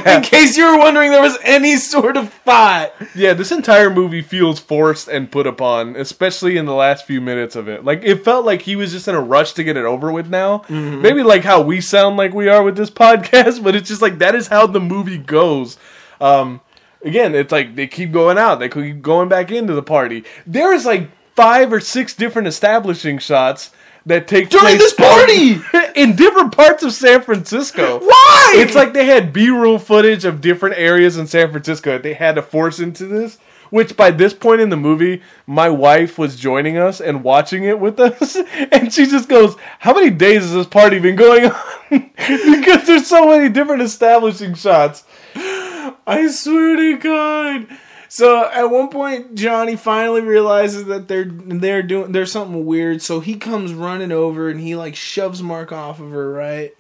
In 0.07 0.23
case 0.23 0.57
you 0.57 0.65
were 0.67 0.79
wondering, 0.79 1.11
there 1.11 1.23
was 1.23 1.39
any 1.43 1.77
sort 1.77 2.17
of 2.17 2.33
thought. 2.33 2.93
Yeah, 3.15 3.35
this 3.35 3.53
entire 3.53 3.91
movie 3.91 4.23
feels 4.23 4.59
forced 4.61 5.09
and 5.09 5.31
put 5.31 5.47
upon, 5.47 5.97
especially 5.97 6.57
in 6.57 6.67
the 6.67 6.75
last 6.75 7.07
few 7.07 7.21
minutes 7.21 7.57
of 7.57 7.69
it. 7.69 7.85
Like 7.85 8.03
it 8.03 8.25
felt 8.25 8.45
like 8.45 8.63
he 8.63 8.77
was 8.77 8.93
just 8.93 9.09
in 9.09 9.15
a 9.15 9.21
rush 9.21 9.53
to 9.55 9.65
get 9.65 9.77
it 9.77 9.85
over 9.85 10.11
with 10.13 10.29
now. 10.29 10.65
Maybe 10.69 11.23
like 11.23 11.43
how 11.45 11.61
we 11.61 11.81
sound 11.81 12.17
like 12.17 12.33
we 12.35 12.49
are 12.49 12.63
with 12.63 12.77
this 12.77 12.91
podcast, 13.01 13.63
but 13.63 13.75
it's 13.75 13.89
just 13.89 14.03
like 14.03 14.19
that 14.19 14.35
is 14.35 14.49
how 14.49 14.67
the 14.67 14.81
movie 14.81 15.19
goes. 15.19 15.77
Um 16.21 16.61
again, 17.05 17.35
it's 17.35 17.53
like 17.53 17.75
they 17.77 17.87
keep 17.87 18.13
going 18.13 18.39
out, 18.39 18.61
they 18.61 18.69
keep 18.69 19.03
going 19.03 19.29
back 19.29 19.51
into 19.51 19.75
the 19.75 19.83
party. 19.83 20.25
There 20.47 20.73
is 20.73 20.85
like 20.87 21.09
five 21.35 21.73
or 21.73 21.81
six 21.81 22.15
different 22.15 22.49
establishing 22.49 23.19
shots 23.19 23.71
that 24.07 24.27
take 24.29 24.49
During 24.51 24.79
this 24.79 24.95
party! 24.95 25.61
in 25.95 26.17
different 26.17 26.57
parts 26.57 26.83
of 26.83 26.93
San 26.93 27.23
Francisco. 27.23 27.99
Why? 28.01 28.55
It's 28.57 28.75
like 28.75 28.93
they 28.93 29.07
had 29.07 29.33
B-roll 29.33 29.79
footage 29.79 30.25
of 30.25 30.41
different 30.41 30.77
areas 30.79 31.17
in 31.17 31.27
San 31.27 31.51
Francisco 31.51 31.93
that 31.93 32.03
they 32.03 32.15
had 32.15 32.37
to 32.37 32.43
force 32.43 32.81
into 32.81 33.07
this. 33.07 33.39
Which 33.71 33.97
by 33.97 34.11
this 34.11 34.35
point 34.35 34.61
in 34.61 34.69
the 34.69 34.77
movie, 34.77 35.23
my 35.47 35.69
wife 35.69 36.19
was 36.19 36.35
joining 36.35 36.77
us 36.77 37.01
and 37.01 37.23
watching 37.23 37.63
it 37.63 37.79
with 37.79 38.01
us, 38.01 38.37
and 38.73 38.93
she 38.93 39.07
just 39.07 39.29
goes, 39.29 39.55
"How 39.79 39.95
many 39.95 40.11
days 40.11 40.43
has 40.43 40.53
this 40.53 40.67
party 40.67 40.99
been 40.99 41.15
going 41.15 41.45
on?" 41.45 41.63
because 41.91 42.89
there's 42.89 43.07
so 43.07 43.29
many 43.29 43.49
different 43.49 43.83
establishing 43.83 44.55
shots. 44.55 45.05
I 45.37 46.27
swear 46.33 46.77
to 46.79 46.99
God. 46.99 47.69
So 48.13 48.51
at 48.51 48.65
one 48.65 48.89
point, 48.89 49.37
Johnny 49.37 49.77
finally 49.77 50.21
realizes 50.21 50.87
that 50.87 51.07
they're 51.07 51.27
they're 51.27 51.81
doing 51.85 52.11
there's 52.11 52.33
something 52.33 52.67
weird. 52.67 53.03
So 53.03 53.21
he 53.21 53.37
comes 53.37 53.73
running 53.73 54.11
over 54.11 54.49
and 54.49 54.61
he 54.61 54.75
like 54.75 54.97
shoves 54.97 55.41
Mark 55.45 55.71
off 55.71 56.01
of 56.01 56.11
her, 56.11 56.33
right? 56.33 56.73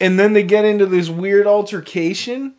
And 0.00 0.20
then 0.20 0.34
they 0.34 0.44
get 0.44 0.64
into 0.64 0.86
this 0.86 1.08
weird 1.08 1.48
altercation. 1.48 2.54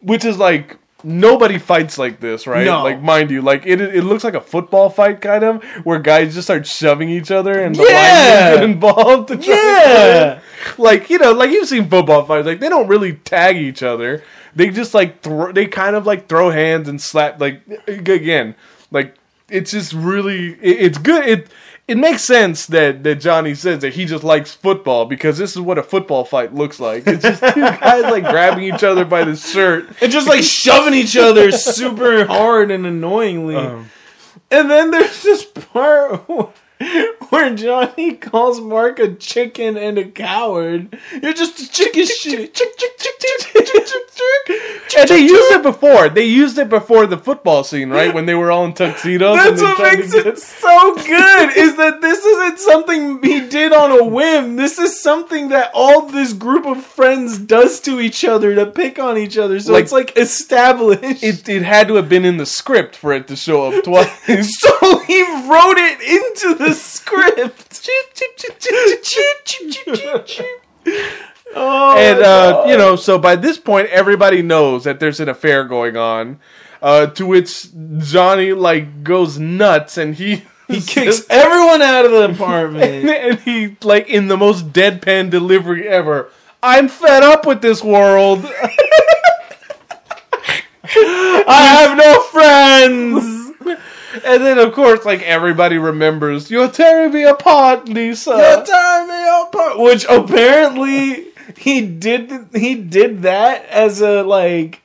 Which 0.00 0.24
is 0.24 0.38
like 0.38 0.78
nobody 1.04 1.58
fights 1.58 1.98
like 1.98 2.20
this, 2.20 2.46
right? 2.46 2.64
No. 2.64 2.82
Like, 2.82 3.02
mind 3.02 3.30
you, 3.30 3.42
like 3.42 3.66
it 3.66 3.82
it 3.82 4.02
looks 4.02 4.24
like 4.24 4.32
a 4.32 4.40
football 4.40 4.88
fight 4.88 5.20
kind 5.20 5.44
of 5.44 5.62
where 5.84 5.98
guys 5.98 6.32
just 6.32 6.46
start 6.46 6.66
shoving 6.66 7.10
each 7.10 7.30
other 7.30 7.52
and 7.62 7.74
the 7.74 7.82
Yeah. 7.82 8.54
get 8.54 8.64
involved. 8.70 9.28
To 9.28 9.36
try 9.36 9.44
to 9.44 9.50
Yeah. 9.52 10.40
like 10.78 11.10
you 11.10 11.18
know, 11.18 11.32
like 11.32 11.50
you've 11.50 11.68
seen 11.68 11.86
football 11.90 12.24
fights, 12.24 12.46
like 12.46 12.60
they 12.60 12.70
don't 12.70 12.88
really 12.88 13.12
tag 13.12 13.58
each 13.58 13.82
other. 13.82 14.22
They 14.54 14.70
just 14.70 14.94
like 14.94 15.22
throw, 15.22 15.52
they 15.52 15.66
kind 15.66 15.96
of 15.96 16.06
like 16.06 16.28
throw 16.28 16.50
hands 16.50 16.88
and 16.88 17.00
slap. 17.00 17.40
Like 17.40 17.62
again, 17.86 18.54
like 18.90 19.14
it's 19.48 19.70
just 19.70 19.92
really 19.92 20.52
it, 20.54 20.80
it's 20.80 20.98
good. 20.98 21.26
It 21.26 21.48
it 21.88 21.98
makes 21.98 22.22
sense 22.22 22.66
that 22.66 23.02
that 23.02 23.16
Johnny 23.16 23.54
says 23.54 23.80
that 23.80 23.94
he 23.94 24.04
just 24.04 24.22
likes 24.22 24.54
football 24.54 25.06
because 25.06 25.38
this 25.38 25.52
is 25.52 25.60
what 25.60 25.78
a 25.78 25.82
football 25.82 26.24
fight 26.24 26.54
looks 26.54 26.78
like. 26.78 27.06
It's 27.06 27.22
just 27.22 27.42
two 27.54 27.60
guys 27.80 28.02
like 28.04 28.24
grabbing 28.24 28.64
each 28.64 28.84
other 28.84 29.04
by 29.04 29.24
the 29.24 29.36
shirt. 29.36 29.88
And 30.00 30.12
just 30.12 30.28
like 30.28 30.42
shoving 30.42 30.94
each 30.94 31.16
other 31.16 31.50
super 31.50 32.26
hard 32.26 32.70
and 32.70 32.86
annoyingly. 32.86 33.56
Um, 33.56 33.90
and 34.50 34.70
then 34.70 34.90
there's 34.90 35.22
this 35.22 35.44
part 35.44 36.28
where 37.28 37.54
Johnny 37.54 38.14
calls 38.14 38.60
Mark 38.60 38.98
a 38.98 39.14
chicken 39.14 39.76
and 39.76 39.98
a 39.98 40.04
coward. 40.04 40.98
You're 41.22 41.32
just 41.34 41.60
a 41.60 41.70
chicken 41.70 42.06
shit. 42.06 42.58
and 44.98 45.08
they 45.08 45.20
used 45.20 45.52
it 45.52 45.62
before. 45.62 46.08
They 46.08 46.24
used 46.24 46.58
it 46.58 46.68
before 46.68 47.06
the 47.06 47.18
football 47.18 47.64
scene, 47.64 47.90
right? 47.90 48.12
When 48.14 48.26
they 48.26 48.34
were 48.34 48.50
all 48.50 48.64
in 48.64 48.72
tuxedos. 48.74 49.38
and 49.38 49.58
That's 49.58 49.62
what 49.62 49.96
makes 49.96 50.14
it 50.14 50.38
so 50.38 50.94
good. 50.96 51.56
Is 51.56 51.76
that 51.76 52.00
this 52.00 52.24
isn't 52.24 52.58
something 52.58 53.22
he 53.22 53.46
did 53.48 53.72
on 53.72 53.92
a 53.92 54.04
whim. 54.04 54.56
This 54.56 54.78
is 54.78 55.00
something 55.02 55.48
that 55.50 55.70
all 55.74 56.06
this 56.06 56.32
group 56.32 56.66
of 56.66 56.84
friends 56.84 57.38
does 57.38 57.80
to 57.80 58.00
each 58.00 58.24
other 58.24 58.54
to 58.54 58.66
pick 58.66 58.98
on 58.98 59.16
each 59.18 59.38
other. 59.38 59.60
So 59.60 59.72
Like- 59.72 59.84
it's 59.84 59.92
like 59.92 60.16
established. 60.16 61.22
It, 61.22 61.48
it 61.48 61.62
had 61.62 61.88
to 61.88 61.94
have 61.96 62.08
been 62.08 62.24
in 62.24 62.36
the 62.36 62.46
script 62.46 62.96
for 62.96 63.12
it 63.12 63.28
to 63.28 63.36
show 63.36 63.70
up 63.72 63.84
twice. 63.84 64.10
so 64.60 64.98
he 65.00 65.22
wrote 65.48 65.76
it 65.78 66.00
into 66.00 66.54
the 66.54 66.69
script. 66.74 67.88
oh, 71.54 71.96
and 71.96 72.20
uh, 72.20 72.64
you 72.68 72.76
know, 72.76 72.96
so 72.96 73.18
by 73.18 73.36
this 73.36 73.58
point, 73.58 73.88
everybody 73.88 74.42
knows 74.42 74.84
that 74.84 75.00
there's 75.00 75.20
an 75.20 75.28
affair 75.28 75.64
going 75.64 75.96
on. 75.96 76.38
Uh, 76.82 77.06
to 77.08 77.26
which 77.26 77.68
Johnny 77.98 78.54
like 78.54 79.04
goes 79.04 79.38
nuts, 79.38 79.98
and 79.98 80.14
he 80.14 80.44
he 80.66 80.80
kicks 80.86 81.26
everyone 81.28 81.82
out 81.82 82.06
of 82.06 82.10
the 82.12 82.30
apartment. 82.32 83.04
and 83.08 83.38
he 83.40 83.76
like 83.82 84.08
in 84.08 84.28
the 84.28 84.36
most 84.36 84.72
deadpan 84.72 85.30
delivery 85.30 85.86
ever. 85.88 86.30
I'm 86.62 86.88
fed 86.88 87.22
up 87.22 87.46
with 87.46 87.60
this 87.62 87.82
world. 87.82 88.44
I 90.92 91.86
have 91.86 91.96
no 91.96 92.20
friends. 92.24 93.78
And 94.12 94.42
then, 94.44 94.58
of 94.58 94.72
course, 94.72 95.04
like 95.04 95.22
everybody 95.22 95.78
remembers, 95.78 96.50
you're 96.50 96.70
tearing 96.70 97.12
me 97.12 97.24
apart, 97.24 97.88
Lisa. 97.88 98.30
You're 98.30 98.64
tearing 98.64 99.08
me 99.08 99.42
apart. 99.42 99.78
Which 99.78 100.04
apparently 100.08 101.28
he 101.56 101.86
did. 101.86 102.48
He 102.54 102.74
did 102.74 103.22
that 103.22 103.66
as 103.66 104.00
a 104.00 104.22
like 104.22 104.82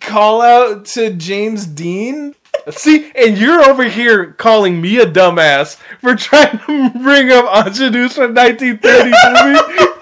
call 0.00 0.42
out 0.42 0.84
to 0.86 1.12
James 1.12 1.66
Dean. 1.66 2.34
See, 2.70 3.10
and 3.14 3.38
you're 3.38 3.62
over 3.62 3.84
here 3.84 4.32
calling 4.32 4.80
me 4.80 4.98
a 4.98 5.06
dumbass 5.06 5.76
for 6.00 6.14
trying 6.14 6.58
to 6.58 6.90
bring 7.02 7.32
up 7.32 7.66
ingenues 7.66 8.14
from 8.14 8.34
1930 8.34 9.10
movie. 9.44 9.92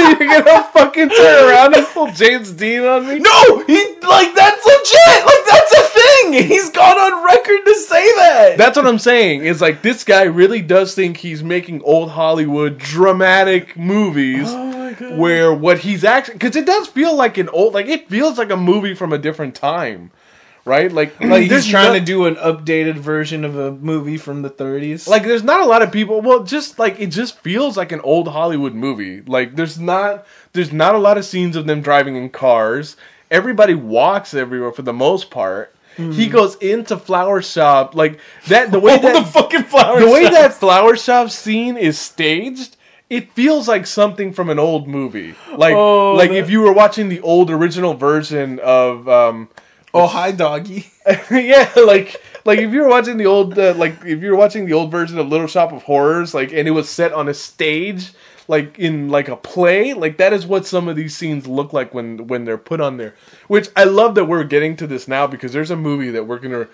you're 0.00 0.42
gonna 0.42 0.64
fucking 0.72 1.08
turn 1.10 1.48
around 1.50 1.76
and 1.76 1.86
pull 1.88 2.10
James 2.12 2.52
Dean 2.52 2.82
on 2.82 3.06
me? 3.06 3.18
No, 3.18 3.64
he 3.66 3.96
like 4.02 4.34
that's 4.34 4.64
legit. 4.64 5.26
Like 5.26 5.44
that's 5.48 5.72
a 5.72 5.82
thing. 5.82 6.32
He's 6.48 6.70
gone 6.70 6.98
on 6.98 7.24
record 7.24 7.64
to 7.66 7.74
say 7.74 8.04
that. 8.16 8.54
That's 8.58 8.76
what 8.76 8.86
I'm 8.86 8.98
saying. 8.98 9.44
Is 9.44 9.60
like 9.60 9.82
this 9.82 10.04
guy 10.04 10.22
really 10.22 10.62
does 10.62 10.94
think 10.94 11.18
he's 11.18 11.42
making 11.42 11.82
old 11.82 12.10
Hollywood 12.10 12.78
dramatic 12.78 13.76
movies. 13.76 14.46
oh 14.48 14.70
where 15.16 15.52
what 15.52 15.78
he's 15.78 16.04
actually 16.04 16.34
because 16.34 16.56
it 16.56 16.66
does 16.66 16.88
feel 16.88 17.14
like 17.14 17.38
an 17.38 17.48
old 17.50 17.74
like 17.74 17.86
it 17.86 18.08
feels 18.08 18.36
like 18.38 18.50
a 18.50 18.56
movie 18.56 18.94
from 18.94 19.12
a 19.12 19.18
different 19.18 19.54
time 19.54 20.10
right? 20.64 20.90
Like 20.92 21.20
Like 21.20 21.50
he's 21.50 21.66
trying 21.66 21.92
no- 21.92 21.98
to 21.98 22.04
do 22.04 22.26
an 22.26 22.36
updated 22.36 22.96
version 22.96 23.44
of 23.44 23.56
a 23.58 23.72
movie 23.72 24.16
from 24.16 24.42
the 24.42 24.50
30s. 24.50 25.08
like 25.08 25.22
there's 25.24 25.42
not 25.42 25.60
a 25.60 25.66
lot 25.66 25.82
of 25.82 25.90
people 25.92 26.20
well 26.20 26.44
just 26.44 26.78
like 26.78 27.00
it 27.00 27.08
just 27.08 27.38
feels 27.40 27.76
like 27.76 27.92
an 27.92 28.00
old 28.00 28.28
hollywood 28.28 28.74
movie. 28.74 29.20
Like 29.22 29.56
there's 29.56 29.78
not 29.78 30.26
there's 30.52 30.72
not 30.72 30.94
a 30.94 30.98
lot 30.98 31.18
of 31.18 31.24
scenes 31.24 31.56
of 31.56 31.66
them 31.66 31.80
driving 31.80 32.16
in 32.16 32.28
cars. 32.30 32.96
Everybody 33.30 33.74
walks 33.74 34.34
everywhere 34.34 34.72
for 34.72 34.82
the 34.82 34.92
most 34.92 35.30
part. 35.30 35.74
He 35.96 36.28
goes 36.28 36.54
into 36.56 36.96
flower 36.96 37.42
shop 37.42 37.94
like 37.94 38.20
that 38.48 38.70
the 38.72 38.80
way 38.80 38.96
that 39.02 39.12
the 39.12 39.24
fucking 39.24 39.64
flower 39.64 40.00
the 40.00 40.10
way 40.10 40.24
that 40.30 40.54
flower 40.54 40.96
shop 40.96 41.28
scene 41.28 41.76
is 41.76 41.98
staged 41.98 42.76
it 43.10 43.32
feels 43.32 43.66
like 43.68 43.86
something 43.88 44.32
from 44.32 44.48
an 44.50 44.58
old 44.58 44.86
movie. 44.88 45.34
Like 45.54 45.74
Oh, 45.74 46.14
like 46.14 46.30
if 46.30 46.48
you 46.48 46.60
were 46.62 46.72
watching 46.72 47.08
the 47.10 47.20
old 47.20 47.50
original 47.50 47.92
version 47.94 48.60
of 48.60 49.08
um 49.08 49.48
Oh 49.92 50.06
hi 50.06 50.30
doggy. 50.32 50.90
yeah 51.30 51.70
like 51.76 52.22
like 52.44 52.58
if 52.58 52.72
you 52.72 52.82
were 52.82 52.88
watching 52.88 53.16
the 53.16 53.26
old 53.26 53.58
uh, 53.58 53.74
like 53.74 54.04
if 54.04 54.22
you 54.22 54.30
were 54.30 54.36
watching 54.36 54.66
the 54.66 54.72
old 54.72 54.90
version 54.90 55.18
of 55.18 55.28
little 55.28 55.46
shop 55.46 55.72
of 55.72 55.82
horrors 55.84 56.32
like 56.34 56.52
and 56.52 56.68
it 56.68 56.72
was 56.72 56.88
set 56.88 57.12
on 57.12 57.28
a 57.28 57.34
stage 57.34 58.12
like 58.48 58.78
in 58.78 59.08
like 59.08 59.28
a 59.28 59.36
play 59.36 59.92
like 59.94 60.16
that 60.18 60.32
is 60.32 60.46
what 60.46 60.66
some 60.66 60.88
of 60.88 60.96
these 60.96 61.16
scenes 61.16 61.46
look 61.46 61.72
like 61.72 61.92
when 61.94 62.26
when 62.28 62.44
they're 62.44 62.58
put 62.58 62.80
on 62.80 62.96
there 62.96 63.14
which 63.48 63.68
i 63.76 63.84
love 63.84 64.14
that 64.14 64.24
we're 64.26 64.44
getting 64.44 64.76
to 64.76 64.86
this 64.86 65.06
now 65.08 65.26
because 65.26 65.52
there's 65.52 65.70
a 65.70 65.76
movie 65.76 66.10
that 66.10 66.26
we're 66.26 66.38
gonna 66.38 66.66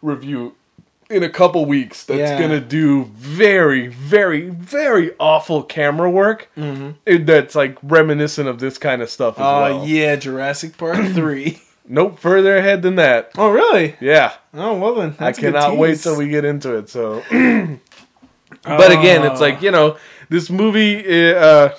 review 0.00 0.54
in 1.10 1.22
a 1.22 1.28
couple 1.30 1.64
weeks 1.66 2.04
that's 2.04 2.18
Yeah. 2.18 2.40
gonna 2.40 2.60
do 2.60 3.04
very 3.14 3.88
very 3.88 4.48
very 4.48 5.12
awful 5.20 5.62
camera 5.62 6.10
work 6.10 6.48
mm-hmm. 6.56 7.24
that's 7.24 7.54
like 7.54 7.76
reminiscent 7.82 8.48
of 8.48 8.58
this 8.60 8.78
kind 8.78 9.02
of 9.02 9.10
stuff 9.10 9.34
as 9.38 9.44
Oh 9.44 9.60
well 9.60 9.86
yeah, 9.86 10.16
Jurassic 10.16 10.76
Park 10.78 10.96
3. 11.12 11.60
nope 11.88 12.18
further 12.18 12.56
ahead 12.56 12.82
than 12.82 12.94
that 12.96 13.30
oh 13.36 13.50
really? 13.50 13.96
yeah 14.00 14.32
Oh 14.54 14.78
well 14.78 14.94
then. 14.96 15.10
I 15.18 15.24
That's 15.26 15.38
a 15.38 15.40
good 15.40 15.54
cannot 15.54 15.78
wait 15.78 15.98
till 15.98 16.16
we 16.16 16.28
get 16.28 16.44
into 16.44 16.76
it. 16.76 16.90
So, 16.90 17.22
but 18.62 18.92
again, 18.92 19.24
it's 19.24 19.40
like 19.40 19.62
you 19.62 19.70
know, 19.70 19.96
this 20.28 20.50
movie, 20.50 20.98
uh, 21.34 21.70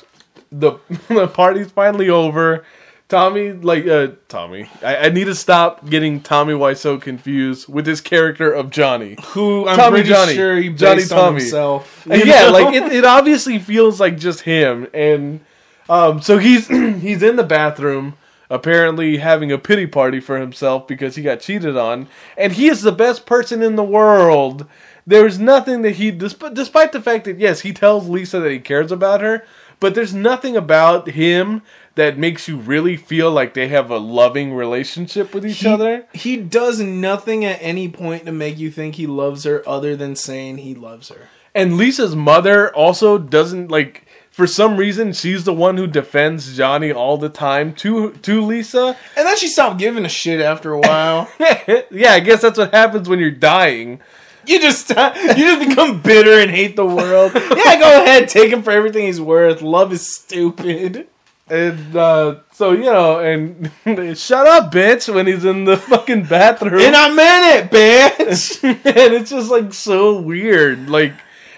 the 0.51 0.79
the 1.07 1.27
party's 1.27 1.71
finally 1.71 2.09
over. 2.09 2.65
Tommy, 3.09 3.51
like 3.51 3.85
uh, 3.85 4.07
Tommy, 4.27 4.67
I, 4.81 4.95
I 4.95 5.09
need 5.09 5.25
to 5.25 5.35
stop 5.35 5.87
getting 5.87 6.19
Tommy 6.21 6.55
Wiseau 6.55 6.99
confused 6.99 7.67
with 7.67 7.85
his 7.85 8.01
character 8.01 8.51
of 8.51 8.71
Johnny. 8.71 9.17
who 9.27 9.67
I'm 9.67 9.77
Tommy 9.77 9.97
pretty 9.97 10.09
Johnny. 10.09 10.33
sure 10.33 10.55
he 10.57 10.69
based 10.69 10.81
Johnny 10.81 11.05
Tommy. 11.05 11.41
himself. 11.41 12.07
And 12.09 12.25
yeah, 12.25 12.45
know? 12.45 12.51
like 12.53 12.73
it, 12.73 12.91
it 12.91 13.05
obviously 13.05 13.59
feels 13.59 13.99
like 13.99 14.17
just 14.17 14.41
him. 14.41 14.87
And 14.95 15.41
um, 15.89 16.23
so 16.23 16.39
he's 16.39 16.67
he's 16.67 17.21
in 17.21 17.35
the 17.35 17.43
bathroom, 17.43 18.15
apparently 18.53 19.17
having 19.17 19.51
a 19.51 19.57
pity 19.57 19.87
party 19.87 20.19
for 20.19 20.39
himself 20.39 20.87
because 20.87 21.15
he 21.15 21.23
got 21.23 21.39
cheated 21.39 21.75
on, 21.75 22.07
and 22.37 22.53
he 22.53 22.67
is 22.67 22.83
the 22.83 22.91
best 22.91 23.25
person 23.25 23.63
in 23.63 23.75
the 23.75 23.83
world. 23.83 24.67
There's 25.07 25.39
nothing 25.39 25.81
that 25.81 25.95
he, 25.95 26.11
despite, 26.11 26.53
despite 26.53 26.91
the 26.91 27.01
fact 27.01 27.25
that 27.25 27.39
yes, 27.39 27.61
he 27.61 27.73
tells 27.73 28.07
Lisa 28.07 28.39
that 28.39 28.51
he 28.51 28.59
cares 28.59 28.91
about 28.91 29.21
her, 29.21 29.43
but 29.79 29.95
there's 29.95 30.13
nothing 30.13 30.55
about 30.55 31.09
him 31.09 31.63
that 31.95 32.19
makes 32.19 32.47
you 32.47 32.57
really 32.57 32.95
feel 32.95 33.31
like 33.31 33.55
they 33.55 33.69
have 33.69 33.89
a 33.89 33.97
loving 33.97 34.53
relationship 34.53 35.33
with 35.33 35.45
each 35.45 35.59
he, 35.59 35.67
other. 35.67 36.05
he 36.13 36.37
does 36.37 36.79
nothing 36.79 37.43
at 37.43 37.57
any 37.59 37.89
point 37.89 38.25
to 38.25 38.31
make 38.31 38.59
you 38.59 38.69
think 38.69 38.95
he 38.95 39.07
loves 39.07 39.45
her 39.45 39.67
other 39.67 39.95
than 39.95 40.15
saying 40.15 40.57
he 40.57 40.75
loves 40.75 41.09
her. 41.09 41.27
And 41.55 41.75
Lisa's 41.75 42.15
mother 42.15 42.73
also 42.73 43.17
doesn't 43.17 43.69
like 43.69 44.02
for 44.34 44.47
some 44.47 44.77
reason 44.77 45.13
she's 45.13 45.43
the 45.43 45.53
one 45.53 45.77
who 45.77 45.86
defends 45.86 46.57
Johnny 46.57 46.91
all 46.91 47.17
the 47.17 47.29
time 47.29 47.71
to 47.75 48.11
to 48.13 48.41
Lisa. 48.41 48.97
And 49.15 49.27
then 49.27 49.38
she 49.38 49.47
stopped 49.47 49.77
giving 49.77 50.05
a 50.05 50.09
shit 50.09 50.41
after 50.41 50.73
a 50.73 50.79
while. 50.79 51.29
yeah, 51.39 52.13
I 52.13 52.19
guess 52.19 52.41
that's 52.41 52.57
what 52.57 52.73
happens 52.73 53.07
when 53.07 53.19
you're 53.19 53.29
dying. 53.29 54.01
you 54.47 54.59
just 54.59 54.89
you 54.89 54.95
just 54.95 55.69
become 55.69 56.01
bitter 56.01 56.39
and 56.39 56.49
hate 56.49 56.75
the 56.75 56.86
world. 56.86 57.31
Yeah, 57.36 57.79
go 57.79 58.01
ahead, 58.01 58.27
take 58.27 58.51
him 58.51 58.63
for 58.63 58.71
everything 58.71 59.05
he's 59.05 59.21
worth. 59.21 59.61
Love 59.61 59.93
is 59.93 60.15
stupid. 60.15 61.07
And 61.47 61.95
uh 61.95 62.38
so 62.53 62.71
you 62.71 62.86
know, 62.86 63.19
and 63.19 63.71
shut 64.17 64.47
up, 64.47 64.71
bitch, 64.71 65.13
when 65.13 65.27
he's 65.27 65.45
in 65.45 65.65
the 65.65 65.77
fucking 65.77 66.23
bathroom. 66.25 66.81
And 66.81 66.95
I 66.95 67.13
meant 67.13 67.71
it, 67.71 67.71
bitch. 67.71 68.63
and 68.63 69.13
it's 69.13 69.29
just 69.29 69.51
like 69.51 69.73
so 69.75 70.19
weird. 70.19 70.89
Like, 70.89 71.13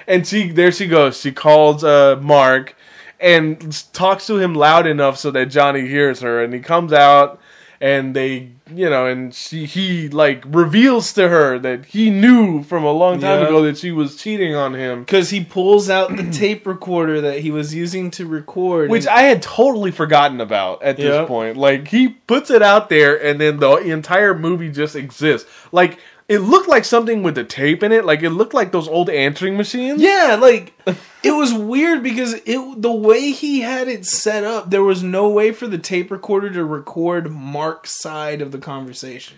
and 0.08 0.26
she 0.28 0.50
there 0.52 0.72
she 0.72 0.88
goes. 0.88 1.20
She 1.20 1.32
calls 1.32 1.84
uh 1.84 2.18
Mark 2.22 2.76
and 3.20 3.84
talks 3.94 4.28
to 4.28 4.38
him 4.38 4.54
loud 4.56 4.86
enough 4.88 5.18
so 5.18 5.32
that 5.32 5.46
Johnny 5.48 5.88
hears 5.88 6.20
her, 6.22 6.44
and 6.44 6.54
he 6.54 6.60
comes 6.60 6.92
out. 6.94 7.40
and 7.82 8.16
they 8.16 8.50
you 8.74 8.90
know 8.90 9.06
and 9.06 9.34
she 9.36 9.66
he 9.66 10.08
like 10.08 10.42
reveals 10.48 11.12
to 11.14 11.28
her 11.28 11.60
that 11.60 11.84
he 11.86 12.10
knew 12.10 12.64
from 12.64 12.86
a 12.86 12.92
long 12.92 13.20
time 13.20 13.42
Yeah. 13.42 13.48
ago 13.48 13.62
that 13.64 13.78
she 13.78 13.92
was 13.92 14.16
cheating 14.16 14.56
on 14.56 14.74
him 14.74 15.02
Because 15.04 15.30
he 15.30 15.44
pulls 15.44 15.90
out 15.90 16.16
the 16.16 16.32
tape 16.44 16.66
recorder 16.66 17.20
that 17.22 17.42
he 17.42 17.52
was 17.52 17.76
using 17.76 18.10
to 18.12 18.26
record. 18.26 18.90
which 18.90 19.06
and- 19.06 19.10
I 19.20 19.24
had 19.24 19.42
totally 19.42 19.92
forgotten 19.92 20.40
about 20.40 20.82
at 20.84 20.96
this 20.96 21.28
point. 21.28 21.58
Like 21.58 21.90
he 21.90 22.08
puts 22.08 22.50
it 22.50 22.62
out 22.62 22.88
there, 22.90 23.14
and 23.22 23.40
then 23.42 23.58
the 23.58 23.76
entire 23.78 24.34
movie 24.34 24.72
just 24.72 24.96
exists. 24.96 25.48
Like 25.74 26.00
it 26.28 26.40
looked 26.40 26.68
like 26.68 26.86
something 26.86 27.22
with 27.22 27.36
the 27.36 27.44
tape 27.44 27.84
in 27.84 27.92
it. 27.92 28.06
Like 28.06 28.24
it 28.24 28.32
looked 28.32 28.54
like 28.54 28.72
those 28.72 28.88
old 28.88 29.10
answering 29.10 29.58
machines. 29.58 30.02
Yeah, 30.02 30.38
like 30.40 30.74
it 31.24 31.32
was 31.32 31.54
weird 31.54 32.02
because 32.02 32.34
it 32.46 32.82
the 32.82 32.92
way 32.92 33.32
he 33.32 33.62
had 33.62 33.88
it 33.88 34.06
set 34.06 34.44
up, 34.44 34.70
there 34.70 34.84
was 34.84 35.04
no 35.04 35.30
way 35.30 35.52
for 35.52 35.68
the 35.68 35.78
tape 35.78 36.12
recorder 36.12 36.52
to 36.52 36.66
record 36.66 37.32
Mark's 37.32 38.00
side 38.02 38.42
of 38.42 38.52
the 38.52 38.58
conversation. 38.58 39.38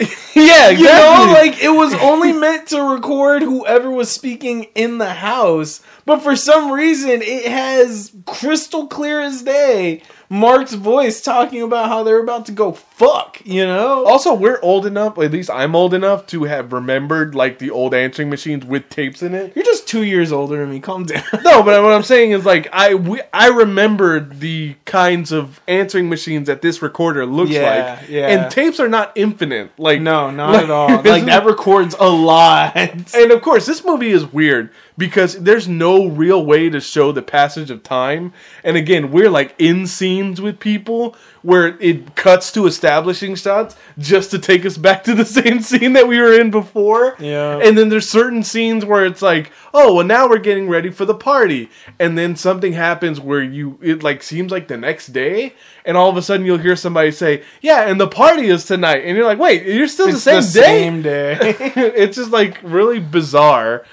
yeah, 0.34 0.68
You 0.68 0.84
know, 0.84 1.32
like 1.32 1.60
it 1.60 1.70
was 1.70 1.92
only 1.94 2.32
meant 2.32 2.68
to 2.68 2.80
record 2.80 3.42
whoever 3.42 3.90
was 3.90 4.12
speaking 4.12 4.64
in 4.76 4.98
the 4.98 5.14
house, 5.14 5.82
but 6.04 6.20
for 6.20 6.36
some 6.36 6.70
reason 6.70 7.20
it 7.20 7.50
has 7.50 8.12
crystal 8.24 8.86
clear 8.86 9.20
as 9.20 9.42
day 9.42 10.02
Mark's 10.30 10.74
voice 10.74 11.22
talking 11.22 11.62
about 11.62 11.88
how 11.88 12.02
they're 12.02 12.22
about 12.22 12.44
to 12.46 12.52
go 12.52 12.72
fuck, 12.72 13.40
you 13.46 13.64
know? 13.64 14.04
Also, 14.04 14.34
we're 14.34 14.58
old 14.60 14.84
enough. 14.84 15.18
At 15.18 15.30
least 15.30 15.48
I'm 15.50 15.74
old 15.74 15.94
enough 15.94 16.26
to 16.28 16.44
have 16.44 16.72
remembered 16.72 17.34
like 17.34 17.58
the 17.58 17.70
old 17.70 17.94
answering 17.94 18.28
machines 18.28 18.64
with 18.64 18.90
tapes 18.90 19.22
in 19.22 19.34
it. 19.34 19.54
You're 19.56 19.64
just 19.64 19.88
2 19.88 20.02
years 20.02 20.30
older 20.30 20.58
than 20.58 20.70
me. 20.70 20.80
Calm 20.80 21.04
down. 21.06 21.22
No, 21.44 21.62
but 21.62 21.82
what 21.82 21.92
I'm 21.94 22.02
saying 22.02 22.32
is 22.32 22.44
like 22.44 22.68
I 22.74 22.94
we, 22.94 23.22
I 23.32 23.48
remembered 23.48 24.40
the 24.40 24.76
kinds 24.84 25.32
of 25.32 25.60
answering 25.66 26.10
machines 26.10 26.48
that 26.48 26.60
this 26.60 26.82
recorder 26.82 27.24
looks 27.24 27.50
Yeah, 27.52 27.96
like. 28.00 28.08
yeah. 28.10 28.26
And 28.28 28.52
tapes 28.52 28.80
are 28.80 28.88
not 28.88 29.12
infinite. 29.14 29.70
Like 29.78 30.02
No, 30.02 30.30
not 30.30 30.52
like- 30.52 30.64
at 30.64 30.70
all. 30.70 30.88
Like 31.04 31.24
that 31.24 31.46
records 31.46 31.94
a 31.98 32.08
lot. 32.08 32.76
And 32.76 33.32
of 33.32 33.40
course, 33.40 33.64
this 33.64 33.82
movie 33.84 34.10
is 34.10 34.26
weird 34.30 34.70
because 34.98 35.38
there's 35.38 35.68
no 35.68 36.06
real 36.08 36.44
way 36.44 36.68
to 36.68 36.80
show 36.80 37.12
the 37.12 37.22
passage 37.22 37.70
of 37.70 37.84
time. 37.84 38.32
And 38.64 38.76
again, 38.76 39.12
we're 39.12 39.30
like 39.30 39.54
in 39.56 39.86
scenes 39.86 40.40
with 40.40 40.58
people 40.58 41.16
where 41.42 41.78
it 41.80 42.16
cuts 42.16 42.50
to 42.52 42.66
establishing 42.66 43.36
shots 43.36 43.76
just 43.96 44.32
to 44.32 44.38
take 44.40 44.66
us 44.66 44.76
back 44.76 45.04
to 45.04 45.14
the 45.14 45.24
same 45.38 45.60
scene 45.60 45.92
that 45.92 46.08
we 46.08 46.20
were 46.20 46.38
in 46.38 46.50
before. 46.50 47.14
Yeah. 47.20 47.60
And 47.62 47.78
then 47.78 47.88
there's 47.88 48.10
certain 48.10 48.42
scenes 48.42 48.84
where 48.84 49.06
it's 49.06 49.22
like, 49.22 49.52
oh, 49.72 49.94
well, 49.94 50.04
now 50.04 50.28
we're 50.28 50.38
getting 50.38 50.68
ready 50.68 50.90
for 50.90 51.04
the 51.04 51.14
party. 51.14 51.70
And 52.00 52.18
then 52.18 52.34
something 52.34 52.72
happens 52.72 53.20
where 53.20 53.42
you, 53.42 53.78
it 53.80 54.02
like 54.02 54.24
seems 54.24 54.50
like 54.50 54.66
the 54.66 54.76
next 54.76 55.08
day. 55.08 55.54
And 55.84 55.96
all 55.96 56.10
of 56.10 56.16
a 56.16 56.22
sudden 56.22 56.44
you'll 56.44 56.58
hear 56.58 56.76
somebody 56.76 57.12
say, 57.12 57.44
yeah, 57.62 57.88
and 57.88 58.00
the 58.00 58.08
party 58.08 58.48
is 58.48 58.64
tonight. 58.64 59.04
And 59.04 59.16
you're 59.16 59.24
like, 59.26 59.38
wait, 59.38 59.64
you're 59.64 59.86
still 59.86 60.08
It's 60.08 60.24
the 60.24 60.42
same 60.42 61.02
day? 61.02 61.38
same 61.38 61.52
day. 61.52 61.56
it's 61.94 62.16
just 62.16 62.32
like 62.32 62.58
really 62.64 62.98
bizarre. 62.98 63.84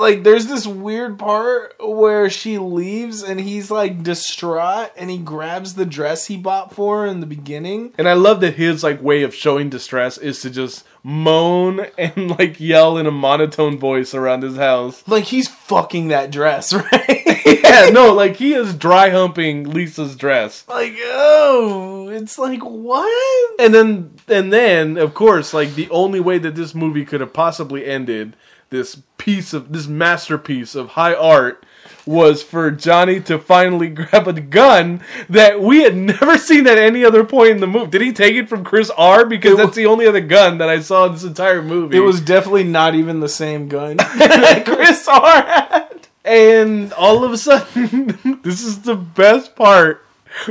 Like 0.00 0.24
there's 0.24 0.46
this 0.46 0.66
weird 0.66 1.18
part 1.18 1.74
where 1.78 2.30
she 2.30 2.58
leaves 2.58 3.22
and 3.22 3.38
he's 3.38 3.70
like 3.70 4.02
distraught 4.02 4.90
and 4.96 5.10
he 5.10 5.18
grabs 5.18 5.74
the 5.74 5.84
dress 5.84 6.26
he 6.26 6.36
bought 6.36 6.74
for 6.74 7.02
her 7.02 7.06
in 7.06 7.20
the 7.20 7.26
beginning. 7.26 7.92
And 7.98 8.08
I 8.08 8.14
love 8.14 8.40
that 8.40 8.54
his 8.54 8.82
like 8.82 9.02
way 9.02 9.22
of 9.22 9.34
showing 9.34 9.68
distress 9.68 10.16
is 10.16 10.40
to 10.40 10.50
just 10.50 10.84
moan 11.02 11.86
and 11.98 12.30
like 12.38 12.58
yell 12.58 12.96
in 12.96 13.06
a 13.06 13.10
monotone 13.10 13.78
voice 13.78 14.14
around 14.14 14.42
his 14.42 14.56
house. 14.56 15.06
Like 15.06 15.24
he's 15.24 15.48
fucking 15.48 16.08
that 16.08 16.30
dress, 16.30 16.72
right? 16.92 17.22
Yeah, 17.44 17.90
no, 17.92 18.14
like 18.14 18.36
he 18.36 18.54
is 18.54 18.74
dry 18.74 19.10
humping 19.10 19.70
Lisa's 19.70 20.16
dress. 20.16 20.64
like 20.66 20.94
oh, 20.98 22.08
it's 22.10 22.38
like 22.38 22.62
what? 22.62 23.60
And 23.60 23.74
then 23.74 24.14
and 24.28 24.50
then 24.50 24.96
of 24.96 25.12
course, 25.12 25.52
like 25.52 25.74
the 25.74 25.90
only 25.90 26.20
way 26.20 26.38
that 26.38 26.54
this 26.54 26.74
movie 26.74 27.04
could 27.04 27.20
have 27.20 27.34
possibly 27.34 27.84
ended 27.84 28.34
this 28.70 29.02
piece 29.18 29.52
of 29.52 29.72
this 29.72 29.86
masterpiece 29.86 30.74
of 30.74 30.90
high 30.90 31.14
art 31.14 31.64
was 32.06 32.42
for 32.42 32.70
Johnny 32.70 33.20
to 33.20 33.38
finally 33.38 33.88
grab 33.90 34.26
a 34.26 34.32
gun 34.32 35.02
that 35.28 35.60
we 35.60 35.82
had 35.82 35.96
never 35.96 36.38
seen 36.38 36.66
at 36.66 36.78
any 36.78 37.04
other 37.04 37.24
point 37.24 37.50
in 37.50 37.60
the 37.60 37.66
movie. 37.66 37.90
Did 37.90 38.02
he 38.02 38.12
take 38.12 38.34
it 38.34 38.48
from 38.48 38.64
Chris 38.64 38.90
R? 38.96 39.26
Because 39.26 39.56
that's 39.56 39.76
the 39.76 39.86
only 39.86 40.06
other 40.06 40.20
gun 40.20 40.58
that 40.58 40.68
I 40.68 40.80
saw 40.80 41.06
in 41.06 41.12
this 41.12 41.24
entire 41.24 41.62
movie. 41.62 41.96
It 41.96 42.00
was 42.00 42.20
definitely 42.20 42.64
not 42.64 42.94
even 42.94 43.20
the 43.20 43.28
same 43.28 43.68
gun 43.68 43.96
that 43.98 44.64
Chris 44.64 45.06
R 45.06 45.42
had. 45.42 46.08
and 46.24 46.92
all 46.94 47.24
of 47.24 47.32
a 47.32 47.38
sudden, 47.38 48.40
this 48.42 48.62
is 48.62 48.82
the 48.82 48.96
best 48.96 49.56
part 49.56 50.04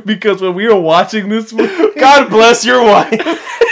because 0.05 0.41
when 0.41 0.55
we 0.55 0.67
were 0.67 0.79
watching 0.79 1.29
this 1.29 1.53
movie, 1.53 1.99
God 1.99 2.29
bless 2.29 2.65
your 2.65 2.83
wife. 2.83 3.65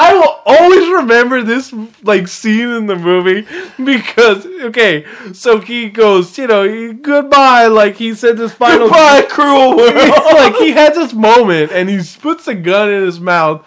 I 0.00 0.14
will 0.14 0.40
always 0.46 0.88
remember 0.88 1.42
this 1.42 1.74
like 2.04 2.28
scene 2.28 2.68
in 2.68 2.86
the 2.86 2.94
movie 2.94 3.46
because 3.82 4.46
okay, 4.46 5.04
so 5.32 5.58
he 5.58 5.88
goes, 5.90 6.38
you 6.38 6.46
know, 6.46 6.62
he- 6.62 6.92
goodbye, 6.92 7.66
like 7.66 7.96
he 7.96 8.14
said 8.14 8.36
this 8.36 8.54
final 8.54 8.86
Goodbye, 8.86 9.22
cruel 9.28 9.76
world. 9.76 9.94
like 10.34 10.54
he 10.56 10.70
had 10.70 10.94
this 10.94 11.12
moment 11.12 11.72
and 11.72 11.88
he 11.90 12.00
puts 12.20 12.46
a 12.46 12.54
gun 12.54 12.90
in 12.90 13.02
his 13.04 13.18
mouth 13.18 13.66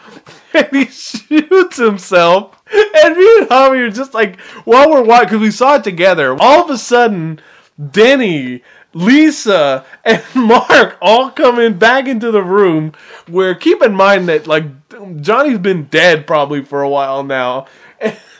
and 0.54 0.68
he 0.72 0.86
shoots 0.86 1.76
himself. 1.78 2.56
And 2.74 3.18
me 3.18 3.38
and 3.40 3.50
Javi 3.50 3.86
are 3.86 3.90
just 3.90 4.14
like, 4.14 4.40
while 4.64 4.90
we're 4.90 5.04
watching, 5.04 5.28
because 5.28 5.42
we 5.42 5.52
saw 5.52 5.76
it 5.76 5.84
together, 5.84 6.38
all 6.40 6.64
of 6.64 6.70
a 6.70 6.78
sudden, 6.78 7.42
Denny, 7.92 8.64
Lisa, 8.94 9.86
and 10.06 10.24
Mark 10.36 10.98
all 11.02 11.32
coming 11.32 11.74
back 11.78 12.08
into 12.08 12.32
the 12.32 12.42
room. 12.44 12.94
Where 13.28 13.54
keep 13.56 13.82
in 13.82 13.94
mind 13.94 14.30
that 14.30 14.48
like 14.48 14.64
Johnny's 15.22 15.60
been 15.60 15.86
dead 15.86 16.28
probably 16.28 16.64
for 16.64 16.82
a 16.82 16.90
while 16.90 17.24
now. 17.24 17.68
And, 18.00 18.18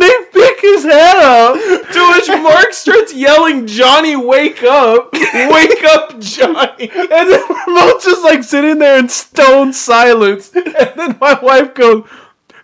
they 0.00 0.14
pick 0.32 0.60
his 0.60 0.84
head 0.84 1.16
up. 1.16 1.54
To 1.56 2.12
which 2.12 2.28
Mark 2.28 2.72
starts 2.72 3.14
yelling, 3.14 3.66
Johnny, 3.66 4.16
wake 4.16 4.62
up! 4.62 5.12
Wake 5.12 5.84
up, 5.84 6.20
Johnny! 6.20 6.90
And 6.90 7.30
then 7.30 7.42
we're 7.48 7.66
both 7.66 8.04
just 8.04 8.22
like 8.22 8.42
sitting 8.42 8.78
there 8.78 8.98
in 8.98 9.08
stone 9.08 9.72
silence. 9.72 10.50
And 10.54 10.92
then 10.96 11.18
my 11.20 11.38
wife 11.40 11.74
goes, 11.74 12.06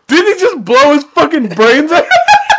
Didn't 0.07 0.34
he 0.34 0.40
just 0.40 0.64
blow 0.64 0.94
his 0.94 1.05
fucking 1.05 1.48
brains 1.51 1.92
out? 1.92 2.05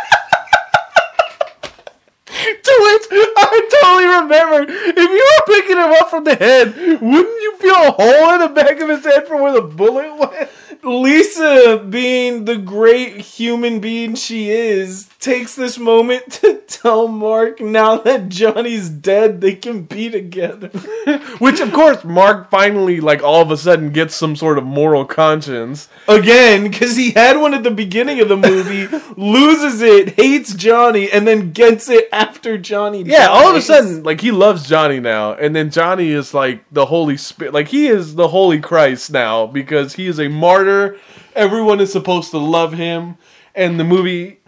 to 2.62 2.74
which 2.82 3.06
I 3.36 3.68
totally 3.82 4.06
remember 4.06 4.72
if 4.72 4.96
you 4.96 5.30
were 5.36 5.54
picking 5.54 5.76
him 5.76 5.92
up 6.00 6.10
from 6.10 6.24
the 6.24 6.34
head, 6.34 6.74
wouldn't 7.00 7.42
you 7.42 7.56
feel 7.58 7.74
a 7.74 7.90
hole 7.90 8.34
in 8.34 8.40
the 8.40 8.48
back 8.48 8.80
of 8.80 8.88
his 8.88 9.04
head 9.04 9.26
from 9.26 9.42
where 9.42 9.52
the 9.52 9.62
bullet 9.62 10.16
went? 10.16 10.50
Lisa, 10.84 11.84
being 11.88 12.44
the 12.44 12.56
great 12.56 13.18
human 13.18 13.78
being 13.78 14.14
she 14.16 14.50
is, 14.50 15.08
takes 15.22 15.54
this 15.54 15.78
moment 15.78 16.30
to 16.32 16.54
tell 16.66 17.06
Mark 17.06 17.60
now 17.60 17.96
that 17.98 18.28
Johnny's 18.28 18.88
dead, 18.88 19.40
they 19.40 19.54
can 19.54 19.82
be 19.84 20.10
together. 20.10 20.68
Which, 21.38 21.60
of 21.60 21.72
course, 21.72 22.04
Mark 22.04 22.50
finally, 22.50 23.00
like, 23.00 23.22
all 23.22 23.40
of 23.40 23.50
a 23.50 23.56
sudden 23.56 23.90
gets 23.90 24.14
some 24.14 24.34
sort 24.34 24.58
of 24.58 24.64
moral 24.64 25.04
conscience. 25.04 25.88
Again, 26.08 26.64
because 26.64 26.96
he 26.96 27.12
had 27.12 27.36
one 27.38 27.54
at 27.54 27.62
the 27.62 27.70
beginning 27.70 28.20
of 28.20 28.28
the 28.28 28.36
movie, 28.36 28.88
loses 29.16 29.80
it, 29.80 30.16
hates 30.16 30.54
Johnny, 30.54 31.10
and 31.10 31.26
then 31.26 31.52
gets 31.52 31.88
it 31.88 32.08
after 32.12 32.58
Johnny 32.58 33.02
Yeah, 33.02 33.28
all 33.28 33.48
of 33.48 33.56
a 33.56 33.62
sudden, 33.62 34.02
like 34.02 34.20
he 34.20 34.32
loves 34.32 34.68
Johnny 34.68 34.98
now, 34.98 35.34
and 35.34 35.54
then 35.54 35.70
Johnny 35.70 36.10
is 36.10 36.34
like 36.34 36.64
the 36.72 36.86
Holy 36.86 37.16
Spirit, 37.16 37.54
like 37.54 37.68
he 37.68 37.86
is 37.86 38.16
the 38.16 38.28
Holy 38.28 38.60
Christ 38.60 39.12
now 39.12 39.46
because 39.46 39.94
he 39.94 40.08
is 40.08 40.18
a 40.18 40.28
martyr. 40.28 40.98
Everyone 41.34 41.80
is 41.80 41.92
supposed 41.92 42.32
to 42.32 42.38
love 42.38 42.72
him, 42.72 43.16
and 43.54 43.78
the 43.78 43.84
movie 43.84 44.41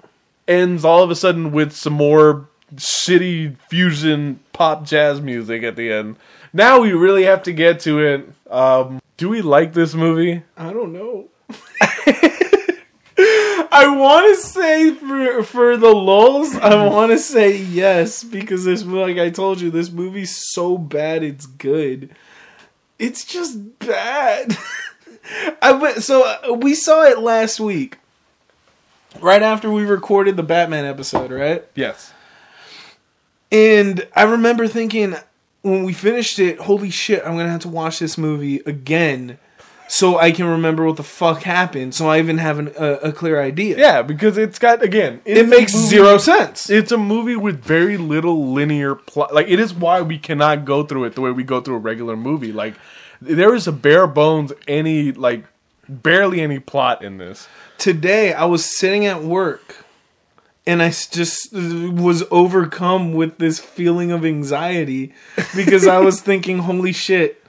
ends 0.47 0.84
all 0.84 1.03
of 1.03 1.11
a 1.11 1.14
sudden 1.14 1.53
with 1.53 1.72
some 1.72 1.95
more 1.95 2.49
shitty 2.74 3.57
fusion 3.68 4.40
pop 4.53 4.84
jazz 4.84 5.20
music 5.20 5.62
at 5.62 5.76
the 5.76 5.92
end. 5.92 6.16
Now 6.53 6.80
we 6.80 6.92
really 6.92 7.24
have 7.24 7.42
to 7.45 7.53
get 7.53 7.80
to 7.80 8.01
it. 8.01 8.28
Um, 8.51 9.01
do 9.16 9.28
we 9.28 9.42
like 9.42 9.72
this 9.72 9.95
movie? 9.95 10.42
I 10.57 10.72
don't 10.72 10.92
know. 10.92 11.28
I 13.76 13.88
want 13.88 14.34
to 14.34 14.40
say 14.40 14.95
for 14.95 15.42
for 15.42 15.76
the 15.76 15.92
lulls, 15.92 16.55
I 16.57 16.86
want 16.88 17.11
to 17.11 17.18
say 17.18 17.57
yes 17.57 18.22
because 18.22 18.64
this 18.64 18.84
like 18.84 19.18
I 19.18 19.30
told 19.30 19.61
you, 19.61 19.70
this 19.70 19.90
movie's 19.90 20.36
so 20.53 20.78
bad 20.78 21.24
it's 21.24 21.47
good. 21.47 22.14
It's 22.99 23.24
just 23.24 23.78
bad. 23.80 24.57
I 25.62 25.72
went, 25.72 26.05
so 26.05 26.22
uh, 26.22 26.53
we 26.53 26.74
saw 26.74 27.03
it 27.03 27.18
last 27.18 27.59
week, 27.59 27.99
right 29.20 29.42
after 29.42 29.70
we 29.70 29.84
recorded 29.84 30.36
the 30.36 30.42
Batman 30.42 30.84
episode, 30.84 31.30
right? 31.30 31.64
Yes. 31.74 32.12
And 33.52 34.06
I 34.14 34.24
remember 34.24 34.66
thinking 34.66 35.14
when 35.62 35.84
we 35.84 35.92
finished 35.92 36.38
it, 36.38 36.58
holy 36.60 36.90
shit, 36.90 37.22
I'm 37.24 37.36
gonna 37.36 37.50
have 37.50 37.60
to 37.62 37.68
watch 37.68 37.98
this 37.98 38.18
movie 38.18 38.56
again 38.66 39.38
so 39.86 40.18
I 40.18 40.32
can 40.32 40.46
remember 40.46 40.84
what 40.84 40.96
the 40.96 41.02
fuck 41.02 41.42
happened. 41.42 41.94
So 41.94 42.08
I 42.08 42.18
even 42.18 42.38
have 42.38 42.58
an, 42.58 42.72
a, 42.78 42.92
a 42.94 43.12
clear 43.12 43.40
idea. 43.40 43.78
Yeah, 43.78 44.02
because 44.02 44.36
it's 44.38 44.58
got 44.58 44.82
again. 44.82 45.20
it 45.24 45.36
it's 45.38 45.46
a 45.46 45.50
makes 45.50 45.74
movie- 45.74 45.86
zero 45.86 46.18
sense. 46.18 46.68
It's 46.70 46.90
a 46.90 46.98
movie 46.98 47.36
with 47.36 47.62
very 47.62 47.96
little 47.96 48.52
linear 48.52 48.94
plot. 48.94 49.32
Like 49.34 49.46
it 49.48 49.60
is 49.60 49.72
why 49.72 50.02
we 50.02 50.18
cannot 50.18 50.64
go 50.64 50.82
through 50.84 51.04
it 51.04 51.14
the 51.14 51.20
way 51.20 51.30
we 51.30 51.44
go 51.44 51.60
through 51.60 51.76
a 51.76 51.80
regular 51.80 52.16
movie. 52.16 52.52
Like 52.52 52.74
there 53.20 53.54
is 53.54 53.66
a 53.68 53.72
bare 53.72 54.06
bones 54.06 54.52
any 54.66 55.12
like 55.12 55.44
barely 55.88 56.40
any 56.40 56.58
plot 56.58 57.04
in 57.04 57.18
this. 57.18 57.46
Today 57.79 58.33
I 58.33 58.45
was 58.45 58.64
sitting 58.64 59.07
at 59.07 59.22
work, 59.22 59.85
and 60.66 60.83
I 60.83 60.89
just 60.89 61.53
was 61.53 62.25
overcome 62.31 63.12
with 63.12 63.39
this 63.39 63.59
feeling 63.59 64.11
of 64.11 64.25
anxiety 64.25 65.12
because 65.55 65.87
I 65.87 65.99
was 65.99 66.20
thinking, 66.20 66.61
"Holy 66.61 66.93
shit." 66.93 67.43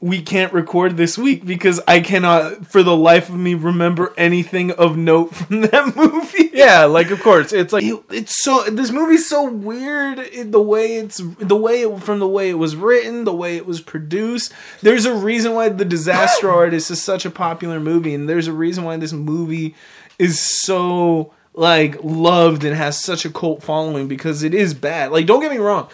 We 0.00 0.22
can't 0.22 0.52
record 0.52 0.96
this 0.96 1.18
week 1.18 1.44
because 1.44 1.80
I 1.88 1.98
cannot, 1.98 2.68
for 2.68 2.84
the 2.84 2.94
life 2.96 3.28
of 3.30 3.34
me, 3.34 3.54
remember 3.54 4.14
anything 4.16 4.70
of 4.70 4.96
note 4.96 5.34
from 5.34 5.60
that 5.62 5.96
movie. 5.96 6.50
Yeah, 6.52 6.84
like 6.84 7.10
of 7.10 7.20
course. 7.20 7.52
It's 7.52 7.72
like 7.72 7.82
it- 7.82 8.04
it's 8.10 8.44
so 8.44 8.62
this 8.70 8.92
movie's 8.92 9.28
so 9.28 9.50
weird 9.50 10.20
in 10.20 10.52
the 10.52 10.62
way 10.62 10.96
it's 10.98 11.20
the 11.40 11.56
way 11.56 11.82
it, 11.82 12.00
from 12.00 12.20
the 12.20 12.28
way 12.28 12.48
it 12.48 12.54
was 12.58 12.76
written 12.76 13.24
the 13.24 13.34
way 13.34 13.56
it 13.56 13.66
was 13.66 13.80
produced. 13.80 14.52
There's 14.82 15.04
a 15.04 15.14
reason 15.14 15.54
why 15.54 15.68
the 15.70 15.84
disaster 15.84 16.48
artist 16.62 16.92
is 16.92 17.02
such 17.02 17.26
a 17.26 17.30
popular 17.30 17.80
movie 17.80 18.14
and 18.14 18.28
there's 18.28 18.46
a 18.46 18.52
reason 18.52 18.84
why 18.84 18.98
this 18.98 19.12
movie 19.12 19.74
is 20.16 20.38
so 20.38 21.32
like 21.54 21.96
loved 22.04 22.62
and 22.62 22.76
has 22.76 23.02
such 23.02 23.24
a 23.24 23.30
cult 23.30 23.64
following 23.64 24.06
because 24.06 24.44
it 24.44 24.54
is 24.54 24.74
bad. 24.74 25.10
Like 25.10 25.26
don't 25.26 25.40
get 25.40 25.50
me 25.50 25.58
wrong 25.58 25.88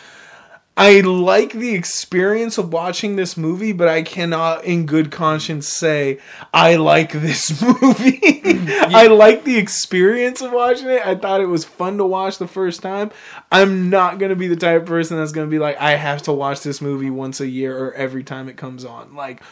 I 0.77 1.01
like 1.03 1.53
the 1.53 1.75
experience 1.75 2.59
of 2.59 2.72
watching 2.72 3.14
this 3.14 3.37
movie, 3.37 3.72
but 3.72 3.87
I 3.87 4.03
cannot, 4.03 4.64
in 4.64 4.87
good 4.87 5.12
conscience, 5.12 5.68
say 5.68 6.18
I 6.53 6.77
like 6.77 7.12
this 7.12 7.62
movie. 7.62 8.18
Mm-hmm. 8.20 8.95
I 8.95 9.07
like 9.07 9.45
the 9.45 9.57
experience 9.57 10.41
of 10.41 10.51
watching 10.51 10.89
it. 10.89 11.07
I 11.07 11.14
thought 11.14 11.41
it 11.41 11.47
was 11.47 11.64
fun 11.64 11.99
to 11.99 12.05
watch 12.05 12.39
the 12.39 12.49
first 12.49 12.83
time. 12.83 13.12
I'm 13.53 13.89
not 13.89 14.18
gonna 14.18 14.35
be 14.35 14.49
the 14.49 14.57
type 14.57 14.83
of 14.83 14.89
person 14.89 15.16
that's 15.16 15.31
gonna 15.31 15.47
be 15.47 15.61
like, 15.61 15.77
I 15.79 15.93
have 15.93 16.22
to 16.22 16.33
watch 16.33 16.62
this 16.62 16.81
movie 16.81 17.11
once 17.11 17.41
a 17.41 17.47
year 17.47 17.79
or 17.79 17.93
every 17.93 18.25
time 18.25 18.49
it 18.49 18.57
comes 18.57 18.85
on. 18.85 19.14
Like 19.14 19.43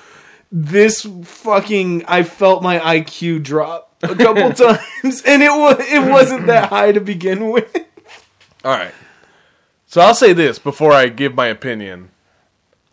this 0.50 1.06
fucking, 1.24 2.04
I 2.06 2.24
felt 2.24 2.64
my 2.64 2.80
IQ 2.80 3.44
drop 3.44 3.94
a 4.02 4.16
couple 4.16 4.52
times, 4.54 5.22
and 5.22 5.40
it 5.40 5.52
was 5.52 5.76
it 5.78 6.10
wasn't 6.10 6.46
that 6.46 6.68
high 6.68 6.90
to 6.90 7.00
begin 7.00 7.50
with. 7.50 7.72
All 8.64 8.72
right. 8.72 8.92
So 9.92 10.00
I'll 10.00 10.14
say 10.14 10.32
this 10.32 10.58
before 10.58 10.92
I 10.94 11.08
give 11.08 11.34
my 11.34 11.48
opinion. 11.48 12.12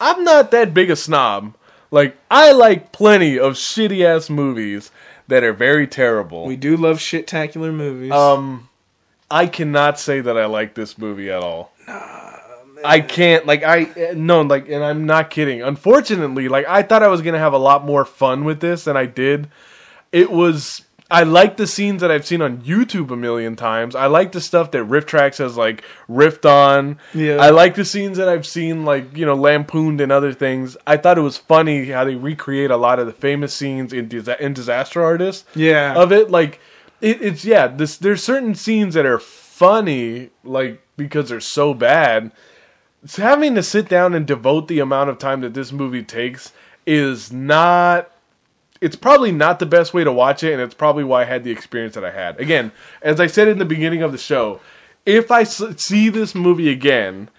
I'm 0.02 0.26
not 0.26 0.52
that 0.52 0.74
big 0.74 0.89
a 0.89 0.97
snob. 0.97 1.56
Like 1.91 2.18
I 2.30 2.52
like 2.52 2.91
plenty 2.91 3.39
of 3.39 3.54
shitty 3.54 4.04
ass 4.04 4.30
movies 4.30 4.91
that 5.30 5.41
are 5.41 5.54
very 5.54 5.88
terrible. 5.88 6.45
We 6.45 6.58
do 6.58 6.76
love 6.76 7.00
shit-tacular 7.00 7.74
movies. 7.74 8.12
Um, 8.12 8.68
I 9.32 9.47
cannot 9.47 9.97
say 9.97 10.20
that 10.20 10.38
I 10.38 10.47
like 10.47 10.74
this 10.74 10.97
movie 10.97 11.32
at 11.32 11.41
all. 11.41 11.72
Nah. 11.88 12.36
I 12.84 13.00
can't 13.00 13.45
like 13.45 13.64
I 13.64 14.12
no 14.14 14.41
like 14.41 14.68
and 14.68 14.84
I'm 14.84 15.06
not 15.06 15.30
kidding. 15.30 15.62
Unfortunately, 15.62 16.50
like 16.50 16.66
I 16.68 16.84
thought 16.84 17.02
I 17.02 17.08
was 17.08 17.22
gonna 17.22 17.39
have 17.39 17.54
a 17.54 17.58
lot 17.58 17.86
more 17.86 18.04
fun 18.04 18.43
with 18.43 18.60
this 18.60 18.84
than 18.84 18.97
I 18.97 19.06
did. 19.06 19.47
It 20.12 20.34
was 20.34 20.82
I 21.12 21.24
like 21.24 21.57
the 21.57 21.66
scenes 21.66 22.01
that 22.01 22.12
I've 22.12 22.26
seen 22.26 22.41
on 22.41 22.60
YouTube 22.60 23.10
a 23.10 23.16
million 23.16 23.55
times. 23.55 23.95
I 23.95 24.05
like 24.05 24.32
the 24.32 24.41
stuff 24.41 24.72
that 24.72 24.84
RiffTrax 24.84 25.38
has 25.39 25.57
like 25.57 25.84
riffed 26.07 26.45
on. 26.47 26.99
Yeah. 27.14 27.38
I 27.38 27.49
like 27.49 27.76
the 27.76 27.86
scenes 27.86 28.18
that 28.18 28.30
I've 28.30 28.45
seen 28.45 28.86
like 28.86 29.18
you 29.18 29.26
know 29.26 29.36
lampooned 29.36 30.01
and 30.01 30.12
other 30.12 30.34
things. 30.34 30.78
I 30.86 30.97
thought 30.97 31.18
it 31.18 31.22
was 31.22 31.38
funny 31.38 31.86
how 31.86 32.03
they 32.03 32.16
recreate 32.16 32.70
a 32.70 32.78
lot 32.78 32.99
of 32.99 33.07
the 33.07 33.14
famous 33.14 33.53
scenes 33.53 33.91
in, 33.91 34.07
Disa- 34.07 34.43
in 34.43 34.53
Disaster 34.53 35.03
Artist 35.03 35.45
yeah. 35.55 35.95
of 35.95 36.12
it 36.12 36.30
like 36.30 36.60
it, 37.01 37.22
it's 37.22 37.45
yeah 37.45 37.68
this 37.68 37.97
there's 37.97 38.24
certain 38.24 38.55
scenes 38.55 38.93
that 38.93 39.05
are 39.05 39.20
funny 39.20 40.30
like 40.43 40.82
because 40.97 41.30
they're 41.30 41.39
so 41.39 41.74
bad 41.74 42.32
so 43.05 43.22
having 43.22 43.55
to 43.55 43.64
sit 43.64 43.88
down 43.88 44.14
and 44.14 44.28
devote 44.28 44.68
the 44.68 44.80
amount 44.80 45.10
of 45.10 45.18
time 45.18 45.41
that 45.41 45.53
this 45.53 45.72
movie 45.72 46.03
takes 46.03 46.51
is 46.86 47.32
not 47.32 48.12
it's 48.82 48.96
probably 48.96 49.32
not 49.32 49.60
the 49.60 49.66
best 49.66 49.94
way 49.94 50.04
to 50.04 50.12
watch 50.12 50.44
it 50.44 50.54
and 50.54 50.62
it's 50.62 50.74
probably 50.74 51.04
why 51.04 51.22
i 51.22 51.26
had 51.26 51.44
the 51.44 51.52
experience 51.52 51.96
that 51.96 52.06
i 52.06 52.12
had 52.12 52.40
again 52.40 52.72
as 53.02 53.20
i 53.20 53.28
said 53.28 53.48
in 53.48 53.58
the 53.58 53.66
beginning 53.66 54.02
of 54.02 54.12
the 54.12 54.18
show 54.18 54.60
if 55.06 55.32
I 55.32 55.44
see 55.44 56.10
this 56.10 56.36
movie 56.36 56.70
again 56.70 57.30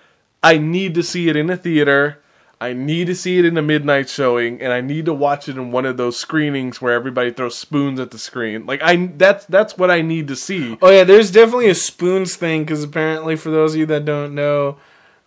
i 0.43 0.59
need 0.59 0.95
to 0.95 1.03
see 1.03 1.28
it 1.28 1.36
in 1.36 1.51
a 1.51 1.57
theater 1.57 2.18
I 2.62 2.74
need 2.74 3.07
to 3.07 3.14
see 3.14 3.38
it 3.38 3.47
in 3.47 3.57
a 3.57 3.62
midnight 3.62 4.11
showing, 4.11 4.61
and 4.61 4.70
I 4.70 4.82
need 4.82 5.07
to 5.07 5.14
watch 5.14 5.49
it 5.49 5.57
in 5.57 5.72
one 5.72 5.86
of 5.86 5.97
those 5.97 6.20
screenings 6.20 6.78
where 6.78 6.93
everybody 6.93 7.30
throws 7.30 7.57
spoons 7.57 7.99
at 7.99 8.11
the 8.11 8.18
screen. 8.18 8.66
Like 8.66 8.82
I, 8.82 9.07
that's 9.16 9.47
that's 9.47 9.78
what 9.78 9.91
I 9.91 10.03
need 10.03 10.28
to 10.28 10.36
see. 10.36 10.76
Oh 10.82 10.91
yeah, 10.91 11.05
there's 11.05 11.30
definitely 11.30 11.70
a 11.70 11.74
spoons 11.74 12.36
thing 12.36 12.64
because 12.64 12.84
apparently, 12.84 13.36
for 13.36 13.51
those 13.51 13.72
of 13.72 13.80
you 13.80 13.86
that 13.86 14.05
don't 14.05 14.34
know, 14.34 14.76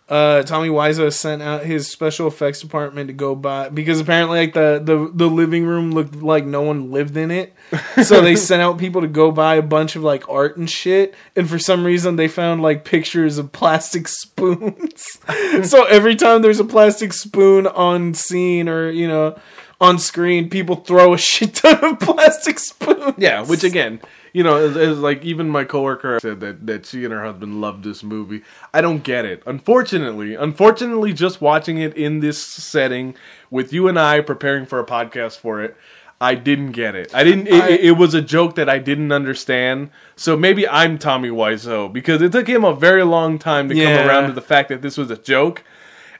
uh, 0.06 0.42
Tommy 0.42 0.68
Wiseau 0.68 1.10
sent 1.10 1.40
out 1.40 1.64
his 1.64 1.90
special 1.90 2.26
effects 2.26 2.60
department 2.60 3.08
to 3.08 3.14
go 3.14 3.34
buy 3.34 3.70
because 3.70 4.00
apparently, 4.00 4.38
like 4.38 4.52
the 4.52 4.80
the 4.82 5.10
the 5.14 5.30
living 5.30 5.64
room 5.64 5.92
looked 5.92 6.16
like 6.16 6.44
no 6.44 6.60
one 6.60 6.90
lived 6.90 7.16
in 7.16 7.30
it, 7.30 7.54
so 8.02 8.20
they 8.20 8.36
sent 8.36 8.60
out 8.60 8.76
people 8.76 9.00
to 9.00 9.08
go 9.08 9.30
buy 9.30 9.54
a 9.54 9.62
bunch 9.62 9.96
of 9.96 10.02
like 10.02 10.28
art 10.28 10.58
and 10.58 10.68
shit. 10.68 11.14
And 11.34 11.48
for 11.48 11.58
some 11.58 11.84
reason, 11.84 12.16
they 12.16 12.28
found 12.28 12.60
like 12.60 12.84
pictures 12.84 13.38
of 13.38 13.52
plastic 13.52 14.06
spoons. 14.08 15.04
so 15.62 15.84
every 15.84 16.16
time 16.16 16.42
there's 16.42 16.60
a 16.60 16.64
plastic 16.64 17.14
spoon 17.14 17.66
on 17.66 18.12
scene 18.12 18.68
or 18.68 18.90
you 18.90 19.08
know 19.08 19.38
on 19.80 19.98
screen, 19.98 20.50
people 20.50 20.76
throw 20.76 21.14
a 21.14 21.18
shit 21.18 21.54
ton 21.54 21.82
of 21.82 21.98
plastic 21.98 22.58
spoons. 22.58 23.14
Yeah, 23.16 23.42
which 23.42 23.64
again, 23.64 24.00
you 24.34 24.42
know, 24.42 24.56
is, 24.58 24.76
is 24.76 24.98
like 24.98 25.24
even 25.24 25.48
my 25.48 25.64
coworker 25.64 26.18
said 26.20 26.40
that 26.40 26.66
that 26.66 26.84
she 26.84 27.04
and 27.04 27.14
her 27.14 27.24
husband 27.24 27.62
loved 27.62 27.84
this 27.84 28.02
movie. 28.02 28.42
I 28.74 28.82
don't 28.82 29.02
get 29.02 29.24
it. 29.24 29.42
Unfortunately, 29.46 30.34
unfortunately, 30.34 31.14
just 31.14 31.40
watching 31.40 31.78
it 31.78 31.96
in 31.96 32.20
this 32.20 32.42
setting 32.42 33.14
with 33.50 33.72
you 33.72 33.88
and 33.88 33.98
I 33.98 34.20
preparing 34.20 34.66
for 34.66 34.78
a 34.78 34.84
podcast 34.84 35.38
for 35.38 35.62
it. 35.62 35.74
I 36.20 36.36
didn't 36.36 36.72
get 36.72 36.94
it. 36.94 37.14
I 37.14 37.24
didn't. 37.24 37.48
It, 37.48 37.62
I- 37.62 37.68
it 37.70 37.96
was 37.96 38.14
a 38.14 38.22
joke 38.22 38.54
that 38.56 38.68
I 38.68 38.78
didn't 38.78 39.12
understand. 39.12 39.90
So 40.16 40.36
maybe 40.36 40.66
I'm 40.68 40.98
Tommy 40.98 41.28
Wiseau 41.28 41.92
because 41.92 42.22
it 42.22 42.32
took 42.32 42.46
him 42.48 42.64
a 42.64 42.74
very 42.74 43.04
long 43.04 43.38
time 43.38 43.68
to 43.68 43.74
Yeah. 43.74 43.98
come 43.98 44.08
around 44.08 44.26
to 44.28 44.32
the 44.32 44.40
fact 44.42 44.68
that 44.68 44.80
this 44.82 44.96
was 44.96 45.10
a 45.10 45.16
joke. 45.16 45.64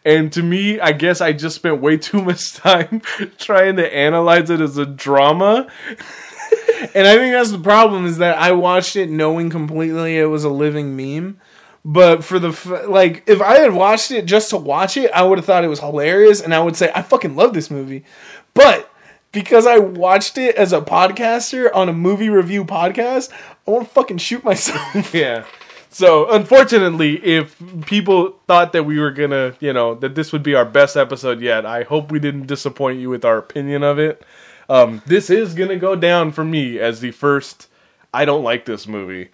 And 0.04 0.30
to 0.34 0.42
me, 0.42 0.78
I 0.80 0.92
guess 0.92 1.20
I 1.22 1.32
just 1.32 1.56
spent 1.56 1.80
way 1.80 1.96
too 1.96 2.22
much 2.22 2.52
time 2.56 3.00
trying 3.38 3.76
to 3.76 3.94
analyze 3.94 4.50
it 4.50 4.60
as 4.60 4.76
a 4.78 4.84
drama. 4.86 5.66
And 6.94 7.06
I 7.06 7.16
think 7.16 7.32
that's 7.32 7.50
the 7.50 7.58
problem 7.58 8.06
is 8.06 8.18
that 8.18 8.38
I 8.38 8.52
watched 8.52 8.96
it 8.96 9.10
knowing 9.10 9.50
completely 9.50 10.18
it 10.18 10.26
was 10.26 10.44
a 10.44 10.48
living 10.48 10.96
meme. 10.96 11.40
But 11.84 12.24
for 12.24 12.38
the 12.38 12.48
f- 12.48 12.88
like, 12.88 13.24
if 13.26 13.42
I 13.42 13.58
had 13.58 13.74
watched 13.74 14.10
it 14.10 14.24
just 14.24 14.50
to 14.50 14.56
watch 14.56 14.96
it, 14.96 15.10
I 15.12 15.22
would 15.22 15.38
have 15.38 15.44
thought 15.44 15.64
it 15.64 15.68
was 15.68 15.80
hilarious, 15.80 16.40
and 16.40 16.54
I 16.54 16.60
would 16.60 16.76
say 16.76 16.90
I 16.94 17.02
fucking 17.02 17.36
love 17.36 17.52
this 17.52 17.70
movie. 17.70 18.04
But 18.54 18.90
because 19.32 19.66
I 19.66 19.78
watched 19.78 20.38
it 20.38 20.54
as 20.56 20.72
a 20.72 20.80
podcaster 20.80 21.68
on 21.74 21.90
a 21.90 21.92
movie 21.92 22.30
review 22.30 22.64
podcast, 22.64 23.30
I 23.66 23.70
want 23.70 23.86
to 23.86 23.92
fucking 23.92 24.18
shoot 24.18 24.42
myself. 24.44 25.12
yeah. 25.14 25.44
So 25.90 26.30
unfortunately, 26.30 27.24
if 27.24 27.56
people 27.86 28.40
thought 28.48 28.72
that 28.72 28.84
we 28.84 28.98
were 28.98 29.10
gonna, 29.10 29.54
you 29.60 29.72
know, 29.72 29.94
that 29.96 30.14
this 30.14 30.32
would 30.32 30.42
be 30.42 30.54
our 30.54 30.64
best 30.64 30.96
episode 30.96 31.40
yet, 31.40 31.66
I 31.66 31.82
hope 31.82 32.10
we 32.10 32.18
didn't 32.18 32.46
disappoint 32.46 32.98
you 32.98 33.10
with 33.10 33.24
our 33.24 33.36
opinion 33.36 33.82
of 33.82 33.98
it. 33.98 34.24
Um, 34.68 35.02
this 35.06 35.30
is 35.30 35.54
gonna 35.54 35.76
go 35.76 35.96
down 35.96 36.32
for 36.32 36.44
me 36.44 36.78
as 36.78 37.00
the 37.00 37.10
first. 37.10 37.68
I 38.12 38.24
don't 38.24 38.44
like 38.44 38.64
this 38.64 38.86
movie, 38.86 39.30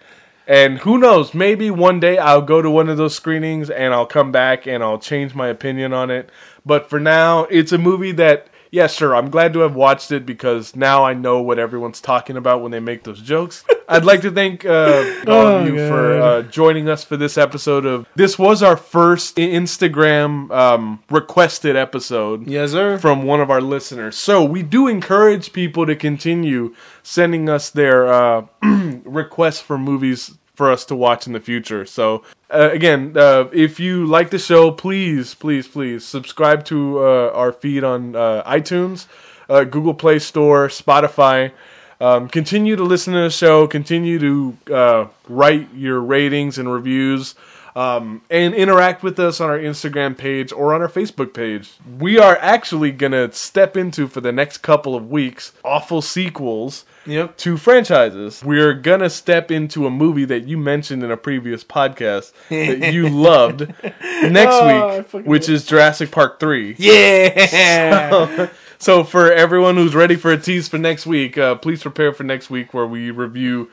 and 0.47 0.79
who 0.79 0.97
knows? 0.97 1.33
Maybe 1.33 1.69
one 1.71 1.99
day 1.99 2.17
I'll 2.17 2.41
go 2.41 2.61
to 2.61 2.69
one 2.69 2.89
of 2.89 2.97
those 2.97 3.15
screenings 3.15 3.69
and 3.69 3.93
I'll 3.93 4.05
come 4.07 4.31
back 4.31 4.67
and 4.67 4.83
I'll 4.83 4.99
change 4.99 5.35
my 5.35 5.47
opinion 5.47 5.93
on 5.93 6.09
it. 6.09 6.29
But 6.65 6.89
for 6.89 6.99
now, 6.99 7.45
it's 7.45 7.71
a 7.71 7.77
movie 7.77 8.11
that. 8.13 8.47
Yeah, 8.73 8.87
sure. 8.87 9.13
I'm 9.13 9.29
glad 9.29 9.51
to 9.53 9.59
have 9.59 9.75
watched 9.75 10.13
it 10.13 10.25
because 10.25 10.77
now 10.77 11.03
I 11.03 11.13
know 11.13 11.41
what 11.41 11.59
everyone's 11.59 11.99
talking 11.99 12.37
about 12.37 12.61
when 12.61 12.71
they 12.71 12.79
make 12.79 13.03
those 13.03 13.21
jokes. 13.21 13.65
I'd 13.89 14.05
like 14.05 14.21
to 14.21 14.31
thank 14.31 14.63
uh, 14.63 15.03
all 15.27 15.47
of 15.47 15.61
Oh, 15.61 15.65
you 15.65 15.75
God. 15.75 15.87
for 15.89 16.21
uh, 16.21 16.41
joining 16.43 16.87
us 16.87 17.03
for 17.03 17.17
this 17.17 17.37
episode 17.37 17.85
of. 17.85 18.07
This 18.15 18.39
was 18.39 18.63
our 18.63 18.77
first 18.77 19.35
Instagram 19.35 20.49
um, 20.51 21.03
requested 21.09 21.75
episode 21.75 22.47
yes, 22.47 22.71
sir. 22.71 22.97
from 22.97 23.23
one 23.23 23.41
of 23.41 23.49
our 23.51 23.59
listeners. 23.59 24.15
So 24.17 24.43
we 24.43 24.63
do 24.63 24.87
encourage 24.87 25.51
people 25.51 25.85
to 25.85 25.95
continue 25.97 26.73
sending 27.03 27.49
us 27.49 27.69
their 27.69 28.07
uh, 28.07 28.45
requests 29.03 29.59
for 29.59 29.77
movies 29.77 30.37
for 30.55 30.71
us 30.71 30.85
to 30.85 30.95
watch 30.95 31.27
in 31.27 31.33
the 31.33 31.39
future. 31.39 31.85
So 31.85 32.23
uh, 32.51 32.69
again, 32.71 33.13
uh, 33.15 33.49
if 33.53 33.79
you 33.79 34.05
like 34.05 34.29
the 34.29 34.39
show, 34.39 34.71
please, 34.71 35.33
please, 35.33 35.67
please 35.67 36.05
subscribe 36.05 36.65
to 36.65 36.99
uh, 36.99 37.31
our 37.33 37.51
feed 37.51 37.83
on 37.83 38.15
uh, 38.15 38.43
iTunes, 38.43 39.07
uh, 39.49 39.63
Google 39.63 39.93
Play 39.93 40.19
Store, 40.19 40.67
Spotify. 40.67 41.51
Um, 41.99 42.27
continue 42.27 42.75
to 42.75 42.83
listen 42.83 43.13
to 43.13 43.21
the 43.21 43.29
show. 43.29 43.67
Continue 43.67 44.19
to 44.19 44.73
uh, 44.73 45.07
write 45.29 45.73
your 45.73 46.01
ratings 46.01 46.57
and 46.57 46.71
reviews. 46.71 47.35
um, 47.75 48.21
and 48.29 48.53
interact 48.53 49.03
with 49.03 49.19
us 49.19 49.39
on 49.39 49.49
our 49.49 49.57
Instagram 49.57 50.17
page 50.17 50.51
or 50.51 50.73
on 50.73 50.81
our 50.81 50.89
Facebook 50.89 51.33
page. 51.33 51.71
We 51.99 52.19
are 52.19 52.37
actually 52.37 52.91
to 53.11 53.31
step 53.31 53.77
into, 53.77 54.07
for 54.07 54.21
the 54.21 54.31
next 54.31 54.59
couple 54.59 54.95
of 54.95 55.09
weeks, 55.09 55.53
awful 55.63 56.01
sequels 56.01 56.85
Yep. 57.05 57.37
two 57.37 57.57
franchises. 57.57 58.43
We're 58.43 58.73
going 58.73 58.99
to 58.99 59.09
step 59.09 59.49
into 59.51 59.85
a 59.87 59.89
movie 59.89 60.25
that 60.25 60.47
you 60.47 60.57
mentioned 60.57 61.03
in 61.03 61.11
a 61.11 61.17
previous 61.17 61.63
podcast 61.63 62.31
that 62.49 62.93
you 62.93 63.09
loved 63.09 63.61
next 63.61 64.53
Oh, 64.55 65.05
week, 65.13 65.25
which 65.25 65.49
is 65.49 65.65
Jurassic 65.65 66.11
Park 66.11 66.39
3. 66.39 66.75
Yeah. 66.77 68.49
So 68.81 69.03
for 69.03 69.31
everyone 69.31 69.75
who's 69.75 69.93
ready 69.93 70.15
for 70.15 70.31
a 70.31 70.39
tease 70.39 70.67
for 70.67 70.79
next 70.79 71.05
week, 71.05 71.37
uh, 71.37 71.53
please 71.53 71.83
prepare 71.83 72.13
for 72.13 72.23
next 72.23 72.49
week 72.49 72.73
where 72.73 72.87
we 72.87 73.11
review 73.11 73.69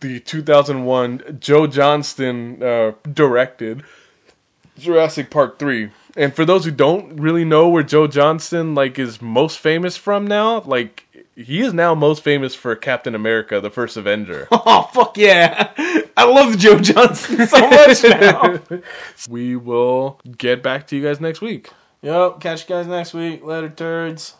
the 0.00 0.18
2001 0.18 1.36
Joe 1.40 1.66
Johnston 1.66 2.62
uh, 2.62 2.92
directed 3.12 3.82
Jurassic 4.78 5.30
Park 5.30 5.58
3. 5.58 5.90
And 6.16 6.34
for 6.34 6.46
those 6.46 6.64
who 6.64 6.70
don't 6.70 7.16
really 7.20 7.44
know 7.44 7.68
where 7.68 7.82
Joe 7.82 8.06
Johnston 8.06 8.74
like 8.74 8.98
is 8.98 9.20
most 9.20 9.58
famous 9.58 9.98
from 9.98 10.26
now, 10.26 10.60
like 10.62 11.05
he 11.36 11.60
is 11.60 11.74
now 11.74 11.94
most 11.94 12.22
famous 12.22 12.54
for 12.54 12.74
Captain 12.74 13.14
America: 13.14 13.60
The 13.60 13.70
First 13.70 13.96
Avenger. 13.96 14.48
oh 14.52 14.88
fuck 14.92 15.18
yeah! 15.18 15.72
I 16.16 16.24
love 16.24 16.56
Joe 16.58 16.78
Johnston 16.78 17.46
so 17.46 17.68
much 17.68 18.02
now. 18.04 18.60
we 19.28 19.54
will 19.56 20.18
get 20.38 20.62
back 20.62 20.86
to 20.88 20.96
you 20.96 21.02
guys 21.02 21.20
next 21.20 21.40
week. 21.42 21.70
yep. 22.00 22.40
Catch 22.40 22.62
you 22.62 22.74
guys 22.74 22.86
next 22.86 23.12
week. 23.12 23.44
Later, 23.44 23.68
turds. 23.68 24.36